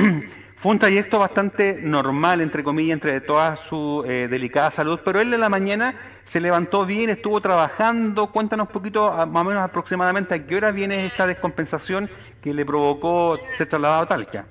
Fue 0.58 0.72
un 0.72 0.80
trayecto 0.80 1.20
bastante 1.20 1.80
normal, 1.84 2.42
entre 2.42 2.64
comillas, 2.64 2.96
entre 2.96 3.22
toda 3.22 3.58
su 3.58 4.04
eh, 4.08 4.28
delicada 4.28 4.72
salud, 4.72 5.00
pero 5.06 5.22
él 5.22 5.32
en 5.32 5.40
la 5.40 5.50
mañana 5.50 5.94
se 6.24 6.42
levantó 6.42 6.84
bien, 6.84 7.12
estuvo 7.12 7.40
trabajando. 7.42 8.32
Cuéntanos 8.32 8.66
un 8.66 8.74
poquito, 8.74 9.12
más 9.28 9.46
o 9.46 9.50
menos 9.50 9.64
aproximadamente, 9.64 10.34
a 10.34 10.48
qué 10.48 10.56
hora 10.56 10.72
viene 10.72 11.06
esta 11.06 11.28
descompensación 11.28 12.10
que 12.42 12.56
le 12.56 12.66
provocó 12.66 13.38
ser 13.56 13.70
trasladado 13.70 14.02
a 14.02 14.08
Talca. 14.08 14.48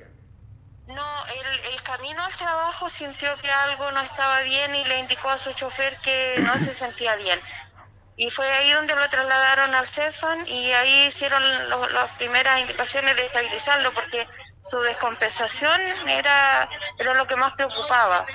Camino 1.96 2.22
al 2.22 2.36
trabajo 2.36 2.90
sintió 2.90 3.34
que 3.38 3.50
algo 3.50 3.90
no 3.90 4.02
estaba 4.02 4.42
bien 4.42 4.74
y 4.74 4.84
le 4.84 4.98
indicó 4.98 5.30
a 5.30 5.38
su 5.38 5.50
chofer 5.54 5.96
que 6.02 6.34
no 6.40 6.58
se 6.58 6.74
sentía 6.74 7.16
bien. 7.16 7.40
Y 8.16 8.28
fue 8.28 8.46
ahí 8.52 8.70
donde 8.70 8.94
lo 8.94 9.08
trasladaron 9.08 9.74
al 9.74 9.86
Cefan 9.86 10.46
y 10.46 10.72
ahí 10.72 11.06
hicieron 11.06 11.42
las 11.70 12.10
primeras 12.18 12.60
indicaciones 12.60 13.16
de 13.16 13.24
estabilizarlo 13.24 13.94
porque 13.94 14.26
su 14.60 14.78
descompensación 14.80 15.80
era, 16.06 16.68
era 16.98 17.14
lo 17.14 17.26
que 17.26 17.36
más 17.36 17.54
preocupaba. 17.54 18.26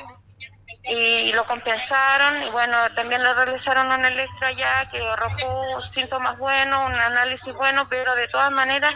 Y, 0.84 1.32
lo 1.34 1.46
compensaron 1.46 2.42
y 2.44 2.50
bueno, 2.50 2.76
también 2.96 3.22
le 3.22 3.34
realizaron 3.34 3.92
un 3.92 4.04
electro 4.04 4.48
allá 4.48 4.90
que 4.90 5.00
arrojó 5.00 5.82
síntomas 5.82 6.40
buenos, 6.40 6.92
un 6.92 7.00
análisis 7.00 7.54
bueno, 7.54 7.88
pero 7.88 8.16
de 8.16 8.28
todas 8.28 8.52
maneras 8.52 8.96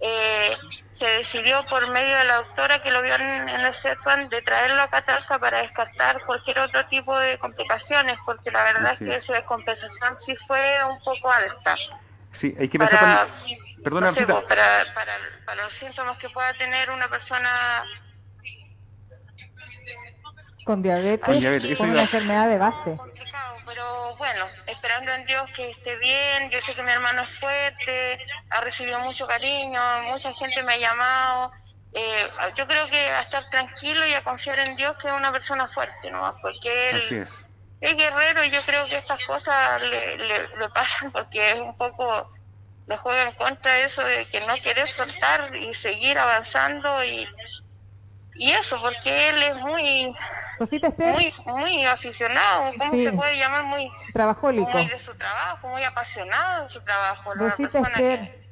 eh, 0.00 0.56
se 0.90 1.06
decidió 1.06 1.64
por 1.66 1.88
medio 1.90 2.16
de 2.16 2.24
la 2.24 2.36
doctora 2.36 2.82
que 2.82 2.90
lo 2.90 3.00
vio 3.00 3.14
en, 3.14 3.48
el 3.48 3.74
CEFAN 3.74 4.28
de 4.28 4.42
traerlo 4.42 4.82
a 4.82 4.88
Catalca 4.88 5.38
para 5.38 5.62
descartar 5.62 6.24
cualquier 6.26 6.58
otro 6.60 6.86
tipo 6.86 7.18
de 7.18 7.38
complicaciones, 7.38 8.18
porque 8.26 8.50
la 8.50 8.64
verdad 8.64 8.92
es 8.92 8.98
que 8.98 9.20
su 9.20 9.32
descompensación 9.32 10.20
sí 10.20 10.36
fue 10.36 10.84
un 10.84 11.02
poco 11.02 11.32
alta. 11.32 11.76
Sí, 12.32 12.54
hay 12.58 12.68
que 12.68 12.78
pensar 12.78 13.28
Perdona, 13.82 14.12
pues, 14.12 14.26
para, 14.26 14.84
para, 14.94 15.12
para, 15.44 15.64
los 15.64 15.72
síntomas 15.72 16.16
que 16.16 16.30
pueda 16.30 16.54
tener 16.54 16.90
una 16.90 17.08
persona 17.08 17.84
con 20.64 20.82
diabetes, 20.82 21.78
con 21.78 21.90
una 21.90 22.02
enfermedad 22.02 22.48
de 22.48 22.58
base. 22.58 22.98
Pero 23.64 24.16
bueno, 24.16 24.44
esperando 24.66 25.12
en 25.12 25.24
Dios 25.24 25.42
que 25.54 25.70
esté 25.70 25.98
bien. 25.98 26.50
Yo 26.50 26.60
sé 26.60 26.74
que 26.74 26.82
mi 26.82 26.90
hermano 26.90 27.22
es 27.22 27.38
fuerte, 27.38 28.18
ha 28.50 28.60
recibido 28.60 28.98
mucho 29.00 29.26
cariño, 29.26 29.80
mucha 30.10 30.32
gente 30.32 30.62
me 30.62 30.74
ha 30.74 30.78
llamado. 30.78 31.52
Eh, 31.94 32.28
yo 32.56 32.66
creo 32.66 32.88
que 32.88 32.98
a 32.98 33.22
estar 33.22 33.48
tranquilo 33.50 34.06
y 34.06 34.14
a 34.14 34.22
confiar 34.22 34.58
en 34.60 34.76
Dios 34.76 34.96
que 35.00 35.08
es 35.08 35.14
una 35.14 35.30
persona 35.30 35.68
fuerte, 35.68 36.10
¿no? 36.10 36.34
Porque 36.40 36.90
él 36.90 37.26
es. 37.80 37.96
guerrero 37.96 38.44
y 38.44 38.50
yo 38.50 38.60
creo 38.62 38.86
que 38.86 38.96
estas 38.96 39.18
cosas 39.26 39.80
le, 39.82 40.16
le 40.16 40.68
pasan 40.74 41.12
porque 41.12 41.52
es 41.52 41.58
un 41.58 41.76
poco 41.76 42.32
le 42.86 42.96
juega 42.96 43.22
en 43.28 43.34
contra 43.36 43.72
de 43.74 43.84
eso 43.84 44.02
de 44.02 44.26
que 44.26 44.40
no 44.40 44.54
quiere 44.62 44.86
soltar 44.86 45.54
y 45.54 45.72
seguir 45.74 46.18
avanzando 46.18 47.04
y, 47.04 47.28
y 48.34 48.50
eso, 48.50 48.80
porque 48.80 49.28
él 49.28 49.42
es 49.42 49.56
muy, 49.56 50.14
muy, 50.58 51.32
muy 51.46 51.84
aficionado, 51.84 52.72
¿cómo 52.78 52.94
se 52.94 53.12
puede 53.12 53.38
llamar? 53.38 53.64
Muy 53.64 53.90
trabajólico. 54.12 54.70
Muy 54.70 54.86
de 54.86 54.98
su 54.98 55.14
trabajo, 55.14 55.68
muy 55.68 55.82
apasionado 55.82 56.62
en 56.62 56.70
su 56.70 56.80
trabajo. 56.82 57.34
Rosita 57.34 57.80
Esther, 57.80 58.42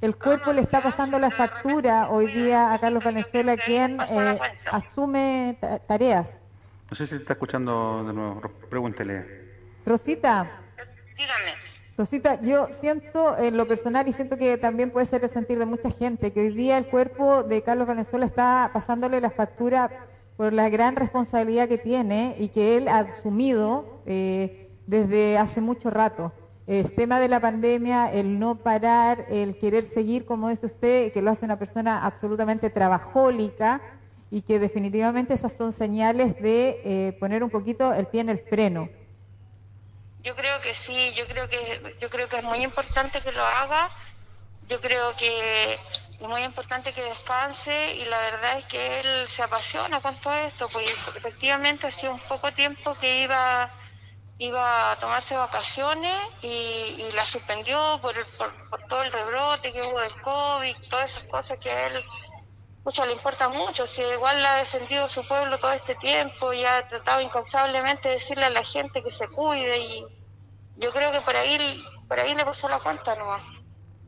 el 0.00 0.16
cuerpo 0.16 0.52
le 0.52 0.60
está 0.60 0.82
pasando 0.82 1.18
la 1.18 1.30
factura 1.30 2.08
hoy 2.10 2.26
día 2.26 2.72
a 2.72 2.78
Carlos 2.78 3.04
Venezuela, 3.04 3.56
quien 3.56 3.98
eh, 4.00 4.38
asume 4.70 5.56
tareas. 5.86 6.30
No 6.90 6.96
sé 6.96 7.06
si 7.06 7.14
está 7.14 7.32
escuchando 7.32 8.04
de 8.04 8.12
nuevo, 8.12 8.40
pregúntele. 8.68 9.42
Rosita. 9.86 10.60
Dígame. 11.16 11.61
Rosita, 11.96 12.40
yo 12.40 12.68
siento 12.70 13.36
en 13.36 13.58
lo 13.58 13.68
personal 13.68 14.08
y 14.08 14.14
siento 14.14 14.38
que 14.38 14.56
también 14.56 14.90
puede 14.90 15.04
ser 15.04 15.24
el 15.24 15.30
sentir 15.30 15.58
de 15.58 15.66
mucha 15.66 15.90
gente 15.90 16.32
que 16.32 16.40
hoy 16.40 16.50
día 16.50 16.78
el 16.78 16.86
cuerpo 16.86 17.42
de 17.42 17.62
Carlos 17.62 17.86
Valenzuela 17.86 18.24
está 18.24 18.70
pasándole 18.72 19.20
la 19.20 19.30
factura 19.30 20.06
por 20.38 20.54
la 20.54 20.70
gran 20.70 20.96
responsabilidad 20.96 21.68
que 21.68 21.76
tiene 21.76 22.34
y 22.38 22.48
que 22.48 22.78
él 22.78 22.88
ha 22.88 23.00
asumido 23.00 24.00
eh, 24.06 24.70
desde 24.86 25.36
hace 25.36 25.60
mucho 25.60 25.90
rato. 25.90 26.32
El 26.66 26.94
tema 26.94 27.20
de 27.20 27.28
la 27.28 27.40
pandemia, 27.40 28.10
el 28.10 28.38
no 28.38 28.54
parar, 28.54 29.26
el 29.28 29.58
querer 29.58 29.84
seguir, 29.84 30.24
como 30.24 30.48
dice 30.48 30.66
usted, 30.66 31.12
que 31.12 31.20
lo 31.20 31.30
hace 31.30 31.44
una 31.44 31.58
persona 31.58 32.06
absolutamente 32.06 32.70
trabajólica 32.70 33.82
y 34.30 34.40
que 34.40 34.58
definitivamente 34.58 35.34
esas 35.34 35.52
son 35.52 35.72
señales 35.72 36.40
de 36.40 36.80
eh, 36.84 37.16
poner 37.20 37.44
un 37.44 37.50
poquito 37.50 37.92
el 37.92 38.06
pie 38.06 38.22
en 38.22 38.30
el 38.30 38.38
freno. 38.38 38.88
Yo 40.22 40.36
creo 40.36 40.60
que 40.60 40.72
sí, 40.74 41.12
yo 41.14 41.26
creo 41.26 41.48
que 41.48 41.96
yo 42.00 42.08
creo 42.08 42.28
que 42.28 42.38
es 42.38 42.44
muy 42.44 42.58
importante 42.62 43.20
que 43.20 43.32
lo 43.32 43.44
haga. 43.44 43.90
Yo 44.68 44.80
creo 44.80 45.16
que 45.16 45.74
es 45.74 46.20
muy 46.20 46.42
importante 46.42 46.92
que 46.92 47.02
descanse 47.02 47.94
y 47.96 48.04
la 48.04 48.20
verdad 48.20 48.58
es 48.58 48.64
que 48.66 49.00
él 49.00 49.26
se 49.26 49.42
apasiona 49.42 50.00
con 50.00 50.20
todo 50.20 50.34
esto, 50.34 50.68
pues 50.68 50.88
efectivamente 51.16 51.88
hacía 51.88 52.10
un 52.10 52.20
poco 52.20 52.52
tiempo 52.52 52.94
que 53.00 53.24
iba 53.24 53.70
iba 54.38 54.92
a 54.92 54.96
tomarse 54.96 55.36
vacaciones 55.36 56.18
y, 56.42 57.10
la 57.14 57.24
suspendió 57.24 57.98
por, 58.00 58.14
por, 58.36 58.50
por, 58.70 58.82
todo 58.88 59.02
el 59.02 59.12
rebrote 59.12 59.72
que 59.72 59.82
hubo 59.82 60.00
del 60.00 60.20
COVID, 60.22 60.76
todas 60.88 61.10
esas 61.10 61.28
cosas 61.28 61.58
que 61.58 61.86
él 61.86 62.04
sea, 62.90 63.06
le 63.06 63.12
importa 63.12 63.48
mucho, 63.48 63.86
si 63.86 64.02
igual 64.02 64.44
ha 64.44 64.56
defendido 64.56 65.08
su 65.08 65.26
pueblo 65.26 65.58
todo 65.58 65.72
este 65.72 65.94
tiempo 65.94 66.52
y 66.52 66.64
ha 66.64 66.88
tratado 66.88 67.20
incansablemente 67.20 68.08
de 68.08 68.14
decirle 68.14 68.44
a 68.44 68.50
la 68.50 68.64
gente 68.64 69.02
que 69.02 69.10
se 69.10 69.28
cuide 69.28 69.78
y 69.78 70.04
yo 70.78 70.90
creo 70.92 71.12
que 71.12 71.20
por 71.20 71.36
ahí, 71.36 71.80
por 72.08 72.18
ahí 72.18 72.34
le 72.34 72.44
pasó 72.44 72.68
la 72.68 72.80
cuenta 72.80 73.14
nomás. 73.14 73.42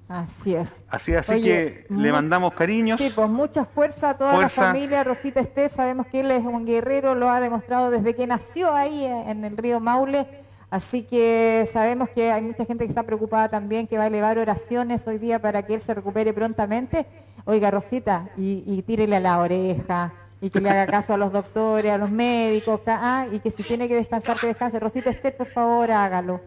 Así 0.08 0.54
es. 0.54 0.84
Así, 0.88 1.14
así 1.14 1.42
que 1.42 1.86
le 1.88 2.12
mandamos 2.12 2.52
cariños. 2.54 3.00
Sí, 3.00 3.10
pues 3.14 3.28
mucha 3.28 3.64
fuerza 3.64 4.10
a 4.10 4.16
toda 4.16 4.36
la 4.36 4.48
familia. 4.48 5.02
Rosita 5.02 5.40
Esté, 5.40 5.68
sabemos 5.68 6.06
que 6.08 6.20
él 6.20 6.30
es 6.30 6.44
un 6.44 6.66
guerrero, 6.66 7.14
lo 7.14 7.30
ha 7.30 7.40
demostrado 7.40 7.90
desde 7.90 8.14
que 8.14 8.26
nació 8.26 8.74
ahí 8.74 9.04
en 9.04 9.44
el 9.44 9.56
río 9.56 9.80
Maule. 9.80 10.26
Así 10.68 11.04
que 11.04 11.68
sabemos 11.72 12.08
que 12.10 12.32
hay 12.32 12.42
mucha 12.42 12.64
gente 12.64 12.84
que 12.84 12.90
está 12.90 13.04
preocupada 13.04 13.48
también, 13.48 13.86
que 13.86 13.96
va 13.96 14.04
a 14.04 14.06
elevar 14.08 14.38
oraciones 14.38 15.06
hoy 15.06 15.18
día 15.18 15.40
para 15.40 15.64
que 15.64 15.74
él 15.74 15.80
se 15.80 15.94
recupere 15.94 16.32
prontamente. 16.34 17.06
Oiga, 17.46 17.70
Rosita, 17.70 18.28
y, 18.36 18.64
y 18.66 18.82
tírele 18.82 19.16
a 19.16 19.20
la 19.20 19.38
oreja, 19.38 20.12
y 20.40 20.50
que 20.50 20.60
le 20.60 20.70
haga 20.70 20.86
caso 20.86 21.14
a 21.14 21.16
los 21.16 21.32
doctores, 21.32 21.90
a 21.90 21.96
los 21.98 22.10
médicos, 22.10 22.80
ah, 22.86 23.26
y 23.32 23.40
que 23.40 23.50
si 23.50 23.62
tiene 23.62 23.88
que 23.88 23.94
descansar, 23.94 24.38
que 24.38 24.46
descanse. 24.46 24.78
Rosita 24.78 25.10
Esther, 25.10 25.36
por 25.36 25.50
favor, 25.50 25.90
hágalo. 25.90 26.40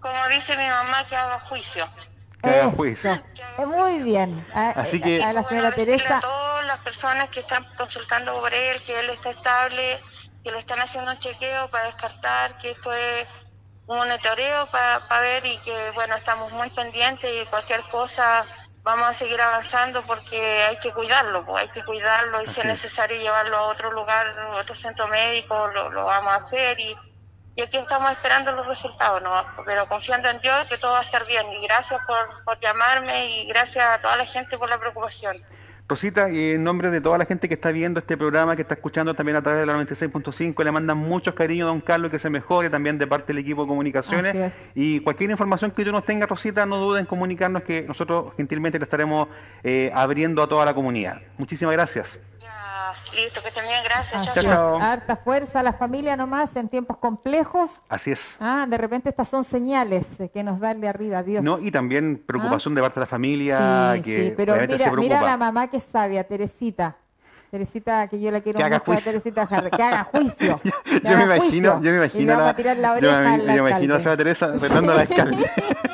Como 0.00 0.28
dice 0.28 0.56
mi 0.56 0.68
mamá, 0.68 1.06
que 1.08 1.16
haga 1.16 1.40
juicio. 1.40 1.84
Que 2.42 2.50
haga 2.50 2.70
juicio. 2.70 3.22
Muy 3.66 4.02
bien. 4.02 4.44
Así 4.54 5.00
que 5.00 5.22
a 5.22 5.32
la 5.32 5.44
señora 5.44 5.72
Teresa. 5.72 6.18
A 6.18 6.20
todas 6.20 6.66
las 6.66 6.78
personas 6.80 7.30
que 7.30 7.40
están 7.40 7.64
consultando 7.76 8.32
por 8.40 8.52
él, 8.52 8.80
que 8.82 8.98
él 8.98 9.10
está 9.10 9.30
estable, 9.30 10.00
que 10.42 10.50
le 10.50 10.58
están 10.58 10.80
haciendo 10.80 11.10
un 11.10 11.18
chequeo 11.18 11.68
para 11.68 11.86
descartar 11.86 12.58
que 12.58 12.70
esto 12.70 12.92
es 12.92 13.26
un 13.86 13.96
monitoreo 13.96 14.66
para 14.68 15.20
ver 15.20 15.46
y 15.46 15.56
que, 15.58 15.90
bueno, 15.94 16.14
estamos 16.14 16.52
muy 16.52 16.70
pendientes 16.70 17.30
y 17.42 17.46
cualquier 17.46 17.80
cosa 17.90 18.44
vamos 18.82 19.08
a 19.08 19.12
seguir 19.12 19.40
avanzando 19.40 20.02
porque 20.02 20.64
hay 20.64 20.76
que 20.78 20.92
cuidarlo, 20.92 21.44
pues, 21.44 21.62
hay 21.62 21.68
que 21.70 21.84
cuidarlo 21.84 22.42
y 22.42 22.46
si 22.46 22.60
es 22.60 22.66
necesario 22.66 23.18
llevarlo 23.18 23.56
a 23.56 23.62
otro 23.62 23.92
lugar, 23.92 24.28
a 24.28 24.56
otro 24.56 24.74
centro 24.74 25.06
médico, 25.08 25.68
lo, 25.68 25.90
lo 25.90 26.06
vamos 26.06 26.32
a 26.32 26.36
hacer 26.36 26.78
y, 26.80 26.96
y, 27.54 27.62
aquí 27.62 27.76
estamos 27.76 28.10
esperando 28.10 28.52
los 28.52 28.66
resultados, 28.66 29.22
¿no? 29.22 29.44
pero 29.64 29.88
confiando 29.88 30.28
en 30.28 30.40
Dios 30.40 30.68
que 30.68 30.78
todo 30.78 30.92
va 30.92 31.00
a 31.00 31.04
estar 31.04 31.24
bien 31.26 31.50
y 31.52 31.62
gracias 31.62 32.00
por, 32.06 32.44
por 32.44 32.58
llamarme 32.60 33.26
y 33.26 33.46
gracias 33.46 33.84
a 33.84 34.00
toda 34.00 34.16
la 34.16 34.26
gente 34.26 34.58
por 34.58 34.68
la 34.68 34.78
preocupación. 34.78 35.40
Rosita, 35.92 36.30
y 36.30 36.52
en 36.52 36.64
nombre 36.64 36.90
de 36.90 37.02
toda 37.02 37.18
la 37.18 37.26
gente 37.26 37.48
que 37.48 37.54
está 37.54 37.70
viendo 37.70 38.00
este 38.00 38.16
programa, 38.16 38.56
que 38.56 38.62
está 38.62 38.72
escuchando 38.72 39.12
también 39.12 39.36
a 39.36 39.42
través 39.42 39.60
de 39.60 39.66
la 39.66 39.76
96.5, 39.84 40.64
le 40.64 40.72
mandan 40.72 40.96
muchos 40.96 41.34
cariños 41.34 41.66
a 41.66 41.68
don 41.68 41.82
Carlos 41.82 42.10
que 42.10 42.18
se 42.18 42.30
mejore 42.30 42.70
también 42.70 42.96
de 42.96 43.06
parte 43.06 43.26
del 43.26 43.38
equipo 43.38 43.62
de 43.62 43.68
comunicaciones. 43.68 44.70
Y 44.74 45.00
cualquier 45.00 45.30
información 45.30 45.70
que 45.70 45.84
tú 45.84 45.92
nos 45.92 46.06
tengas, 46.06 46.30
Rosita, 46.30 46.64
no 46.64 46.78
duden 46.78 47.00
en 47.00 47.06
comunicarnos 47.06 47.62
que 47.62 47.82
nosotros 47.82 48.32
gentilmente 48.38 48.78
le 48.78 48.84
estaremos 48.84 49.28
eh, 49.64 49.92
abriendo 49.94 50.42
a 50.42 50.48
toda 50.48 50.64
la 50.64 50.72
comunidad. 50.72 51.20
Muchísimas 51.36 51.74
gracias. 51.74 52.22
Listo, 53.14 53.42
que 53.42 53.48
estén 53.48 53.64
bien, 53.64 53.82
gracias. 53.84 54.28
Así 54.28 54.40
chao, 54.40 54.78
Harta 54.80 55.16
fuerza 55.16 55.60
a 55.60 55.62
la 55.62 55.72
familia 55.72 56.16
nomás 56.16 56.54
en 56.56 56.68
tiempos 56.68 56.96
complejos. 56.96 57.70
Así 57.88 58.12
es. 58.12 58.36
Ah, 58.40 58.66
de 58.68 58.78
repente 58.78 59.08
estas 59.08 59.28
son 59.28 59.44
señales 59.44 60.06
que 60.32 60.42
nos 60.42 60.60
dan 60.60 60.80
de 60.80 60.88
arriba, 60.88 61.22
Dios. 61.22 61.42
No, 61.42 61.58
y 61.58 61.70
también 61.70 62.22
preocupación 62.24 62.74
de 62.74 62.82
parte 62.82 63.00
de 63.00 63.00
la 63.00 63.06
familia. 63.06 63.92
Sí, 63.96 64.02
que 64.02 64.24
sí, 64.24 64.34
pero 64.36 64.56
mira, 64.56 64.92
mira 64.92 65.20
a 65.20 65.22
la 65.22 65.36
mamá 65.36 65.68
que 65.68 65.78
es 65.78 65.84
sabia, 65.84 66.24
Teresita. 66.24 66.96
Teresita, 67.52 68.08
que 68.08 68.18
yo 68.18 68.30
la 68.30 68.40
quiero 68.40 68.56
que 68.56 68.64
haga 68.64 68.82
mucho, 68.86 69.04
Teresita 69.04 69.46
Jarre, 69.46 69.70
que 69.70 69.82
haga 69.82 70.04
juicio. 70.04 70.58
yo, 70.64 71.10
yo 71.10 71.16
me 71.18 71.24
imagino, 71.24 71.82
yo 71.82 71.90
me 71.90 71.96
imagino. 71.98 72.22
Y 72.22 72.26
le 72.26 72.34
vamos 72.34 72.50
a 72.50 72.56
tirar 72.56 72.76
la 72.78 72.92
oreja 72.92 73.36
yo 73.36 73.36
me, 73.36 73.44
me 73.44 73.56
imagino 73.56 73.94
a 73.94 74.00
Seba 74.00 74.16
Teresa 74.16 74.52
retando 74.56 74.92
a 74.92 74.94
la 74.94 75.00
alcalde. 75.02 75.36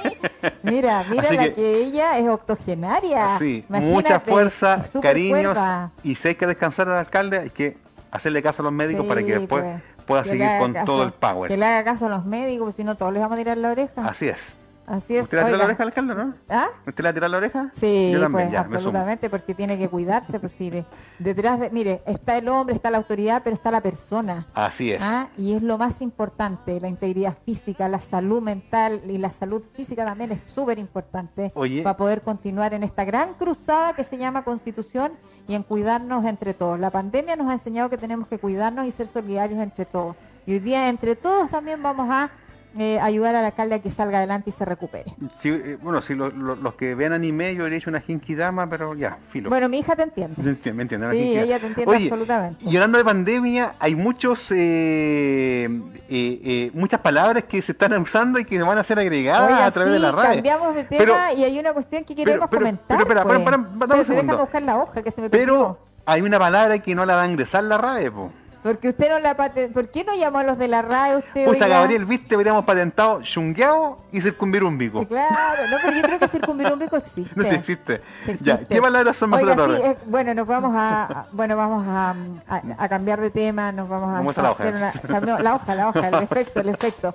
mira, 0.63 1.05
mira 1.11 1.33
la 1.33 1.43
que- 1.45 1.55
que, 1.55 1.77
ella 1.83 2.19
es 2.19 2.29
octogenaria. 2.29 3.39
Sí, 3.39 3.65
Imagínate, 3.69 3.93
mucha 3.95 4.21
fuerza, 4.21 4.83
cariños. 5.03 5.57
Y 6.03 6.15
si 6.15 6.29
hay 6.29 6.35
que 6.35 6.47
descansar 6.47 6.89
al 6.89 6.97
alcalde, 6.99 7.39
hay 7.39 7.51
que 7.51 7.77
hacerle 8.11 8.43
caso 8.43 8.63
a 8.63 8.65
los 8.65 8.73
médicos 8.73 9.03
Sí, 9.05 9.09
para 9.09 9.23
que 9.23 9.39
después 9.39 9.65
pues, 9.65 9.83
pueda 10.07 10.23
que 10.23 10.29
seguir 10.31 10.49
con 10.59 10.73
caso- 10.73 10.87
todo 10.87 11.03
el 11.03 11.13
power. 11.13 11.49
Que 11.49 11.57
le 11.57 11.67
haga 11.67 11.85
caso 11.85 12.07
a 12.07 12.09
los 12.09 12.25
médicos, 12.25 12.75
si 12.75 12.85
no 12.85 12.97
todos 12.97 13.13
les 13.13 13.23
vamos 13.23 13.37
a 13.37 13.39
tirar 13.39 13.59
la 13.59 13.71
oreja. 13.71 14.07
Así 14.07 14.29
es. 14.29 14.55
Así 14.89 15.17
es. 15.17 15.25
¿Usted 15.25 15.39
le 15.39 15.45
tira 15.45 15.59
la 15.59 15.65
oreja 15.65 15.83
al 15.83 15.89
alcalde, 15.89 16.15
no? 16.15 16.35
¿Ah? 16.49 16.67
¿Usted 16.87 17.05
le 17.05 17.13
tira 17.13 17.29
la 17.29 17.37
oreja? 17.37 17.71
Sí, 17.75 18.11
Yo 18.13 18.21
también, 18.21 18.49
pues 18.49 18.53
ya, 18.53 18.61
absolutamente, 18.61 19.29
porque 19.31 19.55
tiene 19.55 19.77
que 19.79 19.89
cuidarse. 19.89 20.41
Pues, 20.41 20.53
sí, 20.53 20.71
de- 20.71 20.87
detrás 21.19 21.61
de, 21.61 21.71
mire, 21.71 22.03
está 22.07 22.37
el 22.39 22.49
hombre, 22.49 22.75
está 22.75 22.91
la 22.91 22.99
autoridad, 22.99 23.43
pero 23.45 23.55
está 23.55 23.71
la 23.71 23.81
persona. 23.83 24.47
Así 24.55 24.91
es. 24.93 25.03
Ah, 25.03 25.29
Y 25.37 25.53
es 25.55 25.63
lo 25.63 25.77
más 25.79 26.01
importante, 26.01 26.81
la 26.81 26.89
integridad 26.89 27.37
física, 27.45 27.89
la 27.89 28.01
salud 28.01 28.41
mental 28.43 29.03
y 29.05 29.19
la 29.19 29.31
salud 29.33 29.63
física 29.75 30.05
también 30.05 30.33
es 30.33 30.43
súper 30.43 30.79
importante 30.79 31.53
Oye. 31.55 31.83
para 31.83 31.97
poder 31.97 32.23
continuar 32.23 32.73
en 32.75 32.83
esta 32.83 33.05
gran 33.05 33.35
cruzada 33.35 33.93
que 33.93 34.05
se 34.05 34.17
llama 34.17 34.43
Constitución 34.45 35.13
y 35.47 35.55
en 35.55 35.63
cuidarnos 35.63 36.25
entre 36.25 36.55
todos. 36.55 36.79
La 36.81 36.91
pandemia 36.91 37.37
nos 37.37 37.49
ha 37.51 37.53
enseñado 37.53 37.91
que 37.91 37.99
tenemos 37.99 38.27
que 38.29 38.39
cuidarnos 38.39 38.87
y 38.87 38.91
ser 38.91 39.07
solidarios 39.07 39.61
entre 39.61 39.85
todos. 39.85 40.17
Y 40.47 40.53
hoy 40.55 40.61
día 40.61 40.89
entre 40.89 41.15
todos 41.15 41.51
también 41.51 41.83
vamos 41.83 42.09
a 42.11 42.31
eh, 42.77 42.99
ayudar 43.01 43.35
al 43.37 43.45
alcalde 43.45 43.77
a 43.77 43.79
que 43.81 43.91
salga 43.91 44.19
adelante 44.19 44.51
y 44.51 44.53
se 44.53 44.65
recupere. 44.65 45.15
Sí, 45.41 45.49
eh, 45.51 45.79
bueno, 45.81 46.01
si 46.03 46.15
lo- 46.15 46.31
lo- 46.31 46.57
los 46.57 46.75
que 46.75 46.95
ven 46.95 47.13
anime, 47.13 47.55
yo 47.55 47.63
habría 47.63 47.79
hecho 47.79 47.91
una 47.91 48.03
Dama, 48.37 48.69
pero 48.69 48.95
ya, 48.95 49.19
filo. 49.31 49.49
Bueno, 49.49 49.69
mi 49.69 49.79
hija 49.79 49.97
te 49.97 50.03
entiende. 50.03 50.35
¿Me 50.43 50.51
entiende? 50.51 50.73
¿Me 50.77 50.83
entiende? 50.83 51.11
Sí, 51.13 51.19
Genkidama. 51.19 51.45
ella 51.47 51.59
te 51.59 51.67
entiende 51.67 51.97
Oye, 51.97 52.05
absolutamente. 52.07 52.65
Y 52.65 52.77
hablando 52.77 52.99
de 52.99 53.05
pandemia, 53.05 53.75
hay 53.79 53.95
muchos 53.95 54.51
eh, 54.51 55.65
eh, 56.09 56.41
eh, 56.45 56.71
muchas 56.75 57.01
palabras 57.01 57.45
que 57.45 57.63
se 57.63 57.73
están 57.73 57.93
usando 58.01 58.39
y 58.39 58.45
que 58.45 58.61
van 58.63 58.79
a 58.79 58.85
ser 58.85 58.99
agregadas 58.99 59.61
a 59.63 59.71
través 59.71 59.93
de 59.93 59.99
la 59.99 60.13
radio. 60.13 60.35
cambiamos 60.35 60.75
de 60.75 60.85
tema 60.85 60.99
Pero- 60.99 61.15
y 61.39 61.45
hay 61.45 61.59
una 61.59 61.73
cuestión 61.73 62.05
que 62.05 62.15
queremos 62.15 62.49
pero- 62.49 62.61
comentar. 62.61 62.85
pero 62.89 63.01
espera, 63.01 63.23
pues. 63.25 63.39
para, 63.41 63.45
para, 63.45 63.57
para, 63.57 63.69
dame 63.69 63.75
un 63.79 63.83
Espérate, 63.83 64.05
segundo. 64.07 64.23
déjame 64.33 64.43
buscar 64.43 64.63
la 64.63 64.77
hoja 64.79 65.03
que 65.03 65.11
se 65.11 65.21
me 65.21 65.31
perdió. 65.31 65.47
Pero 65.47 65.79
hay 66.07 66.21
una 66.23 66.39
palabra 66.39 66.79
que 66.79 66.95
no 66.95 67.05
la 67.07 67.17
va 67.17 67.23
a 67.23 67.27
ingresar 67.27 67.65
la 67.65 67.79
RAE, 67.79 68.11
po. 68.11 68.31
Porque 68.69 68.89
usted 68.91 69.09
no 69.09 69.19
la 69.19 69.35
pate... 69.37 69.69
¿Por 69.69 69.89
qué 69.89 70.05
no 70.05 70.15
llamó 70.15 70.39
a 70.39 70.45
los 70.45 70.59
de 70.59 70.69
la 70.69 70.83
RAE 70.83 71.17
usted? 71.17 71.47
Pues 71.47 71.61
a? 71.63 71.69
Gabriel, 71.69 72.05
viste, 72.05 72.35
habríamos 72.35 72.65
patentado 72.65 73.23
chungueado 73.23 73.99
y 74.13 74.21
circunvirúmbico. 74.21 75.07
Claro, 75.09 75.67
no, 75.71 75.77
pero 75.83 75.97
yo 75.97 76.03
creo 76.03 76.19
que 76.19 76.29
circunvirúmbico 76.29 76.97
existe. 76.99 77.33
No 77.35 77.45
sé, 77.45 77.55
existe. 77.55 78.01
Existe. 78.27 78.45
Ya, 78.45 78.59
¿qué 78.67 78.81
palabras 78.81 79.17
son 79.17 79.31
más 79.31 79.43
Oiga, 79.43 79.55
sí, 79.55 79.59
flotadores? 79.61 79.91
eh, 79.93 79.99
bueno, 80.07 80.35
nos 80.35 80.47
vamos 80.47 80.73
a, 80.77 81.27
bueno, 81.33 81.57
vamos 81.57 81.87
a, 81.89 82.11
a- 82.47 82.63
a 82.85 82.89
cambiar 82.89 83.21
de 83.21 83.31
tema, 83.31 83.73
nos 83.73 83.89
vamos 83.89 84.15
a, 84.15 84.19
¿Cómo 84.19 84.31
está 84.31 84.41
a 84.43 84.45
la 84.45 84.51
hoja? 84.53 84.63
hacer 84.65 84.75
una, 84.75 84.93
cambiamos- 84.93 85.43
la 85.43 85.55
hoja, 85.55 85.75
la 85.75 85.89
hoja, 85.89 86.09
el 86.09 86.15
efecto, 86.23 86.61
el 86.61 86.69
efecto. 86.69 87.15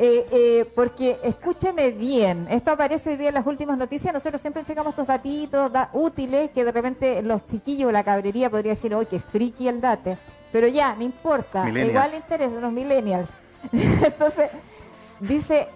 Eh, 0.00 0.26
eh, 0.30 0.72
porque 0.76 1.18
escúcheme 1.24 1.90
bien, 1.90 2.46
esto 2.50 2.70
aparece 2.70 3.10
hoy 3.10 3.16
día 3.16 3.28
en 3.30 3.34
las 3.34 3.46
últimas 3.46 3.76
noticias, 3.76 4.14
nosotros 4.14 4.40
siempre 4.40 4.60
entregamos 4.60 4.92
estos 4.92 5.08
datitos 5.08 5.72
da- 5.72 5.90
útiles 5.92 6.50
que 6.50 6.64
de 6.64 6.70
repente 6.70 7.20
los 7.22 7.44
chiquillos, 7.46 7.92
la 7.92 8.04
cabrería 8.04 8.48
podría 8.48 8.72
decir, 8.74 8.94
hoy 8.94 9.06
que 9.06 9.18
friki 9.18 9.66
el 9.66 9.80
date, 9.80 10.16
pero 10.52 10.68
ya, 10.68 10.94
no 10.94 11.02
importa, 11.02 11.64
Millennials. 11.64 11.90
igual 11.90 12.10
le 12.10 12.16
interesa 12.18 12.58
a 12.58 12.60
los 12.60 12.72
millennials. 12.72 13.28
Entonces, 13.72 14.50
dice, 15.20 15.68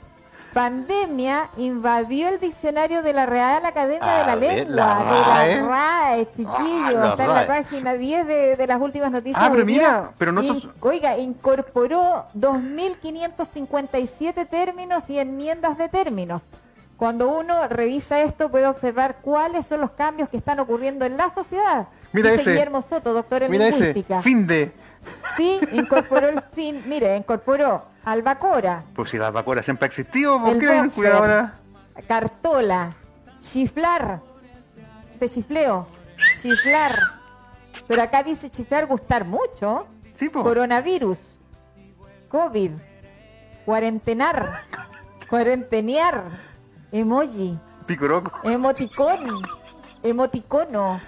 pandemia 0.55 1.49
invadió 1.57 2.29
el 2.29 2.39
diccionario 2.41 3.03
de 3.03 3.13
la 3.13 3.27
Real 3.27 3.65
Academia 3.65 4.19
de 4.19 4.27
la 4.27 4.37
ver, 4.37 4.69
Lengua, 4.69 4.75
la 4.75 4.99
de 5.47 5.57
la 5.61 5.69
RAE, 5.69 6.31
chiquillo, 6.31 6.57
Ah, 6.57 6.91
la 6.93 7.11
está 7.11 7.25
en 7.25 7.35
la 7.35 7.47
página 7.47 7.95
10 7.95 8.27
de, 8.27 8.57
de 8.57 8.67
las 8.67 8.81
últimas 8.81 9.11
noticias. 9.11 9.43
Ah, 9.43 9.49
pero 9.51 9.65
día. 9.65 9.77
mira, 9.79 10.11
pero 10.19 10.33
no 10.33 10.43
sos- 10.43 10.69
Oiga, 10.81 11.17
incorporó 11.19 12.27
2.557 12.35 14.47
términos 14.49 15.05
y 15.09 15.19
enmiendas 15.19 15.77
de 15.79 15.89
términos. 15.89 16.43
Cuando 16.97 17.29
uno 17.29 17.67
revisa 17.69 18.21
esto 18.21 18.51
puede 18.51 18.67
observar 18.67 19.17
cuáles 19.23 19.67
son 19.67 19.81
los 19.81 19.91
cambios 19.91 20.29
que 20.29 20.37
están 20.37 20.61
ocurriendo 20.61 21.05
en 21.05 21.17
la 21.17 21.31
sociedad. 21.31 21.89
Mira 22.13 22.31
Dice 22.31 22.43
ese. 22.43 22.51
Guillermo 22.53 22.83
Soto, 22.83 23.13
doctor 23.13 23.43
en 23.45 23.51
Mira 23.51 23.69
ese, 23.69 23.79
lingüística. 23.87 24.23
fin 24.23 24.47
de, 24.47 24.73
Sí, 25.37 25.59
incorporó 25.73 26.29
el 26.29 26.41
fin, 26.55 26.83
mire, 26.87 27.17
incorporó 27.17 27.87
albacora. 28.05 28.85
Pues 28.95 29.11
si 29.11 29.19
la 29.19 29.29
albacora 29.29 29.63
siempre 29.63 29.87
ha 29.87 29.89
existido, 29.89 30.41
¿por 30.41 30.59
qué 30.59 30.81
boxer. 30.83 31.13
ahora? 31.13 31.55
Cartola, 32.07 32.95
chiflar, 33.41 34.21
te 35.19 35.29
chifleo, 35.29 35.89
chiflar. 36.41 36.97
Pero 37.89 38.03
acá 38.03 38.23
dice 38.23 38.49
chiflar 38.49 38.87
gustar 38.87 39.25
mucho. 39.25 39.87
Sí, 40.15 40.29
po. 40.29 40.43
Coronavirus, 40.43 41.19
COVID, 42.29 42.71
cuarentenar, 43.65 44.63
cuarentenear, 45.29 46.25
emoji, 46.93 47.59
Picoroco. 47.87 48.31
emoticón, 48.45 49.43
emoticono. 50.03 51.01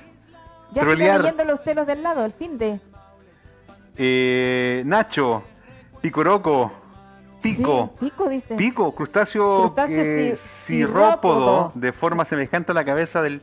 Ya 0.74 0.82
Trolear. 0.82 1.18
leyéndolo 1.20 1.54
usted 1.54 1.74
los 1.76 1.86
del 1.86 2.02
lado, 2.02 2.24
el 2.24 2.32
fin 2.32 2.58
de. 2.58 2.80
Eh, 3.96 4.82
Nacho. 4.86 5.42
Picoroco. 6.00 6.72
Pico. 7.42 7.92
Sí, 8.00 8.06
pico 8.06 8.28
dice. 8.28 8.54
Pico, 8.56 8.94
crustáceo, 8.94 9.60
Crustáceo 9.62 10.00
eh, 10.02 10.32
ci- 10.34 10.36
cirrópodo, 10.36 11.72
de 11.74 11.92
forma 11.92 12.24
semejante 12.24 12.72
a 12.72 12.74
la 12.74 12.84
cabeza 12.86 13.20
del... 13.20 13.42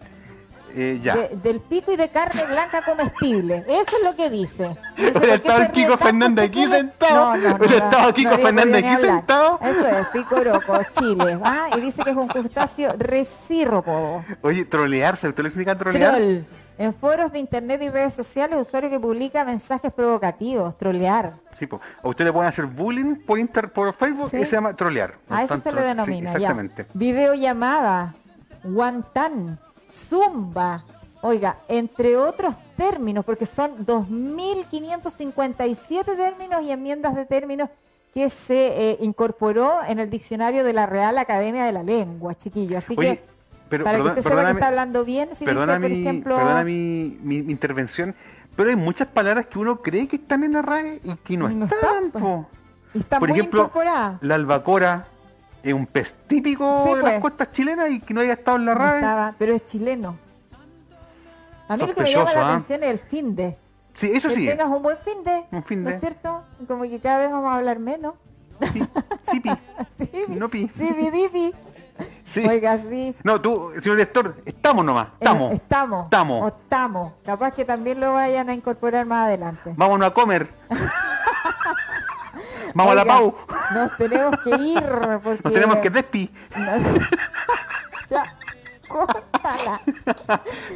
eh, 0.74 1.00
ya. 1.04 1.16
De- 1.16 1.30
del 1.38 1.60
pico 1.60 1.92
y 1.92 1.98
de 1.98 2.10
carne 2.10 2.44
blanca 2.46 2.82
comestible. 2.84 3.64
Eso 3.68 3.98
es 3.98 4.04
lo 4.04 4.16
que 4.16 4.30
dice. 4.32 4.76
Hubiera 4.98 5.12
¿por 5.14 5.22
qué 5.22 5.36
estado 5.36 5.72
Kiko 5.72 5.98
Fernández 5.98 6.46
aquí 6.50 6.66
sentado. 6.66 7.38
No, 7.38 7.50
no, 7.50 7.58
no. 7.60 7.64
Estado 7.66 8.14
Kiko 8.14 8.38
Fernández 8.40 8.84
aquí 8.84 9.02
sentado. 9.02 9.60
Eso 9.62 9.88
es, 9.88 10.08
picoroco, 10.08 10.80
Chile. 11.00 11.36
¿va? 11.36 11.68
Y 11.78 11.82
dice 11.82 12.04
que 12.04 12.10
es 12.10 12.16
un 12.18 12.28
crustáceo 12.28 12.96
recírropodo. 12.98 14.26
Oye, 14.42 14.66
trolearse, 14.66 15.28
¿usted 15.30 15.44
le 15.44 15.50
significa 15.52 15.78
trolear? 15.78 16.16
Troll. 16.16 16.40
En 16.82 16.94
foros 16.96 17.32
de 17.32 17.38
internet 17.40 17.82
y 17.84 17.90
redes 17.90 18.14
sociales, 18.14 18.58
usuario 18.60 18.90
que 18.90 19.00
publica 19.00 19.46
mensajes 19.46 19.92
provocativos, 19.94 20.76
trolear. 20.78 21.34
Sí, 21.54 21.68
po. 21.68 21.80
a 22.02 22.08
usted 22.08 22.26
le 22.26 22.34
pueden 22.34 22.50
hacer 22.50 22.66
bullying 22.66 23.16
por 23.26 23.38
inter, 23.38 23.72
por 23.72 23.94
Facebook 23.94 24.30
Sí. 24.32 24.38
y 24.38 24.46
se 24.46 24.54
llama 24.56 24.74
trolear. 24.76 25.14
A 25.30 25.44
eso 25.44 25.58
se 25.58 25.72
le 25.72 25.78
tro- 25.78 25.82
sí, 25.84 25.88
denomina, 25.90 26.32
ya. 26.32 26.38
exactamente. 26.38 26.88
Videollamada, 26.96 28.16
guantán, 28.64 29.60
zumba, 29.92 30.84
oiga, 31.22 31.58
entre 31.68 32.18
otros 32.18 32.56
términos, 32.76 33.24
porque 33.26 33.46
son 33.46 33.86
2.557 33.86 36.16
términos 36.16 36.62
y 36.64 36.72
enmiendas 36.72 37.16
de 37.16 37.26
términos 37.26 37.70
que 38.14 38.30
se 38.30 38.92
eh, 38.92 38.98
incorporó 39.02 39.80
en 39.88 40.00
el 40.00 40.10
diccionario 40.10 40.64
de 40.64 40.74
la 40.74 40.86
Real 40.86 41.18
Academia 41.18 41.64
de 41.64 41.72
la 41.72 41.84
Lengua, 41.84 42.36
chiquillo. 42.36 42.78
Así 42.78 42.96
Oye, 42.98 43.18
que, 43.18 43.24
pero 43.72 43.84
para 43.86 43.98
que 43.98 44.04
usted 44.04 44.22
sepa 44.22 44.46
que 44.46 44.52
está 44.52 44.68
hablando 44.68 45.04
bien, 45.04 45.30
si 45.34 45.46
dice, 45.46 45.56
por 45.66 45.80
mi, 45.80 46.02
ejemplo... 46.02 46.36
perdona 46.36 46.64
mi, 46.64 47.18
mi- 47.24 47.42
mi 47.42 47.52
intervención, 47.52 48.14
pero 48.56 48.70
hay 48.70 48.76
muchas 48.76 49.08
palabras 49.08 49.48
que 49.48 49.58
uno 49.58 49.82
cree 49.82 50.08
que 50.08 50.18
están 50.18 50.44
en 50.44 50.54
la 50.54 50.62
RAE 50.62 51.00
y 51.04 51.16
que 51.16 51.38
no, 51.38 51.50
No 51.50 51.66
están. 51.66 51.80
están, 52.06 52.12
po. 52.22 52.48
y 52.94 53.00
está 53.00 53.18
por 53.18 53.30
muy 53.30 53.40
ejemplo, 53.40 53.62
incorporada. 53.62 54.20
La 54.22 54.36
albacora 54.36 55.08
es 55.64 55.74
un 55.74 55.88
pez 55.88 56.14
típico 56.28 56.84
Sí, 56.86 56.94
de 56.96 57.02
pues. 57.02 57.14
las 57.14 57.22
costas 57.22 57.52
chilenas 57.52 57.90
y 57.90 58.00
que 58.02 58.14
no 58.14 58.22
haya 58.22 58.34
estado 58.34 58.58
en 58.58 58.66
la 58.66 58.74
No 58.76 58.80
RAE. 58.82 59.00
estaba, 59.00 59.36
pero 59.40 59.56
es 59.56 59.66
chileno. 59.66 60.18
A 61.68 61.78
mí 61.78 61.86
lo 61.88 61.96
que 61.96 62.04
me 62.04 62.12
llama 62.12 62.34
la 62.34 62.42
¿ah? 62.42 62.50
atención 62.50 62.84
es 62.84 62.90
el 62.92 63.00
fin 63.00 63.36
de. 63.36 63.58
Sí, 63.94 64.12
eso 64.14 64.28
que 64.30 64.36
sí. 64.36 64.46
tengas 64.48 64.68
un 64.68 64.82
buen 64.84 64.98
fin 64.98 65.24
de. 65.24 65.44
Un 65.52 65.64
fin 65.64 65.84
¿No 65.84 65.90
es 65.90 66.00
cierto? 66.02 66.44
Como 66.68 66.84
que 66.84 67.00
cada 67.00 67.20
vez 67.20 67.32
vamos 67.32 67.52
a 67.54 67.56
hablar 67.58 67.80
menos. 67.80 68.16
No 70.28 70.50
pi. 70.50 70.70
Sipi, 70.78 71.10
dipi. 71.10 71.54
Sí. 72.24 72.46
Oiga, 72.48 72.80
sí. 72.90 73.16
No, 73.24 73.42
tú, 73.42 73.72
señor 73.82 73.98
director, 73.98 74.36
estamos 74.46 74.86
nomás. 74.86 75.08
Estamos. 75.20 75.52
Eh, 75.52 75.56
estamos. 75.56 76.06
Estamos. 76.06 76.44
O 76.44 76.48
estamos. 76.48 77.14
Capaz 77.26 77.52
que 77.52 77.66
también 77.66 78.00
lo 78.00 78.14
vayan 78.14 78.50
a 78.50 78.54
incorporar 78.54 79.06
más 79.06 79.28
adelante. 79.28 79.74
Vámonos 79.76 80.08
a 80.08 80.14
comer. 80.14 80.48
Vamos 82.74 82.94
a 82.94 82.96
la 82.96 83.06
Pau. 83.06 83.36
Nos 83.74 83.98
tenemos 83.98 84.36
que 84.44 84.50
ir 84.52 84.84
porque... 85.24 85.44
Nos 85.44 85.54
tenemos 85.54 85.78
que 85.78 85.90
despi. 85.90 86.32
ya, 88.10 88.38
córtala. 88.92 89.82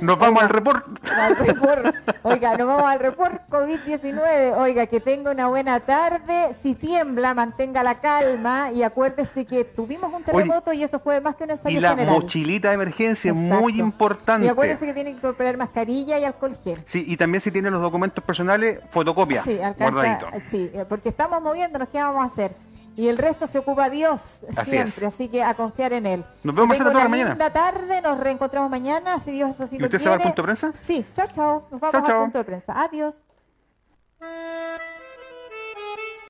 Nos 0.01 0.17
vamos 0.19 0.43
al 0.43 0.49
report. 0.49 0.85
Al 1.09 1.35
report. 1.35 1.95
Oiga, 2.23 2.57
nos 2.57 2.67
vamos 2.67 2.85
al 2.85 2.99
report 2.99 3.41
COVID-19. 3.49 4.55
Oiga, 4.57 4.85
que 4.87 4.99
tenga 4.99 5.31
una 5.31 5.47
buena 5.47 5.79
tarde. 5.79 6.53
Si 6.61 6.75
tiembla, 6.75 7.33
mantenga 7.33 7.83
la 7.83 7.99
calma 7.99 8.71
y 8.71 8.83
acuérdese 8.83 9.45
que 9.45 9.63
tuvimos 9.65 10.13
un 10.13 10.23
terremoto 10.23 10.73
y 10.73 10.83
eso 10.83 10.99
fue 10.99 11.21
más 11.21 11.35
que 11.35 11.43
un 11.43 11.51
ensayo 11.51 11.77
Y 11.77 11.81
la 11.81 11.89
general. 11.91 12.13
mochilita 12.15 12.69
de 12.69 12.75
emergencia 12.75 13.31
es 13.31 13.37
muy 13.37 13.79
importante. 13.79 14.45
Y 14.45 14.49
acuérdese 14.49 14.85
que 14.85 14.93
tiene 14.93 15.11
que 15.11 15.17
incorporar 15.17 15.57
mascarilla 15.57 16.19
y 16.19 16.25
alcohol 16.25 16.55
gel. 16.63 16.81
Sí, 16.85 17.03
y 17.07 17.17
también 17.17 17.41
si 17.41 17.51
tiene 17.51 17.69
los 17.69 17.81
documentos 17.81 18.23
personales, 18.23 18.79
fotocopia. 18.91 19.43
Sí, 19.43 19.59
alcanza, 19.61 20.19
sí, 20.49 20.69
eh, 20.73 20.85
porque 20.87 21.09
estamos 21.09 21.41
moviéndonos, 21.41 21.89
¿qué 21.89 21.99
vamos 21.99 22.23
a 22.23 22.27
hacer? 22.27 22.55
Y 22.97 23.09
el 23.09 23.17
resto 23.17 23.45
se 23.45 23.57
ocupa 23.59 23.89
Dios 23.89 24.45
Así 24.55 24.71
siempre, 24.71 25.07
es. 25.07 25.13
así 25.13 25.27
que 25.27 25.43
a 25.43 25.53
confiar 25.53 25.91
en 25.93 26.05
Él. 26.05 26.25
Nos 26.43 26.55
vemos 26.55 26.79
una 26.79 26.91
mañana. 27.09 27.29
linda 27.31 27.49
tarde, 27.51 28.01
nos 28.01 28.17
reencontramos 28.19 28.69
mañana, 28.69 29.19
si 29.19 29.31
Dios 29.31 29.59
así 29.59 29.75
¿Y 29.75 29.79
lo 29.79 29.85
usted 29.87 29.97
se 29.97 30.03
quiere. 30.05 30.17
va 30.17 30.23
al 30.23 30.23
punto 30.29 30.41
de 30.41 30.45
prensa? 30.45 30.73
Sí, 30.79 31.05
chao, 31.13 31.27
chao. 31.31 31.67
Nos 31.71 31.81
vamos 31.81 31.91
Chao, 31.91 32.01
al 32.01 32.07
chao. 32.07 32.21
punto 32.23 32.37
de 32.39 32.43
prensa. 32.45 32.73
Adiós. 32.81 33.15